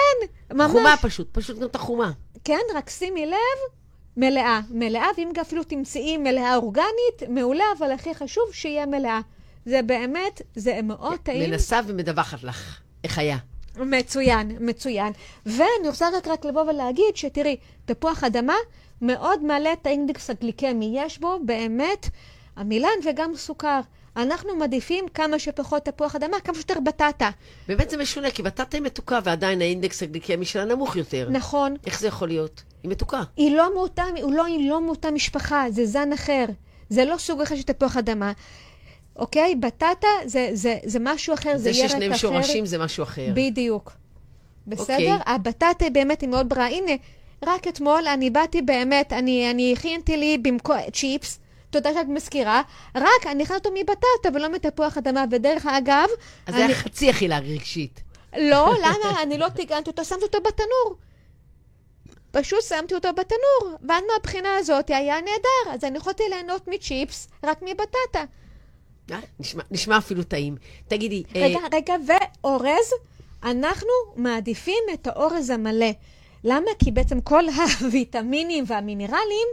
ממש. 0.54 0.72
חומה 0.72 0.96
פשוט, 1.02 1.28
פשוט 1.32 1.60
גם 1.60 1.68
את 1.68 1.76
החומה. 1.76 2.12
כן, 2.44 2.60
רק 2.76 2.90
שימי 2.90 3.26
לב 3.26 3.79
מלאה, 4.20 4.60
מלאה, 4.70 5.08
ואם 5.18 5.32
אפילו 5.42 5.64
תמצאי 5.64 6.18
מלאה 6.18 6.56
אורגנית, 6.56 7.24
מעולה, 7.30 7.64
אבל 7.78 7.92
הכי 7.92 8.16
חשוב 8.16 8.44
שיהיה 8.52 8.86
מלאה. 8.86 9.20
זה 9.66 9.82
באמת, 9.82 10.42
זה 10.56 10.80
מאוד 10.84 11.20
טעים. 11.24 11.50
מנסה 11.52 11.80
ומדווחת 11.88 12.44
לך, 12.44 12.80
איך 13.04 13.18
היה. 13.18 13.38
מצוין, 13.78 14.58
מצוין. 14.60 15.14
ואני 15.46 15.88
רוצה 15.88 16.08
רק, 16.18 16.28
רק 16.28 16.46
לבוא 16.46 16.62
ולהגיד 16.62 17.16
שתראי, 17.16 17.58
תפוח 17.86 18.24
אדמה 18.24 18.56
מאוד 19.02 19.44
מעלה 19.44 19.74
את 19.74 19.86
האינדקס 19.86 20.30
הגליקמי. 20.30 20.94
יש 20.96 21.20
בו 21.20 21.40
באמת 21.46 22.10
עמילן 22.58 22.90
וגם 23.06 23.36
סוכר. 23.36 23.80
אנחנו 24.18 24.56
מעדיפים 24.56 25.06
כמה 25.14 25.40
שפחות 25.40 25.86
תפוח 25.86 26.16
אדמה, 26.16 26.40
כמה 26.40 26.56
שיותר 26.56 26.80
בטטה. 26.86 27.30
באמת 27.68 27.90
זה 27.90 27.98
משונה, 27.98 28.32
כי 28.32 28.44
בטטה 28.44 28.78
היא 28.78 28.82
מתוקה 28.82 29.20
ועדיין 29.24 29.62
האינדקס 29.62 30.04
הגליקמי 30.04 30.46
שלה 30.46 30.66
נמוך 30.66 30.96
יותר. 30.96 31.28
נכון. 31.32 31.76
איך 31.86 32.00
זה 32.00 32.08
יכול 32.08 32.28
להיות? 32.28 32.64
היא 32.84 32.92
מתוקה. 32.92 33.24
היא 33.38 33.56
לא 33.56 33.74
מאותה, 33.76 34.04
לא, 34.30 34.46
היא 34.46 34.70
לא 34.70 34.86
מאותה 34.86 35.12
משפחה, 35.12 35.66
זה 35.70 35.86
זן 35.86 36.14
אחר. 36.14 36.46
זה 36.90 37.06
לא 37.06 37.18
סוג 37.18 37.42
אחר 37.42 37.56
של 37.56 37.62
תפוח 37.62 37.98
אדמה. 37.98 38.32
אוקיי? 39.16 39.56
בטטה 39.56 40.08
זה, 40.26 40.50
זה, 40.54 40.78
זה 40.86 41.00
משהו 41.02 41.34
אחר, 41.34 41.58
זה, 41.58 41.64
זה 41.64 41.70
ירק 41.70 41.80
אחר. 41.80 41.88
זה 41.88 41.94
ששניהם 41.94 42.18
שורשים 42.18 42.66
זה 42.66 42.78
משהו 42.78 43.04
אחר. 43.04 43.32
בדיוק. 43.34 43.92
בסדר? 44.68 44.94
אוקיי. 44.94 45.20
הבטטה 45.26 45.90
באמת 45.94 46.22
היא 46.22 46.30
מאוד 46.30 46.50
ברעה. 46.50 46.68
הנה, 46.68 46.92
רק 47.46 47.68
אתמול 47.68 48.08
אני 48.08 48.30
באתי 48.30 48.62
באמת, 48.62 49.14
אני, 49.14 49.52
אני 49.52 49.74
הכינתי 49.78 50.18
לי 50.18 50.38
במקום 50.38 50.78
צ'יפס. 50.94 51.40
תודה 51.70 51.94
שאת 51.94 52.08
מזכירה, 52.08 52.62
רק 52.96 53.28
אני 53.32 53.44
אכלת 53.44 53.66
אותו 53.66 53.76
מבטטה 53.80 54.30
ולא 54.34 54.50
מתפוח 54.50 54.98
אדמה, 54.98 55.26
ודרך 55.32 55.66
אגב... 55.66 56.08
אז 56.46 56.56
זה 56.56 56.66
היה 56.66 56.76
חצי 56.76 57.10
אכילה 57.10 57.40
רגשית. 57.40 58.02
לא, 58.38 58.74
למה? 58.80 59.22
אני 59.24 59.38
לא 59.38 59.50
טיגנתי 59.50 59.90
אותו, 59.90 60.06
שמתי 60.06 60.24
אותו 60.24 60.38
בתנור. 60.48 60.96
פשוט 62.32 62.62
שמתי 62.62 62.96
אותו 62.96 63.10
בתנור, 63.14 63.78
ואז 63.90 64.04
מהבחינה 64.14 64.58
הזאת 64.58 64.90
היה 64.90 65.16
נהדר, 65.16 65.74
אז 65.74 65.84
אני 65.84 65.98
יכולתי 65.98 66.24
ליהנות 66.30 66.68
מצ'יפס 66.68 67.28
רק 67.44 67.62
מבטטה. 67.62 68.24
אה, 69.12 69.20
נשמע, 69.40 69.64
נשמע 69.72 69.98
אפילו 69.98 70.24
טעים. 70.24 70.56
תגידי... 70.88 71.24
רגע, 71.36 71.60
אה... 71.60 71.68
רגע, 71.74 71.96
ואורז, 72.08 72.94
אנחנו 73.44 73.90
מעדיפים 74.16 74.84
את 74.94 75.08
האורז 75.08 75.50
המלא. 75.50 75.92
למה? 76.44 76.72
כי 76.84 76.92
בעצם 76.92 77.22
כל 77.22 77.44
הוויטמינים 77.82 78.64
והמינרלים 78.68 79.48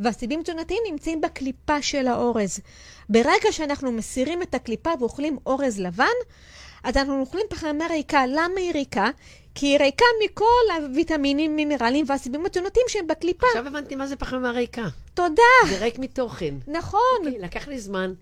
והסיבים 0.00 0.42
תזונתיים 0.42 0.82
נמצאים 0.90 1.20
בקליפה 1.20 1.82
של 1.82 2.06
האורז. 2.06 2.60
ברגע 3.08 3.52
שאנחנו 3.52 3.92
מסירים 3.92 4.42
את 4.42 4.54
הקליפה 4.54 4.90
ואוכלים 5.00 5.38
אורז 5.46 5.80
לבן, 5.80 6.04
אז 6.84 6.96
אנחנו 6.96 7.20
אוכלים 7.20 7.46
פחמימה 7.50 7.86
ריקה. 7.86 8.26
למה 8.26 8.60
היא 8.60 8.72
ריקה? 8.72 9.10
כי 9.54 9.66
היא 9.66 9.78
ריקה 9.78 10.04
מכל 10.24 10.82
הוויטמינים, 10.82 11.56
מינרלים 11.56 12.04
והסיבים 12.08 12.46
התזונתיים 12.46 12.86
שהם 12.88 13.06
בקליפה. 13.06 13.46
עכשיו 13.46 13.66
הבנתי 13.66 13.96
מה 13.96 14.06
זה 14.06 14.16
פחמימה 14.16 14.50
ריקה. 14.50 14.88
תודה. 15.14 15.42
זה 15.68 15.78
ריק 15.78 15.98
מתוכן. 15.98 16.54
נכון. 16.66 17.00
אוקיי, 17.18 17.38
לקח 17.38 17.68
לי 17.68 17.78
זמן. 17.78 18.12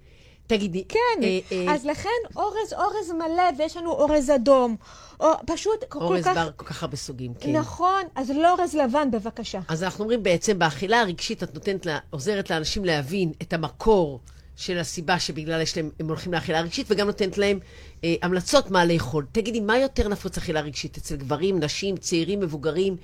תגידי. 0.46 0.84
כן, 0.88 0.98
אה, 1.22 1.38
אה, 1.52 1.74
אז 1.74 1.86
לכן 1.86 2.08
אורז, 2.36 2.72
אורז 2.72 3.10
מלא, 3.10 3.42
ויש 3.58 3.76
לנו 3.76 3.90
אורז 3.90 4.30
אדום. 4.30 4.76
או 5.20 5.32
פשוט 5.46 5.84
כל 5.88 5.98
אורז 5.98 6.24
כך... 6.24 6.34
בר 6.34 6.50
כל 6.56 6.64
כך 6.66 6.82
הרבה 6.82 6.96
סוגים, 6.96 7.34
כן. 7.40 7.52
נכון, 7.52 8.02
אז 8.14 8.30
לא 8.30 8.52
אורז 8.52 8.74
לבן, 8.74 9.10
בבקשה. 9.10 9.60
אז 9.68 9.82
אנחנו 9.82 10.02
אומרים 10.02 10.22
בעצם, 10.22 10.58
באכילה 10.58 11.00
הרגשית 11.00 11.42
את 11.42 11.54
נותנת, 11.54 11.86
לה, 11.86 11.98
עוזרת 12.10 12.50
לאנשים 12.50 12.84
להבין 12.84 13.32
את 13.42 13.52
המקור 13.52 14.20
של 14.60 14.78
הסיבה 14.78 15.18
שבגלל 15.18 15.60
יש 15.60 15.76
להם, 15.76 15.90
הם 16.00 16.08
הולכים 16.08 16.32
לאכילה 16.32 16.60
רגשית, 16.60 16.86
וגם 16.90 17.06
נותנת 17.06 17.38
להם 17.38 17.58
אה, 18.04 18.14
המלצות 18.22 18.70
מה 18.70 18.84
לאכול. 18.84 19.26
תגידי, 19.32 19.60
מה 19.60 19.78
יותר 19.78 20.08
נפוץ 20.08 20.38
אכילה 20.38 20.60
רגשית 20.60 20.96
אצל 20.96 21.16
גברים, 21.16 21.60
נשים, 21.60 21.96
צעירים, 21.96 22.40
מבוגרים, 22.40 22.96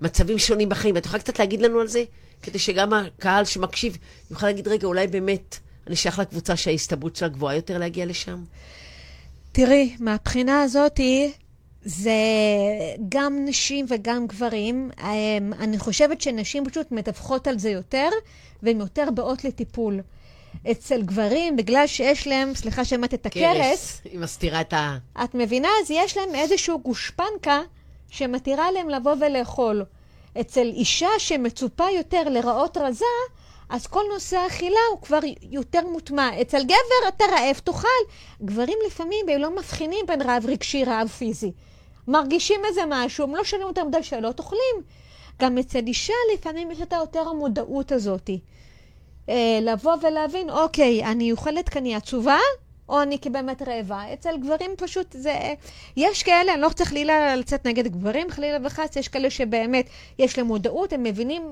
מצבים 0.00 0.38
שונים 0.38 0.68
בחיים? 0.68 0.96
את 0.96 1.06
יכולה 1.06 1.22
קצת 1.22 1.38
להגיד 1.38 1.62
לנו 1.62 1.80
על 1.80 1.88
זה? 1.88 2.04
כדי 2.42 2.58
שגם 2.58 2.92
הקהל 2.92 3.44
שמקשיב 3.44 3.96
יוכל 4.30 4.46
להגיד, 4.46 4.68
רגע, 4.68 4.86
אולי 4.86 5.06
באמת 5.06 5.58
אני 5.86 5.96
שייך 5.96 6.18
לקבוצה 6.18 6.56
שההסתברות 6.56 7.16
שלה 7.16 7.28
גבוהה 7.28 7.56
יותר 7.56 7.78
להגיע 7.78 8.06
לשם? 8.06 8.44
תראי, 9.52 9.96
מהבחינה 10.00 10.62
הזאת, 10.62 11.00
זה 11.84 12.12
גם 13.08 13.38
נשים 13.44 13.86
וגם 13.88 14.26
גברים. 14.26 14.90
אמ, 15.02 15.52
אני 15.52 15.78
חושבת 15.78 16.20
שנשים 16.20 16.64
פשוט 16.64 16.92
מדווחות 16.92 17.46
על 17.46 17.58
זה 17.58 17.70
יותר, 17.70 18.08
והן 18.62 18.80
יותר 18.80 19.08
באות 19.14 19.44
לטיפול. 19.44 20.00
אצל 20.70 21.02
גברים, 21.02 21.56
בגלל 21.56 21.86
שיש 21.86 22.26
להם, 22.26 22.54
סליחה 22.54 22.84
שמעת 22.84 23.14
את 23.14 23.26
הכרס, 23.26 24.00
היא 24.04 24.18
מסתירה 24.18 24.60
את 24.60 24.72
ה... 24.72 24.98
את 25.24 25.34
מבינה? 25.34 25.68
אז 25.82 25.90
יש 25.90 26.16
להם 26.16 26.34
איזשהו 26.34 26.78
גושפנקה 26.78 27.60
שמתירה 28.10 28.70
להם 28.70 28.88
לבוא 28.88 29.14
ולאכול. 29.20 29.84
אצל 30.40 30.66
אישה 30.66 31.08
שמצופה 31.18 31.84
יותר 31.96 32.28
לראות 32.28 32.76
רזה, 32.76 33.04
אז 33.68 33.86
כל 33.86 34.02
נושא 34.14 34.36
האכילה 34.36 34.80
הוא 34.90 35.00
כבר 35.02 35.20
יותר 35.42 35.86
מוטמע. 35.86 36.30
אצל 36.40 36.64
גבר 36.64 37.08
אתה 37.08 37.24
רעב, 37.24 37.58
תאכל. 37.64 37.88
גברים 38.42 38.78
לפעמים 38.86 39.28
הם 39.28 39.40
לא 39.40 39.56
מבחינים 39.56 40.06
בין 40.06 40.22
רעב 40.22 40.46
רגשי, 40.46 40.84
רעב 40.84 41.08
פיזי. 41.08 41.52
מרגישים 42.08 42.60
איזה 42.64 42.80
משהו, 42.88 43.24
הם 43.24 43.34
לא 43.34 43.44
שואלים 43.44 43.68
אותם 43.68 43.86
מדי 43.86 44.02
שאלות, 44.02 44.38
אוכלים. 44.38 44.76
גם 45.40 45.58
אצל 45.58 45.86
אישה 45.86 46.12
לפעמים 46.34 46.70
יש 46.70 46.80
את 46.80 46.92
יותר 46.92 47.28
המודעות 47.28 47.92
הזאת. 47.92 48.30
אה, 49.28 49.58
לבוא 49.62 49.94
ולהבין, 50.02 50.50
אוקיי, 50.50 51.04
אני 51.04 51.32
אוכלת 51.32 51.68
כי 51.68 51.78
אני 51.78 51.94
עצובה, 51.94 52.38
או 52.88 53.02
אני 53.02 53.18
כבאמת 53.18 53.62
רעבה. 53.62 54.12
אצל 54.12 54.36
גברים 54.36 54.70
פשוט 54.76 55.06
זה... 55.18 55.54
יש 55.96 56.22
כאלה, 56.22 56.54
אני 56.54 56.60
לא 56.60 56.68
צריך 56.68 56.90
חלילה 56.90 57.36
לצאת 57.36 57.66
נגד 57.66 57.88
גברים, 57.88 58.30
חלילה 58.30 58.58
וחס, 58.64 58.96
יש 58.96 59.08
כאלה 59.08 59.30
שבאמת 59.30 59.88
יש 60.18 60.38
להם 60.38 60.46
מודעות, 60.46 60.92
הם 60.92 61.02
מבינים 61.02 61.42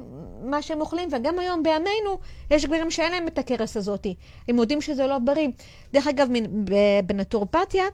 מה 0.43 0.63
שהם 0.63 0.81
אוכלים, 0.81 1.09
וגם 1.13 1.39
היום 1.39 1.63
בימינו 1.63 2.19
יש 2.51 2.65
גברים 2.65 2.91
שאין 2.91 3.13
להם 3.13 3.27
את 3.27 3.39
הכרס 3.39 3.77
הזאת. 3.77 4.07
הם 4.49 4.59
יודעים 4.59 4.81
שזה 4.81 5.07
לא 5.07 5.19
בריא. 5.19 5.49
דרך 5.93 6.07
אגב, 6.07 6.29
בנטורפתיה, 7.07 7.85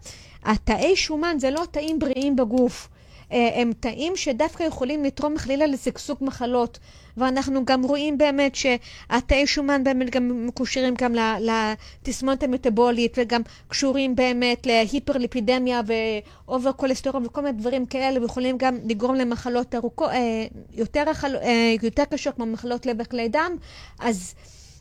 התאי 0.45 0.97
שומן 0.97 1.37
זה 1.39 1.51
לא 1.51 1.63
תאים 1.71 1.99
בריאים 1.99 2.37
בגוף. 2.37 2.89
אה, 3.33 3.61
הם 3.61 3.73
תאים 3.81 4.17
שדווקא 4.17 4.63
יכולים 4.63 5.05
לתרום 5.05 5.39
חלילה 5.39 5.67
לשגשוג 5.67 6.19
מחלות. 6.21 6.79
ואנחנו 7.19 7.65
גם 7.65 7.83
רואים 7.83 8.19
באמת 8.19 8.55
שהתאי 8.55 9.47
שומן 9.47 9.85
באמת 9.85 10.11
גם 10.11 10.47
מקושרים 10.47 10.95
גם 10.99 11.15
לתסמונת 11.41 12.43
המטבולית 12.43 13.15
וגם 13.17 13.43
קשורים 13.69 14.17
באמת 14.17 14.67
להיפרליפידמיה 14.67 15.81
ואובר 15.87 16.73
כולסטרול 16.73 17.27
וכל 17.27 17.41
מיני 17.41 17.59
דברים 17.59 17.87
כאלה 17.87 18.21
ויכולים 18.21 18.59
גם 18.59 18.77
לגרום 18.85 19.15
למחלות 19.15 19.75
ארוכות, 19.75 20.11
אה, 20.11 20.47
יותר, 20.75 21.05
אה, 21.43 21.75
יותר 21.83 22.05
קשות 22.05 22.35
כמו 22.35 22.47
מחלות 22.47 22.87
לב 22.87 22.97
וכלי 23.01 23.29
דם. 23.29 23.57
אז 24.01 24.35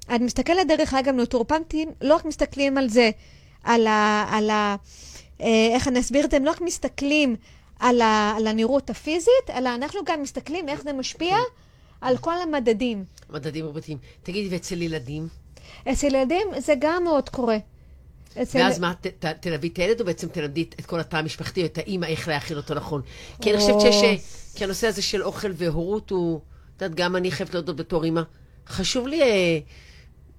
אני 0.09 0.25
מסתכלת 0.25 0.67
דרך 0.67 0.93
אגב, 0.93 1.13
נוטורפנטים 1.13 1.89
לא 2.01 2.15
רק 2.15 2.25
מסתכלים 2.25 2.77
על 2.77 2.89
זה, 2.89 3.09
על 3.63 3.87
ה... 3.87 4.25
על 4.31 4.49
ה 4.49 4.75
איך 5.73 5.87
אני 5.87 5.99
אסביר 5.99 6.25
את 6.25 6.31
זה? 6.31 6.37
הם 6.37 6.45
לא 6.45 6.51
רק 6.51 6.61
מסתכלים 6.61 7.35
על, 7.79 8.01
ה, 8.01 8.33
על 8.37 8.47
הנראות 8.47 8.89
הפיזית, 8.89 9.49
אלא 9.49 9.75
אנחנו 9.75 9.99
גם 10.05 10.21
מסתכלים 10.21 10.69
איך 10.69 10.81
זה 10.81 10.93
משפיע 10.93 11.37
על 12.01 12.17
כל 12.17 12.33
המדדים. 12.41 13.05
מדדים 13.29 13.65
רבותיים. 13.65 13.97
תגידי, 14.23 14.55
ואצל 14.55 14.81
ילדים? 14.81 15.27
אצל 15.91 16.07
ילדים 16.07 16.47
זה 16.57 16.73
גם 16.79 17.03
מאוד 17.03 17.29
קורה. 17.29 17.57
אצל... 18.41 18.59
ואז 18.59 18.79
מה, 18.79 18.93
ת, 19.01 19.07
ת, 19.07 19.25
תלווי 19.25 19.69
את 19.69 19.77
הילד, 19.77 19.99
או 19.99 20.05
בעצם 20.05 20.27
תלמדי 20.27 20.65
את 20.79 20.85
כל 20.85 20.99
התא 20.99 21.15
המשפחתי, 21.15 21.61
או 21.61 21.65
את 21.65 21.77
האימא, 21.77 22.05
איך 22.05 22.27
להאכיל 22.27 22.57
אותו 22.57 22.73
נכון? 22.73 23.01
כי 23.41 23.51
אני 23.51 23.59
חושבת 23.59 23.81
שיש... 23.81 24.21
כי 24.55 24.63
הנושא 24.63 24.87
הזה 24.87 25.01
של 25.01 25.23
אוכל 25.23 25.51
והורות 25.53 26.09
הוא... 26.09 26.39
את 26.77 26.81
יודעת, 26.81 26.97
גם 26.97 27.15
אני 27.15 27.31
חייבת 27.31 27.53
להודות 27.53 27.75
בתור 27.75 28.03
אימא. 28.03 28.21
חשוב 28.67 29.07
לי... 29.07 29.21
אה, 29.21 29.59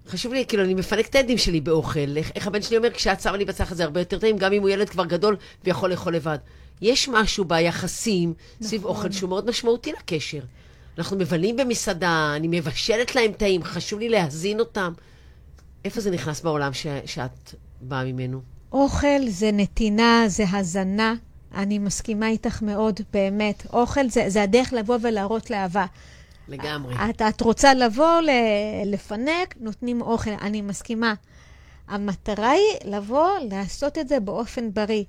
חשוב 0.08 0.32
לי, 0.32 0.46
כאילו, 0.46 0.64
אני 0.64 0.74
מפנק 0.74 1.06
את 1.06 1.14
הילדים 1.14 1.38
שלי 1.38 1.60
באוכל. 1.60 2.16
איך, 2.16 2.30
איך 2.34 2.46
הבן 2.46 2.62
שלי 2.62 2.76
אומר, 2.76 2.90
כשאת 2.90 3.20
שמה 3.20 3.36
לי 3.36 3.44
בצלחת 3.44 3.76
זה 3.76 3.84
הרבה 3.84 4.00
יותר 4.00 4.18
טעים, 4.18 4.38
גם 4.38 4.52
אם 4.52 4.62
הוא 4.62 4.68
ילד 4.68 4.88
כבר 4.88 5.04
גדול 5.04 5.36
ויכול 5.64 5.90
לאכול 5.90 6.14
לבד. 6.14 6.38
יש 6.80 7.08
משהו 7.08 7.44
ביחסים 7.44 8.34
נכון. 8.56 8.68
סביב 8.68 8.84
אוכל 8.84 9.12
שהוא 9.12 9.28
מאוד 9.28 9.48
משמעותי 9.48 9.92
לקשר. 9.92 10.40
אנחנו 10.98 11.16
מבלים 11.16 11.56
במסעדה, 11.56 12.32
אני 12.36 12.48
מבשלת 12.50 13.14
להם 13.14 13.32
טעים, 13.32 13.64
חשוב 13.64 13.98
לי 14.00 14.08
להזין 14.08 14.60
אותם. 14.60 14.92
איפה 15.84 16.00
זה 16.00 16.10
נכנס 16.10 16.40
בעולם 16.40 16.72
ש, 16.72 16.86
שאת 17.06 17.54
באה 17.80 18.04
ממנו? 18.04 18.40
אוכל 18.72 19.28
זה 19.28 19.50
נתינה, 19.52 20.24
זה 20.26 20.44
הזנה. 20.52 21.14
אני 21.54 21.78
מסכימה 21.78 22.28
איתך 22.28 22.62
מאוד, 22.62 23.00
באמת. 23.12 23.66
אוכל 23.72 24.08
זה, 24.08 24.24
זה 24.28 24.42
הדרך 24.42 24.72
לבוא 24.72 24.98
ולהראות 25.02 25.50
לאהבה. 25.50 25.86
לגמרי. 26.48 26.94
את, 27.10 27.22
את 27.22 27.40
רוצה 27.40 27.74
לבוא 27.74 28.20
לפנק, 28.86 29.54
נותנים 29.60 30.00
אוכל. 30.00 30.30
אני 30.30 30.62
מסכימה. 30.62 31.14
המטרה 31.88 32.50
היא 32.50 32.92
לבוא, 32.94 33.30
לעשות 33.50 33.98
את 33.98 34.08
זה 34.08 34.20
באופן 34.20 34.72
בריא. 34.72 35.04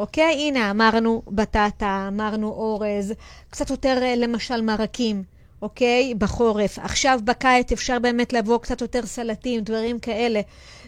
אוקיי? 0.00 0.34
הנה, 0.34 0.70
אמרנו 0.70 1.22
בטטה, 1.28 2.04
אמרנו 2.08 2.48
אורז, 2.48 3.14
קצת 3.50 3.70
יותר 3.70 3.98
אה, 4.02 4.16
למשל 4.16 4.60
מרקים, 4.60 5.22
אוקיי? 5.62 6.14
בחורף. 6.18 6.78
עכשיו 6.78 7.20
בקיץ 7.24 7.72
אפשר 7.72 7.98
באמת 7.98 8.32
לבוא 8.32 8.58
קצת 8.58 8.80
יותר 8.80 9.06
סלטים, 9.06 9.60
דברים 9.60 9.98
כאלה. 9.98 10.40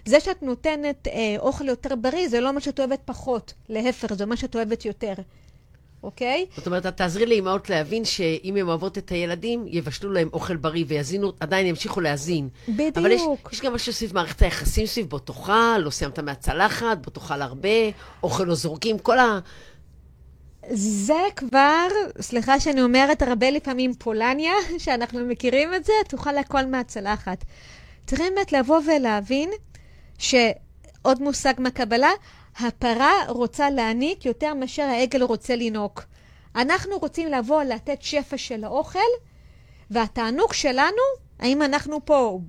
זה 0.04 0.20
שאת 0.20 0.42
נותנת 0.42 1.08
אה, 1.08 1.34
אוכל 1.38 1.68
יותר 1.68 1.94
בריא, 1.96 2.28
זה 2.28 2.40
לא 2.40 2.48
אומר 2.48 2.60
שאת 2.60 2.80
אוהבת 2.80 3.00
פחות. 3.04 3.54
להפך, 3.68 4.14
זה 4.14 4.24
אומר 4.24 4.36
שאת 4.36 4.56
אוהבת 4.56 4.84
יותר. 4.84 5.14
אוקיי? 6.03 6.46
זאת 6.57 6.66
אומרת, 6.66 6.86
את 6.86 6.96
תעזרי 6.96 7.26
לאמהות 7.26 7.70
להבין 7.70 8.05
שאם 8.05 8.57
הן 8.57 8.68
אוהבות 8.68 8.98
את 8.98 9.09
הילדים, 9.11 9.64
יבשלו 9.68 10.12
להם 10.12 10.28
אוכל 10.32 10.57
בריא 10.57 10.84
ויזינו, 10.88 11.32
עדיין 11.40 11.66
ימשיכו 11.66 12.00
להזין. 12.00 12.48
בדיוק. 12.68 12.98
אבל 12.98 13.11
יש, 13.11 13.22
יש 13.53 13.61
גם 13.61 13.74
משהו 13.74 13.92
סביב 13.92 14.14
מערכת 14.14 14.42
היחסים 14.42 14.86
סביב 14.86 15.07
בוא 15.07 15.18
תאכל, 15.18 15.78
לא 15.78 15.90
סיימת 15.90 16.18
מהצלחת, 16.18 16.98
בוא 16.98 17.12
תאכל 17.12 17.42
הרבה, 17.42 17.68
אוכל 18.22 18.44
לא 18.44 18.55
זורקים, 18.55 18.98
כל 18.98 19.18
ה... 19.18 19.38
זה 20.70 21.20
כבר, 21.36 21.86
סליחה 22.20 22.61
שאני 22.61 22.82
אומרת 22.82 23.22
הרבה 23.22 23.50
לפעמים 23.50 23.94
פולניה, 23.94 24.53
שאנחנו 24.78 25.26
מכירים 25.26 25.74
את 25.74 25.84
זה, 25.84 25.92
תאכל 26.09 26.38
הכל 26.38 26.66
מהצלחת. 26.66 27.44
צריכים 28.07 28.32
באמת 28.34 28.53
לבוא 28.53 28.80
ולהבין 28.86 29.50
שעוד 30.18 31.22
מושג 31.22 31.55
מהקבלה, 31.59 32.11
הפרה 32.61 33.12
רוצה 33.28 33.70
להעניק 33.70 34.24
יותר 34.24 34.55
מאשר 34.55 34.82
העגל 34.82 35.22
רוצה 35.22 35.57
לנהוג. 35.57 36.00
אנחנו 36.57 36.98
רוצים 36.98 37.28
לבוא 37.28 37.62
לתת 37.62 38.03
שפע 38.03 38.38
של 38.38 38.64
האוכל, 38.64 38.98
והתענוג 39.90 40.53
שלנו, 40.53 41.03
האם 41.38 41.62
אנחנו 41.62 42.05
פה 42.05 42.40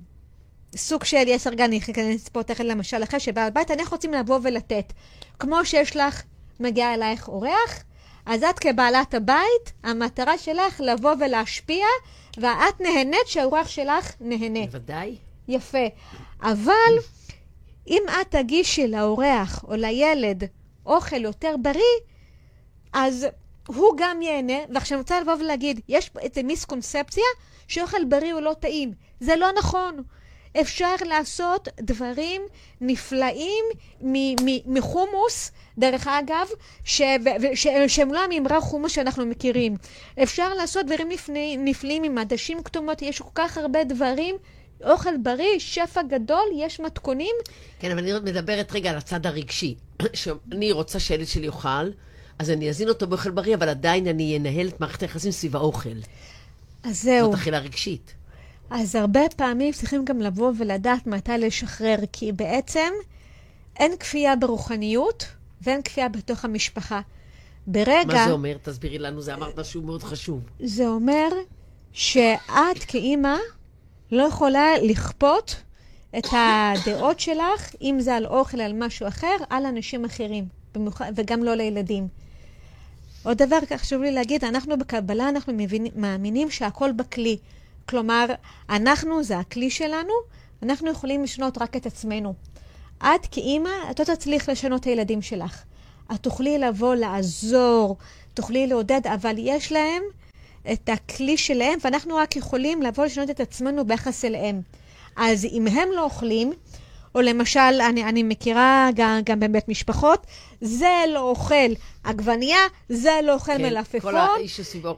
סוג 0.76 1.04
של 1.04 1.24
יש 1.26 1.46
ארגן, 1.46 1.64
אני 1.64 1.78
אכנס 1.78 2.28
פה 2.28 2.42
תכף 2.42 2.64
למשל 2.64 3.02
אחר 3.02 3.18
שבא 3.18 3.46
לבית, 3.46 3.70
אנחנו 3.70 3.92
רוצים 3.92 4.12
לבוא 4.12 4.38
ולתת. 4.42 4.92
כמו 5.38 5.64
שיש 5.64 5.96
לך, 5.96 6.22
מגיע 6.60 6.94
אלייך 6.94 7.28
אורח, 7.28 7.84
אז 8.26 8.42
את 8.42 8.58
כבעלת 8.58 9.14
הבית, 9.14 9.72
המטרה 9.82 10.38
שלך 10.38 10.80
לבוא 10.80 11.14
ולהשפיע, 11.20 11.86
ואת 12.36 12.80
נהנית 12.80 13.26
שהאורח 13.26 13.68
שלך 13.68 14.12
נהנה. 14.20 14.66
בוודאי. 14.66 15.16
יפה. 15.48 15.86
אבל 16.42 16.98
אם 17.88 18.02
את 18.20 18.30
תגישי 18.30 18.88
לאורח 18.88 19.64
או 19.68 19.74
לילד 19.76 20.44
אוכל 20.86 21.22
יותר 21.22 21.54
בריא, 21.62 21.82
אז 22.92 23.26
הוא 23.66 23.94
גם 23.96 24.22
ייהנה. 24.22 24.58
ועכשיו 24.74 24.96
אני 24.96 25.02
רוצה 25.02 25.20
לבוא 25.20 25.32
ולהגיד, 25.32 25.80
יש 25.88 26.10
איזה 26.20 26.42
מיסקונספציה 26.42 27.24
שאוכל 27.68 28.04
בריא 28.04 28.32
הוא 28.32 28.40
לא 28.40 28.54
טעים. 28.60 28.92
זה 29.20 29.36
לא 29.36 29.48
נכון. 29.58 30.02
אפשר 30.60 30.94
לעשות 31.06 31.68
דברים 31.80 32.42
נפלאים 32.80 33.64
מחומוס, 34.66 35.52
דרך 35.78 36.06
אגב, 36.06 36.48
ש, 36.84 37.02
ש, 37.54 37.66
שהם 37.86 38.12
לא 38.12 38.24
הממרה 38.24 38.60
חומוס 38.60 38.92
שאנחנו 38.92 39.26
מכירים. 39.26 39.76
אפשר 40.22 40.54
לעשות 40.54 40.86
דברים 40.86 41.08
נפלאים 41.58 42.02
עם 42.02 42.18
עדשים 42.18 42.62
כתומות, 42.62 43.02
יש 43.02 43.22
כל 43.22 43.30
כך 43.34 43.58
הרבה 43.58 43.84
דברים 43.84 44.36
אוכל 44.84 45.16
בריא, 45.22 45.58
שפע 45.58 46.02
גדול, 46.02 46.44
יש 46.56 46.80
מתכונים. 46.80 47.34
כן, 47.78 47.90
אבל 47.90 47.98
אני 47.98 48.12
מדברת 48.30 48.72
רגע 48.72 48.90
על 48.90 48.96
הצד 48.96 49.26
הרגשי. 49.26 49.74
שאני 50.12 50.72
רוצה 50.72 51.00
שהילד 51.00 51.26
שלי 51.26 51.46
יאכל, 51.46 51.90
אז 52.38 52.50
אני 52.50 52.68
אזין 52.68 52.88
אותו 52.88 53.06
באוכל 53.06 53.30
בריא, 53.30 53.54
אבל 53.54 53.68
עדיין 53.68 54.06
אני 54.06 54.36
אנהל 54.36 54.68
את 54.68 54.80
מערכת 54.80 55.02
היחסים 55.02 55.32
סביב 55.32 55.56
האוכל. 55.56 55.98
אז 56.82 57.02
זהו. 57.02 57.26
זאת 57.26 57.34
אכילה 57.34 57.58
רגשית. 57.58 58.14
אז 58.70 58.94
הרבה 58.94 59.20
פעמים 59.36 59.72
צריכים 59.72 60.04
גם 60.04 60.20
לבוא 60.20 60.52
ולדעת 60.58 61.06
מתי 61.06 61.32
לשחרר, 61.38 61.96
כי 62.12 62.32
בעצם 62.32 62.92
אין 63.76 63.96
כפייה 63.96 64.36
ברוחניות 64.36 65.26
ואין 65.62 65.82
כפייה 65.82 66.08
בתוך 66.08 66.44
המשפחה. 66.44 67.00
ברגע... 67.66 68.06
מה 68.06 68.26
זה 68.26 68.32
אומר? 68.32 68.56
תסבירי 68.62 68.98
לנו, 68.98 69.20
זה 69.20 69.34
אמרת 69.34 69.58
משהו 69.58 69.82
מאוד 69.82 70.02
חשוב. 70.02 70.40
זה 70.60 70.86
אומר 70.88 71.28
שאת 71.92 72.84
כאימא 72.86 73.36
לא 74.12 74.22
יכולה 74.22 74.66
לכפות 74.82 75.56
את 76.18 76.26
הדעות 76.32 77.20
שלך, 77.20 77.74
אם 77.82 77.96
זה 78.00 78.14
על 78.14 78.26
אוכל, 78.26 78.60
על 78.60 78.72
משהו 78.72 79.08
אחר, 79.08 79.36
על 79.50 79.66
אנשים 79.66 80.04
אחרים, 80.04 80.44
במיוחד, 80.74 81.12
וגם 81.16 81.42
לא 81.42 81.54
לילדים. 81.54 82.08
עוד 83.22 83.42
דבר 83.42 83.58
חשוב 83.76 84.02
לי 84.02 84.12
להגיד, 84.12 84.44
אנחנו 84.44 84.78
בקבלה, 84.78 85.28
אנחנו 85.28 85.52
מבינים, 85.56 85.92
מאמינים 85.96 86.50
שהכל 86.50 86.92
בכלי. 86.92 87.38
כלומר, 87.88 88.26
אנחנו, 88.70 89.22
זה 89.22 89.38
הכלי 89.38 89.70
שלנו, 89.70 90.12
אנחנו 90.62 90.90
יכולים 90.90 91.22
לשנות 91.22 91.58
רק 91.58 91.76
את 91.76 91.86
עצמנו. 91.86 92.34
את 92.98 93.26
כאימא, 93.30 93.70
את 93.90 94.00
לא 94.00 94.04
תצליח 94.04 94.48
לשנות 94.48 94.80
את 94.80 94.86
הילדים 94.86 95.22
שלך. 95.22 95.62
את 96.14 96.20
תוכלי 96.20 96.58
לבוא, 96.58 96.94
לעזור, 96.94 97.96
תוכלי 98.34 98.66
לעודד, 98.66 99.00
אבל 99.06 99.34
יש 99.38 99.72
להם 99.72 100.02
את 100.72 100.88
הכלי 100.88 101.36
שלהם, 101.36 101.78
ואנחנו 101.84 102.16
רק 102.16 102.36
יכולים 102.36 102.82
לבוא 102.82 103.04
לשנות 103.04 103.30
את 103.30 103.40
עצמנו 103.40 103.86
ביחס 103.86 104.24
אליהם. 104.24 104.60
אז 105.16 105.44
אם 105.44 105.66
הם 105.66 105.88
לא 105.96 106.04
אוכלים, 106.04 106.52
או 107.14 107.20
למשל, 107.20 107.80
אני, 107.88 108.04
אני 108.04 108.22
מכירה 108.22 108.88
גם, 108.94 109.20
גם 109.24 109.40
באמת 109.40 109.68
משפחות, 109.68 110.26
זה 110.60 111.04
לא 111.08 111.20
אוכל 111.20 111.72
עגבנייה, 112.04 112.58
זה 112.88 113.10
לא 113.24 113.34
אוכל 113.34 113.52
כן, 113.52 113.62
מלפפון. 113.62 114.00
כל 114.00 114.16
האיש 114.16 114.56
שסביבו. 114.56 114.96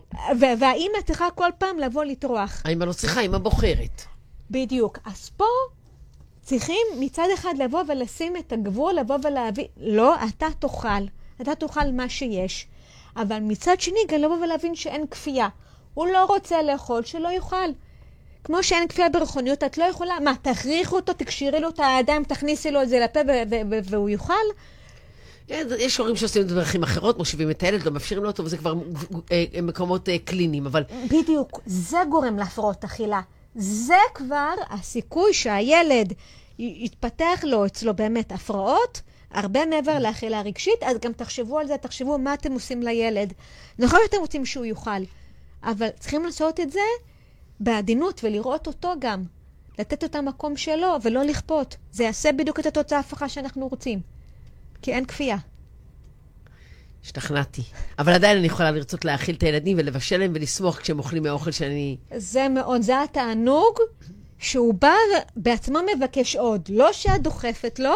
והאימא 0.59 0.99
צריכה 1.07 1.31
כל 1.35 1.51
פעם 1.59 1.79
לבוא 1.79 2.05
לטרוח. 2.05 2.63
האמא 2.65 2.85
לא 2.85 2.93
צריכה, 2.93 3.21
האמא 3.21 3.39
בוחרת. 3.39 4.03
בדיוק. 4.51 4.99
אז 5.05 5.31
פה 5.37 5.45
צריכים 6.43 6.87
מצד 7.01 7.27
אחד 7.35 7.55
לבוא 7.59 7.83
ולשים 7.89 8.37
את 8.37 8.53
הגבול, 8.53 8.95
לבוא 8.95 9.17
ולהבין, 9.25 9.67
לא, 9.77 10.15
אתה 10.15 10.47
תאכל, 10.59 10.89
אתה 11.41 11.55
תאכל 11.55 11.93
מה 11.93 12.09
שיש. 12.09 12.67
אבל 13.17 13.39
מצד 13.41 13.81
שני, 13.81 14.01
גם 14.09 14.21
לבוא 14.21 14.37
ולהבין 14.37 14.75
שאין 14.75 15.07
כפייה. 15.07 15.49
הוא 15.95 16.07
לא 16.07 16.25
רוצה 16.25 16.63
לאכול, 16.63 17.05
שלא 17.05 17.29
יאכל. 17.29 17.71
כמו 18.45 18.63
שאין 18.63 18.89
כפייה 18.89 19.09
ברוחניות, 19.09 19.65
את 19.65 19.79
לא 19.79 19.85
יכולה, 19.85 20.21
מה, 20.21 20.33
תכריחו 20.43 20.97
אותו, 20.97 21.13
תקשירי 21.13 21.61
לו 21.61 21.69
את 21.69 21.81
הידיים, 21.83 22.25
תכניסי 22.25 22.71
לו 22.71 22.83
את 22.83 22.89
זה 22.89 23.01
לפה 23.01 23.21
והוא 23.85 24.09
יאכל? 24.09 24.35
יש 25.49 25.99
הורים 25.99 26.17
שעושים 26.17 26.43
את 26.43 26.49
זה 26.49 26.55
בדרכים 26.55 26.83
אחרות, 26.83 27.19
מושיבים 27.19 27.51
את 27.51 27.63
הילד, 27.63 27.83
לא 27.83 27.93
מאפשרים 27.93 28.23
לו 28.23 28.29
אותו, 28.29 28.45
וזה 28.45 28.57
כבר 28.57 28.75
אה, 29.33 29.45
מקומות 29.63 30.09
אה, 30.09 30.19
קליניים, 30.19 30.67
אבל... 30.67 30.83
בדיוק, 31.07 31.61
זה 31.67 31.99
גורם 32.11 32.37
להפרעות 32.37 32.85
אכילה. 32.85 33.21
זה 33.55 33.95
כבר 34.15 34.55
הסיכוי 34.71 35.35
שהילד 35.35 36.13
יתפתח 36.59 37.41
לו 37.43 37.67
אצלו 37.67 37.95
באמת 37.95 38.33
הפרעות, 38.33 39.01
הרבה 39.31 39.67
מעבר 39.67 39.99
לאכילה 39.99 40.41
רגשית, 40.41 40.83
אז 40.83 40.99
גם 40.99 41.13
תחשבו 41.13 41.59
על 41.59 41.67
זה, 41.67 41.77
תחשבו 41.77 42.19
מה 42.19 42.35
אתם 42.35 42.53
עושים 42.53 42.83
לילד. 42.83 43.33
נכון 43.79 43.99
שאתם 44.05 44.21
רוצים 44.21 44.47
שהוא 44.47 44.65
יאכל, 44.65 44.91
אבל 45.63 45.89
צריכים 45.99 46.25
לעשות 46.25 46.61
את 46.61 46.73
זה 46.73 46.81
בעדינות 47.61 48.21
ולראות 48.25 48.67
אותו 48.67 48.93
גם. 48.99 49.23
לתת 49.79 50.05
את 50.05 50.15
המקום 50.15 50.57
שלו 50.57 50.97
ולא 51.03 51.25
לכפות. 51.25 51.77
זה 51.93 52.05
יעשה 52.05 52.33
בדיוק 52.33 52.61
את 52.61 52.67
התוצאה 52.67 52.99
ההפכה 52.99 53.29
שאנחנו 53.29 53.69
רוצים. 53.69 54.01
כי 54.83 54.93
אין 54.93 55.05
כפייה. 55.05 55.37
השתכנעתי. 57.05 57.63
אבל 57.99 58.13
עדיין 58.13 58.39
אני 58.39 58.47
יכולה 58.47 58.71
לרצות 58.71 59.05
להאכיל 59.05 59.35
את 59.35 59.43
הילדים 59.43 59.77
ולבשל 59.81 60.17
להם 60.17 60.33
ולשמוח 60.35 60.81
כשהם 60.81 60.99
אוכלים 60.99 61.23
מהאוכל 61.23 61.51
שאני... 61.51 61.97
זה 62.17 62.49
מאוד, 62.49 62.83
זה 62.83 63.03
התענוג 63.03 63.79
שהוא 64.39 64.75
בא 64.75 64.95
בעצמו 65.37 65.79
מבקש 65.97 66.37
עוד. 66.37 66.69
לא 66.69 66.93
שאת 66.93 67.23
דוחפת 67.23 67.79
לו, 67.79 67.95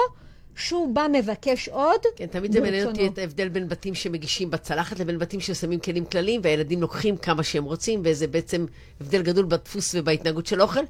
שהוא 0.61 0.95
בא 0.95 1.07
מבקש 1.13 1.69
עוד. 1.69 2.01
כן, 2.17 2.27
תמיד 2.27 2.53
זה 2.53 2.61
מעניין 2.61 2.87
אותי 2.87 3.07
את 3.07 3.19
ההבדל 3.19 3.49
בין 3.49 3.69
בתים 3.69 3.95
שמגישים 3.95 4.51
בצלחת 4.51 4.99
לבין 4.99 5.19
בתים 5.19 5.41
ששמים 5.41 5.81
כלים 5.81 6.05
כלליים, 6.05 6.41
והילדים 6.45 6.81
לוקחים 6.81 7.17
כמה 7.17 7.43
שהם 7.43 7.65
רוצים, 7.65 8.01
וזה 8.05 8.27
בעצם 8.27 8.67
הבדל 9.01 9.23
גדול 9.23 9.45
בדפוס 9.45 9.95
ובהתנהגות 9.99 10.47
של 10.47 10.61
האוכל. 10.61 10.81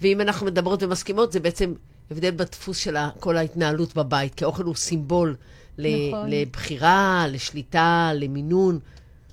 ואם 0.00 0.20
אנחנו 0.20 0.46
מדברות 0.46 0.82
ומסכימות, 0.82 1.32
זה 1.32 1.40
בעצם 1.40 1.74
הבדל 2.10 2.30
בדפוס 2.30 2.76
של 2.78 2.96
כל 3.20 3.36
ההתנהלות 3.36 3.94
בבית, 3.94 4.34
כי 4.34 4.44
האוכל 4.44 4.62
הוא 4.62 4.74
סימבול 4.74 5.36
נכון. 5.78 6.30
לבחירה, 6.30 7.26
לשליטה, 7.28 8.10
למינון. 8.14 8.78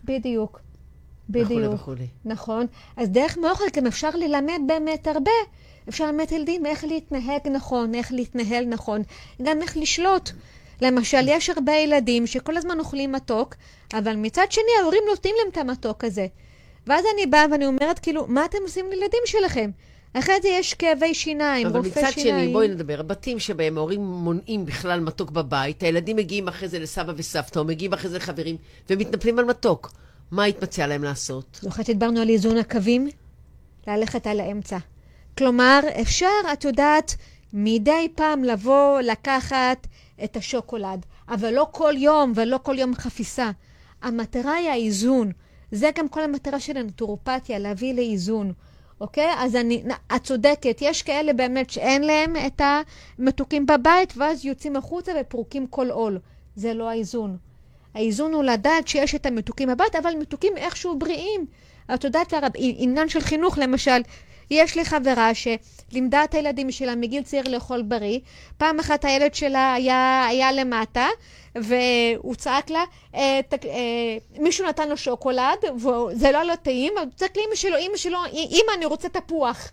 בדיוק. 0.04 0.60
בדיוק. 1.30 1.52
וכולי 1.52 1.68
וכולי. 1.68 2.08
נכון. 2.26 2.66
אז 2.98 3.10
דרך 3.10 3.38
מאוכל 3.38 3.64
גם 3.76 3.88
אפשר 3.88 4.10
ללמד 4.10 4.60
באמת 4.68 5.08
הרבה. 5.08 5.32
אפשר 5.90 6.06
ללמד 6.06 6.32
ילדים 6.32 6.66
איך 6.66 6.84
להתנהג 6.84 7.48
נכון, 7.52 7.96
איך 7.96 8.12
להתנהל 8.12 8.66
נכון, 8.66 9.02
גם 9.44 9.62
איך 9.62 9.78
לשלוט. 9.78 10.30
למשל, 10.82 11.28
יש 11.28 11.50
הרבה 11.50 11.72
ילדים 11.72 12.28
שכל 12.28 12.58
הזמן 12.58 12.80
אוכלים 12.80 13.12
מתוק, 13.12 13.56
אבל 13.94 14.16
מצד 14.16 14.46
שני 14.50 14.64
ההורים 14.82 15.04
נותנים 15.10 15.36
להם 15.40 15.52
את 15.52 15.58
המתוק 15.58 16.04
הזה. 16.04 16.28
ואז 16.88 17.06
אני 17.14 17.26
באה 17.26 17.46
ואני 17.52 17.66
אומרת, 17.66 18.00
כאילו, 18.00 18.26
מה 18.28 18.46
אתם 18.46 18.58
עושים 18.62 18.86
לילדים 18.90 19.22
שלכם? 19.26 19.70
אחרי 20.14 20.36
זה 20.42 20.48
יש 20.48 20.74
כאבי 20.74 21.14
שיניים, 21.14 21.68
רופא 21.68 21.82
שיניים. 21.82 22.06
אבל 22.06 22.08
מצד 22.10 22.20
שני, 22.22 22.54
בואי 22.54 22.68
נדבר, 22.68 23.02
בתים 23.02 23.40
שבהם 23.40 23.78
ההורים 23.78 24.02
מונעים 24.02 24.66
בכלל 24.66 25.00
מתוק 25.00 25.32
בבית, 25.32 25.84
הילדים 25.84 26.16
מגיעים 26.16 26.48
אחרי 26.48 26.68
זה 26.68 26.80
לסבא 26.80 27.14
וסבתא, 27.16 27.60
או 27.60 27.66
מגיעים 27.66 27.94
אחרי 27.94 28.10
זה 28.10 28.18
לחברים, 28.18 28.58
ומתנפלים 28.90 29.40
על 29.40 29.46
מתוק. 29.46 29.92
מה 30.32 30.44
היית 30.44 30.64
מציעה 30.64 30.88
להם 30.88 31.04
לעשות? 31.04 31.60
זוכרת 31.62 31.86
שדיברנו 31.86 32.22
על 32.22 32.30
איזון 32.30 32.58
הקווים? 32.58 33.10
ללכת 33.88 34.28
על 34.28 34.40
האמצע. 34.40 34.78
כלומר, 35.38 35.80
אפשר, 36.02 36.28
את 36.54 36.64
יודעת, 36.64 37.16
מדי 37.54 38.08
פעם 38.16 38.44
לבוא, 38.44 39.02
לקחת 39.02 39.88
את 40.24 40.38
השוקולד, 40.38 41.06
אבל 41.30 41.54
לא 41.54 41.68
כל 41.72 41.94
יום 41.98 42.32
ולא 42.36 42.60
כל 42.64 42.80
יום 42.80 42.96
חפיסה. 42.96 43.52
המטרה 44.02 44.54
היא 44.54 44.70
האיזון. 44.70 45.32
זה 45.72 45.90
גם 45.96 46.10
כל 46.10 46.24
המטרה 46.24 46.60
של 46.60 46.78
הנטורופתיה, 46.78 47.60
להביא 47.60 47.94
לאיזון. 47.94 48.54
אוקיי? 49.02 49.34
אז 49.38 49.56
אני, 49.56 49.84
את 50.16 50.24
צודקת, 50.24 50.78
יש 50.82 51.04
כאלה 51.04 51.34
באמת 51.34 51.70
שאין 51.70 52.04
להם 52.04 52.36
את 52.36 52.62
המתוקים 53.20 53.66
בבית, 53.66 54.14
ואז 54.18 54.46
יוצאים 54.46 54.76
החוצה 54.76 55.12
ופורקים 55.22 55.68
כל 55.68 55.90
עול. 55.90 56.20
זה 56.56 56.74
לא 56.74 56.90
האיזון. 56.90 57.38
האיזון 57.94 58.34
הוא 58.34 58.44
לדעת 58.44 58.88
שיש 58.88 59.16
את 59.16 59.26
המתוקים 59.26 59.70
בבית, 59.70 59.96
אבל 59.96 60.16
מתוקים 60.20 60.58
איכשהו 60.58 61.00
בריאים. 61.00 61.46
את 61.94 62.04
יודעת, 62.04 62.34
עניין 62.56 63.10
של 63.10 63.22
חינוך, 63.22 63.58
למשל, 63.58 64.02
יש 64.52 64.76
לי 64.76 64.86
חברה 64.86 65.32
שלימדה 65.34 66.24
את 66.24 66.34
הילדים 66.34 66.72
שלה 66.72 66.96
מגיל 66.96 67.24
צעיר 67.24 67.50
לאכול 67.50 67.82
בריא. 67.82 68.20
פעם 68.58 68.80
אחת 68.80 69.06
הילד 69.06 69.36
שלה 69.36 69.74
היה, 69.74 70.26
היה 70.30 70.52
למטה, 70.52 71.08
והוא 71.56 72.36
צעק 72.36 72.70
לה, 72.70 72.84
אה, 73.16 73.40
ת, 73.50 73.54
אה, 73.54 74.40
מישהו 74.40 74.68
נתן 74.68 74.90
לו 74.90 74.98
שוקולד, 74.98 75.58
וזה 75.76 76.32
לא 76.32 76.38
היה 76.38 76.44
לו 76.44 76.56
טעים, 76.56 76.94
הוא 76.98 77.06
צעק 77.16 77.38
לאמא 77.38 77.56
שלו, 77.56 77.78
אמא 77.78 77.98
שלו, 77.98 78.20
אמא, 78.34 78.74
אני 78.78 78.86
רוצה 78.86 79.10
תפוח. 79.10 79.72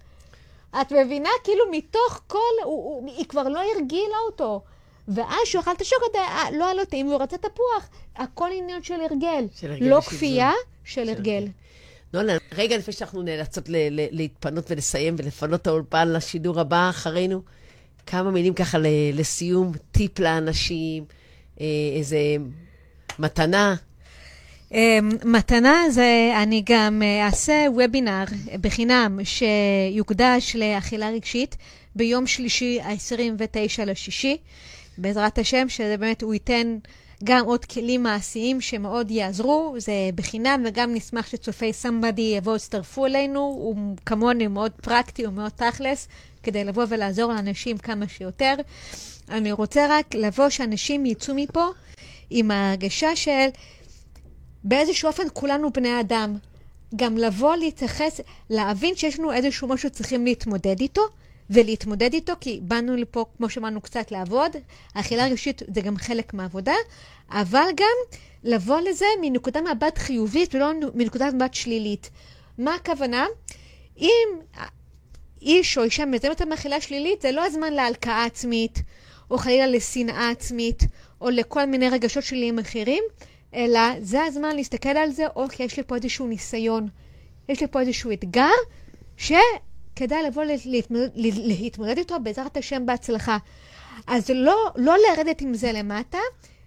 את 0.80 0.92
מבינה? 0.92 1.28
כאילו 1.44 1.64
מתוך 1.70 2.20
כל, 2.26 2.38
הוא, 2.64 2.84
הוא, 2.84 3.10
היא 3.16 3.26
כבר 3.26 3.48
לא 3.48 3.60
הרגילה 3.74 4.16
אותו. 4.30 4.60
ואז 5.08 5.42
כשהוא 5.44 5.60
אכל 5.60 5.70
את 5.72 5.80
השוקולד, 5.80 6.16
אה, 6.16 6.50
לא 6.52 6.64
היה 6.64 6.74
לו 6.74 6.84
טעים, 6.84 7.06
הוא 7.06 7.22
רצה 7.22 7.38
תפוח. 7.38 7.88
הכל 8.16 8.48
עניין 8.52 8.82
של 8.82 9.00
הרגל. 9.00 9.46
של 9.56 9.70
הרגל 9.70 9.86
לא 9.86 10.00
כפייה, 10.00 10.52
של, 10.84 11.04
של 11.04 11.08
הרגל. 11.08 11.46
נולה, 12.14 12.36
רגע 12.52 12.76
לפני 12.76 12.94
שאנחנו 12.94 13.22
נאלצות 13.22 13.64
להתפנות 13.88 14.70
ולסיים 14.70 15.14
ולפנות 15.18 15.60
את 15.60 15.66
האולפן 15.66 16.08
לשידור 16.08 16.60
הבא 16.60 16.90
אחרינו, 16.90 17.42
כמה 18.06 18.30
מילים 18.30 18.54
ככה 18.54 18.78
לסיום, 19.12 19.72
טיפ 19.92 20.18
לאנשים, 20.18 21.04
אה, 21.60 21.66
איזה 21.96 22.18
מתנה. 23.18 23.74
אמ, 24.72 25.08
מתנה 25.24 25.90
זה, 25.90 26.32
אני 26.42 26.62
גם 26.66 27.02
אה, 27.04 27.26
אעשה 27.26 27.66
וובינר 27.70 28.24
בחינם 28.60 29.18
שיוקדש 29.24 30.56
לאכילה 30.56 31.10
רגשית 31.10 31.56
ביום 31.96 32.26
שלישי, 32.26 32.80
ה-29 32.80 33.84
לשישי, 33.86 34.36
בעזרת 34.98 35.38
השם, 35.38 35.68
שזה 35.68 35.96
באמת, 35.96 36.22
הוא 36.22 36.34
ייתן 36.34 36.76
גם 37.24 37.44
עוד 37.44 37.64
כלים 37.64 38.02
מעשיים 38.02 38.60
שמאוד 38.60 39.10
יעזרו, 39.10 39.74
זה 39.78 39.92
בחינם, 40.14 40.64
וגם 40.66 40.94
נשמח 40.94 41.26
שצופי 41.26 41.72
סמבדי 41.72 42.34
יבואו, 42.36 42.56
יצטרפו 42.56 43.06
אלינו, 43.06 43.40
הוא 43.40 43.76
כמוני 44.06 44.46
מאוד 44.46 44.72
פרקטי, 44.82 45.24
הוא 45.24 45.34
מאוד 45.34 45.50
תכלס, 45.56 46.08
כדי 46.42 46.64
לבוא 46.64 46.84
ולעזור 46.88 47.32
לאנשים 47.32 47.78
כמה 47.78 48.08
שיותר. 48.08 48.54
אני 49.28 49.52
רוצה 49.52 49.86
רק 49.90 50.14
לבוא 50.14 50.48
שאנשים 50.48 51.06
יצאו 51.06 51.34
מפה 51.34 51.66
עם 52.30 52.50
ההרגשה 52.50 53.16
של 53.16 53.48
באיזשהו 54.64 55.08
אופן 55.08 55.22
כולנו 55.32 55.70
בני 55.72 56.00
אדם. 56.00 56.36
גם 56.96 57.18
לבוא, 57.18 57.56
להתייחס, 57.56 58.20
להבין 58.50 58.96
שיש 58.96 59.18
לנו 59.18 59.32
איזשהו 59.32 59.68
משהו 59.68 59.88
שצריכים 59.88 60.24
להתמודד 60.24 60.80
איתו, 60.80 61.02
ולהתמודד 61.50 62.14
איתו, 62.14 62.32
כי 62.40 62.60
באנו 62.62 62.96
לפה, 62.96 63.24
כמו 63.36 63.50
שאמרנו, 63.50 63.80
קצת 63.80 64.10
לעבוד. 64.10 64.56
האכילה 64.94 65.24
הרגשית 65.24 65.62
זה 65.74 65.80
גם 65.80 65.96
חלק 65.96 66.34
מהעבודה, 66.34 66.74
אבל 67.30 67.66
גם 67.76 68.18
לבוא 68.44 68.80
לזה 68.80 69.06
מנקודת 69.20 69.62
מבט 69.76 69.98
חיובית 69.98 70.54
ולא 70.54 70.72
מנקודת 70.94 71.34
מבט 71.34 71.54
שלילית. 71.54 72.10
מה 72.58 72.74
הכוונה? 72.74 73.26
אם 73.98 74.28
איש 75.42 75.78
או 75.78 75.82
אישה 75.82 76.04
מזהים 76.04 76.32
את 76.32 76.40
המאכילה 76.40 76.80
שלילית, 76.80 77.22
זה 77.22 77.32
לא 77.32 77.46
הזמן 77.46 77.72
להלקאה 77.72 78.24
עצמית, 78.24 78.82
או 79.30 79.38
חלילה 79.38 79.66
לשנאה 79.66 80.30
עצמית, 80.30 80.82
או 81.20 81.30
לכל 81.30 81.64
מיני 81.64 81.88
רגשות 81.88 82.24
שליליים 82.24 82.58
אחרים, 82.58 83.04
אלא 83.54 83.80
זה 84.00 84.24
הזמן 84.24 84.56
להסתכל 84.56 84.88
על 84.88 85.10
זה, 85.10 85.26
אוקיי, 85.36 85.66
יש 85.66 85.76
לי 85.76 85.82
פה 85.82 85.96
איזשהו 85.96 86.26
ניסיון, 86.26 86.88
יש 87.48 87.60
לי 87.60 87.66
פה 87.66 87.80
איזשהו 87.80 88.12
אתגר, 88.12 88.50
שכדאי 89.94 90.22
לבוא 90.22 90.44
להתמודד, 90.64 91.10
להתמודד 91.14 91.98
איתו 91.98 92.20
בעזרת 92.22 92.56
השם 92.56 92.86
בהצלחה. 92.86 93.38
אז 94.06 94.30
לא, 94.30 94.56
לא 94.76 94.94
לרדת 95.08 95.40
עם 95.40 95.54
זה 95.54 95.72
למטה, 95.72 96.18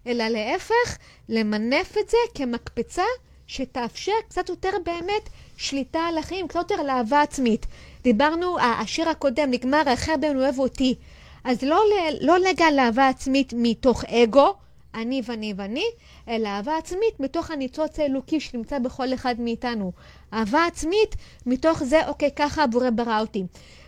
אלא 0.08 0.28
להפך, 0.28 0.98
למנף 1.30 1.98
את 1.98 2.10
זה 2.10 2.18
כמקפצה 2.36 3.04
שתאפשר 3.48 4.12
קצת 4.30 4.50
יותר 4.50 4.70
באמת 4.86 5.30
שליטה 5.58 6.00
על 6.00 6.18
החיים, 6.18 6.48
קצת 6.48 6.60
יותר 6.72 6.84
לאהבה 6.84 7.22
עצמית. 7.22 7.66
דיברנו, 8.04 8.60
השיר 8.60 9.10
הקודם 9.10 9.52
נגמר, 9.52 9.84
האחר 9.86 10.18
בהם 10.18 10.38
אוהב 10.38 10.60
אותי. 10.60 10.96
אז 11.44 11.64
לא, 11.64 11.82
לא 12.22 12.38
לגע 12.38 12.72
לאהבה 12.72 13.08
עצמית 13.08 13.54
מתוך 13.58 14.06
אגו, 14.06 14.56
אני 14.96 15.22
ואני 15.26 15.54
ואני, 15.58 15.86
אלא 16.28 16.48
אהבה 16.48 16.78
עצמית 16.78 17.20
מתוך 17.20 17.52
הניצוץ 17.52 18.00
האלוקי 18.00 18.40
שנמצא 18.40 18.80
בכל 18.80 19.14
אחד 19.14 19.36
מאיתנו. 19.40 19.92
אהבה 20.34 20.66
עצמית 20.66 21.16
מתוך 21.46 21.84
זה, 21.84 22.08
אוקיי, 22.08 22.30
ככה 22.36 22.64
הבורא 22.64 22.90
ברא 22.90 23.20
אותי. 23.20 23.44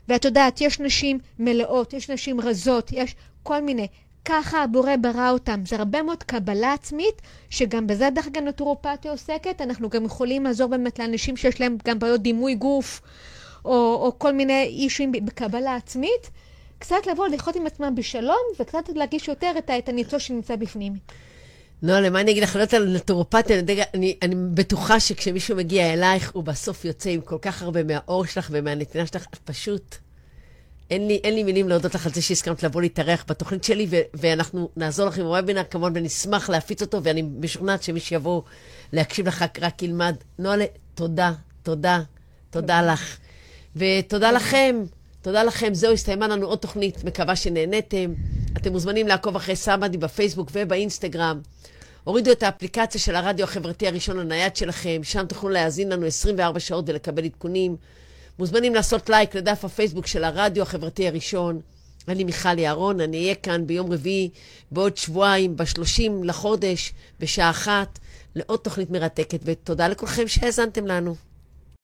ואת 0.08 0.26
יודעת, 0.26 0.62
יש 0.62 0.80
נשים 0.80 1.20
מלאות, 1.40 1.94
יש 1.94 2.10
נשים 2.10 2.42
רזות, 2.42 2.92
יש 2.92 3.16
כל 3.44 3.62
מיני. 3.62 3.88
ככה 4.26 4.64
הבורא 4.64 4.96
ברא 5.02 5.30
אותם. 5.32 5.62
זה 5.66 5.76
הרבה 5.76 6.04
מאוד 6.04 6.24
קבלה 6.24 6.74
עצמית, 6.74 7.22
שגם 7.50 7.88
בזה 7.88 8.10
דרך 8.10 8.28
אגב 8.28 8.44
נטורופתיה 8.44 9.12
עוסקת. 9.12 9.62
אנחנו 9.62 9.90
גם 9.90 10.06
יכולים 10.06 10.44
לעזור 10.44 10.68
באמת 10.68 11.00
לאנשים 11.00 11.38
שיש 11.38 11.62
להם 11.62 11.78
גם 11.86 12.00
בעיות 12.00 12.22
דימוי 12.22 12.56
גוף, 12.56 13.02
או, 13.66 13.72
או 14.06 14.20
כל 14.20 14.32
מיני 14.32 14.64
אישויים 14.64 15.12
בקבלה 15.12 15.76
עצמית. 15.76 16.30
קצת 16.80 17.08
לבוא 17.12 17.28
לחיות 17.28 17.56
עם 17.56 17.66
עצמם 17.66 17.96
בשלום, 17.96 18.42
וקצת 18.60 18.90
להרגיש 18.96 19.28
יותר 19.28 19.52
את, 19.58 19.70
את 19.70 19.90
הניצוץ 19.90 20.22
שנמצא 20.22 20.56
בפנים. 20.56 20.94
לא, 21.84 22.00
למה 22.00 22.22
אני 22.22 22.32
אגיד 22.32 22.44
לך, 22.44 22.56
לא 22.56 22.62
יודעת 22.62 22.74
על 22.74 22.96
נטורופתיה, 22.96 23.60
אני, 23.60 23.82
אני, 23.94 24.18
אני 24.22 24.36
בטוחה 24.54 25.00
שכשמישהו 25.00 25.56
מגיע 25.56 25.94
אלייך, 25.94 26.32
הוא 26.34 26.44
בסוף 26.44 26.86
יוצא 26.86 27.10
עם 27.10 27.22
כל 27.22 27.38
כך 27.42 27.62
הרבה 27.62 27.84
מהאור 27.84 28.26
שלך 28.26 28.48
ומהנתינה 28.52 29.06
שלך, 29.06 29.26
פשוט 29.46 29.96
אין 30.90 31.08
לי, 31.08 31.20
אין 31.24 31.36
לי 31.36 31.44
מילים 31.44 31.70
להודות 31.70 31.96
לך 31.96 32.06
על 32.06 32.14
זה 32.14 32.22
שהסכמת 32.22 32.64
לבוא 32.64 32.82
להתארח 32.82 33.26
בתוכנית 33.28 33.64
שלי, 33.64 33.88
ו- 33.90 34.02
ואנחנו 34.14 34.70
נעזור 34.78 35.08
לך 35.08 35.18
עם 35.18 35.26
הוובינר 35.26 35.64
כמובן, 35.64 35.92
ונשמח 35.96 36.50
להפיץ 36.50 36.82
אותו, 36.82 37.04
ואני 37.04 37.22
משוכנעת 37.22 37.84
שמי 37.84 38.00
שיבוא 38.00 38.42
להקשיב 38.94 39.28
לך 39.28 39.46
רק 39.62 39.84
ילמד. 39.84 40.16
נועה, 40.40 40.58
תודה, 40.96 41.34
תודה, 41.64 42.02
תודה 42.50 42.82
לך. 42.82 43.18
ותודה 43.76 44.32
לכם, 44.32 44.84
תודה 45.30 45.44
לכם. 45.44 45.74
זהו, 45.74 45.94
הסתיימה 45.94 46.28
לנו 46.28 46.46
עוד 46.48 46.58
תוכנית, 46.58 47.04
מקווה 47.04 47.36
שנהניתם. 47.36 48.14
אתם 48.58 48.72
מוזמנים 48.72 49.08
לעקוב 49.08 49.36
אחרי 49.36 49.56
סמאדי 49.56 49.98
בפייסבוק 49.98 50.50
ובאינסטגרם. 50.54 51.42
הורידו 52.04 52.32
את 52.32 52.44
האפליקציה 52.44 53.02
של 53.02 53.16
הרדיו 53.16 53.44
החברתי 53.44 53.88
הראשון 53.88 54.18
לנייד 54.18 54.56
שלכם, 54.56 55.04
שם 55.04 55.26
תוכלו 55.26 55.50
להאזין 55.50 55.90
לנו 55.90 56.06
24 56.06 56.60
שעות 56.60 56.86
ולקבל 56.88 57.26
עדכונים. 57.26 57.76
מוזמנים 58.40 58.76
לעשות 58.76 59.10
לייק 59.10 59.36
לדף 59.36 59.66
הפייסבוק 59.66 60.08
של 60.08 60.24
הרדיו 60.24 60.64
החברתי 60.64 61.08
הראשון. 61.08 61.62
אני 62.08 62.24
מיכל 62.24 62.60
יערון, 62.60 63.02
אני 63.02 63.24
אהיה 63.24 63.36
כאן 63.36 63.68
ביום 63.68 63.92
רביעי 63.92 64.30
בעוד 64.72 64.98
שבועיים, 64.98 65.58
ב-30 65.58 66.12
לחודש, 66.24 66.94
בשעה 67.20 67.50
אחת, 67.50 68.00
לעוד 68.36 68.60
תוכנית 68.60 68.90
מרתקת, 68.90 69.40
ותודה 69.44 69.88
לכולכם 69.88 70.28
שהאזנתם 70.28 70.88
לנו. 70.88 71.16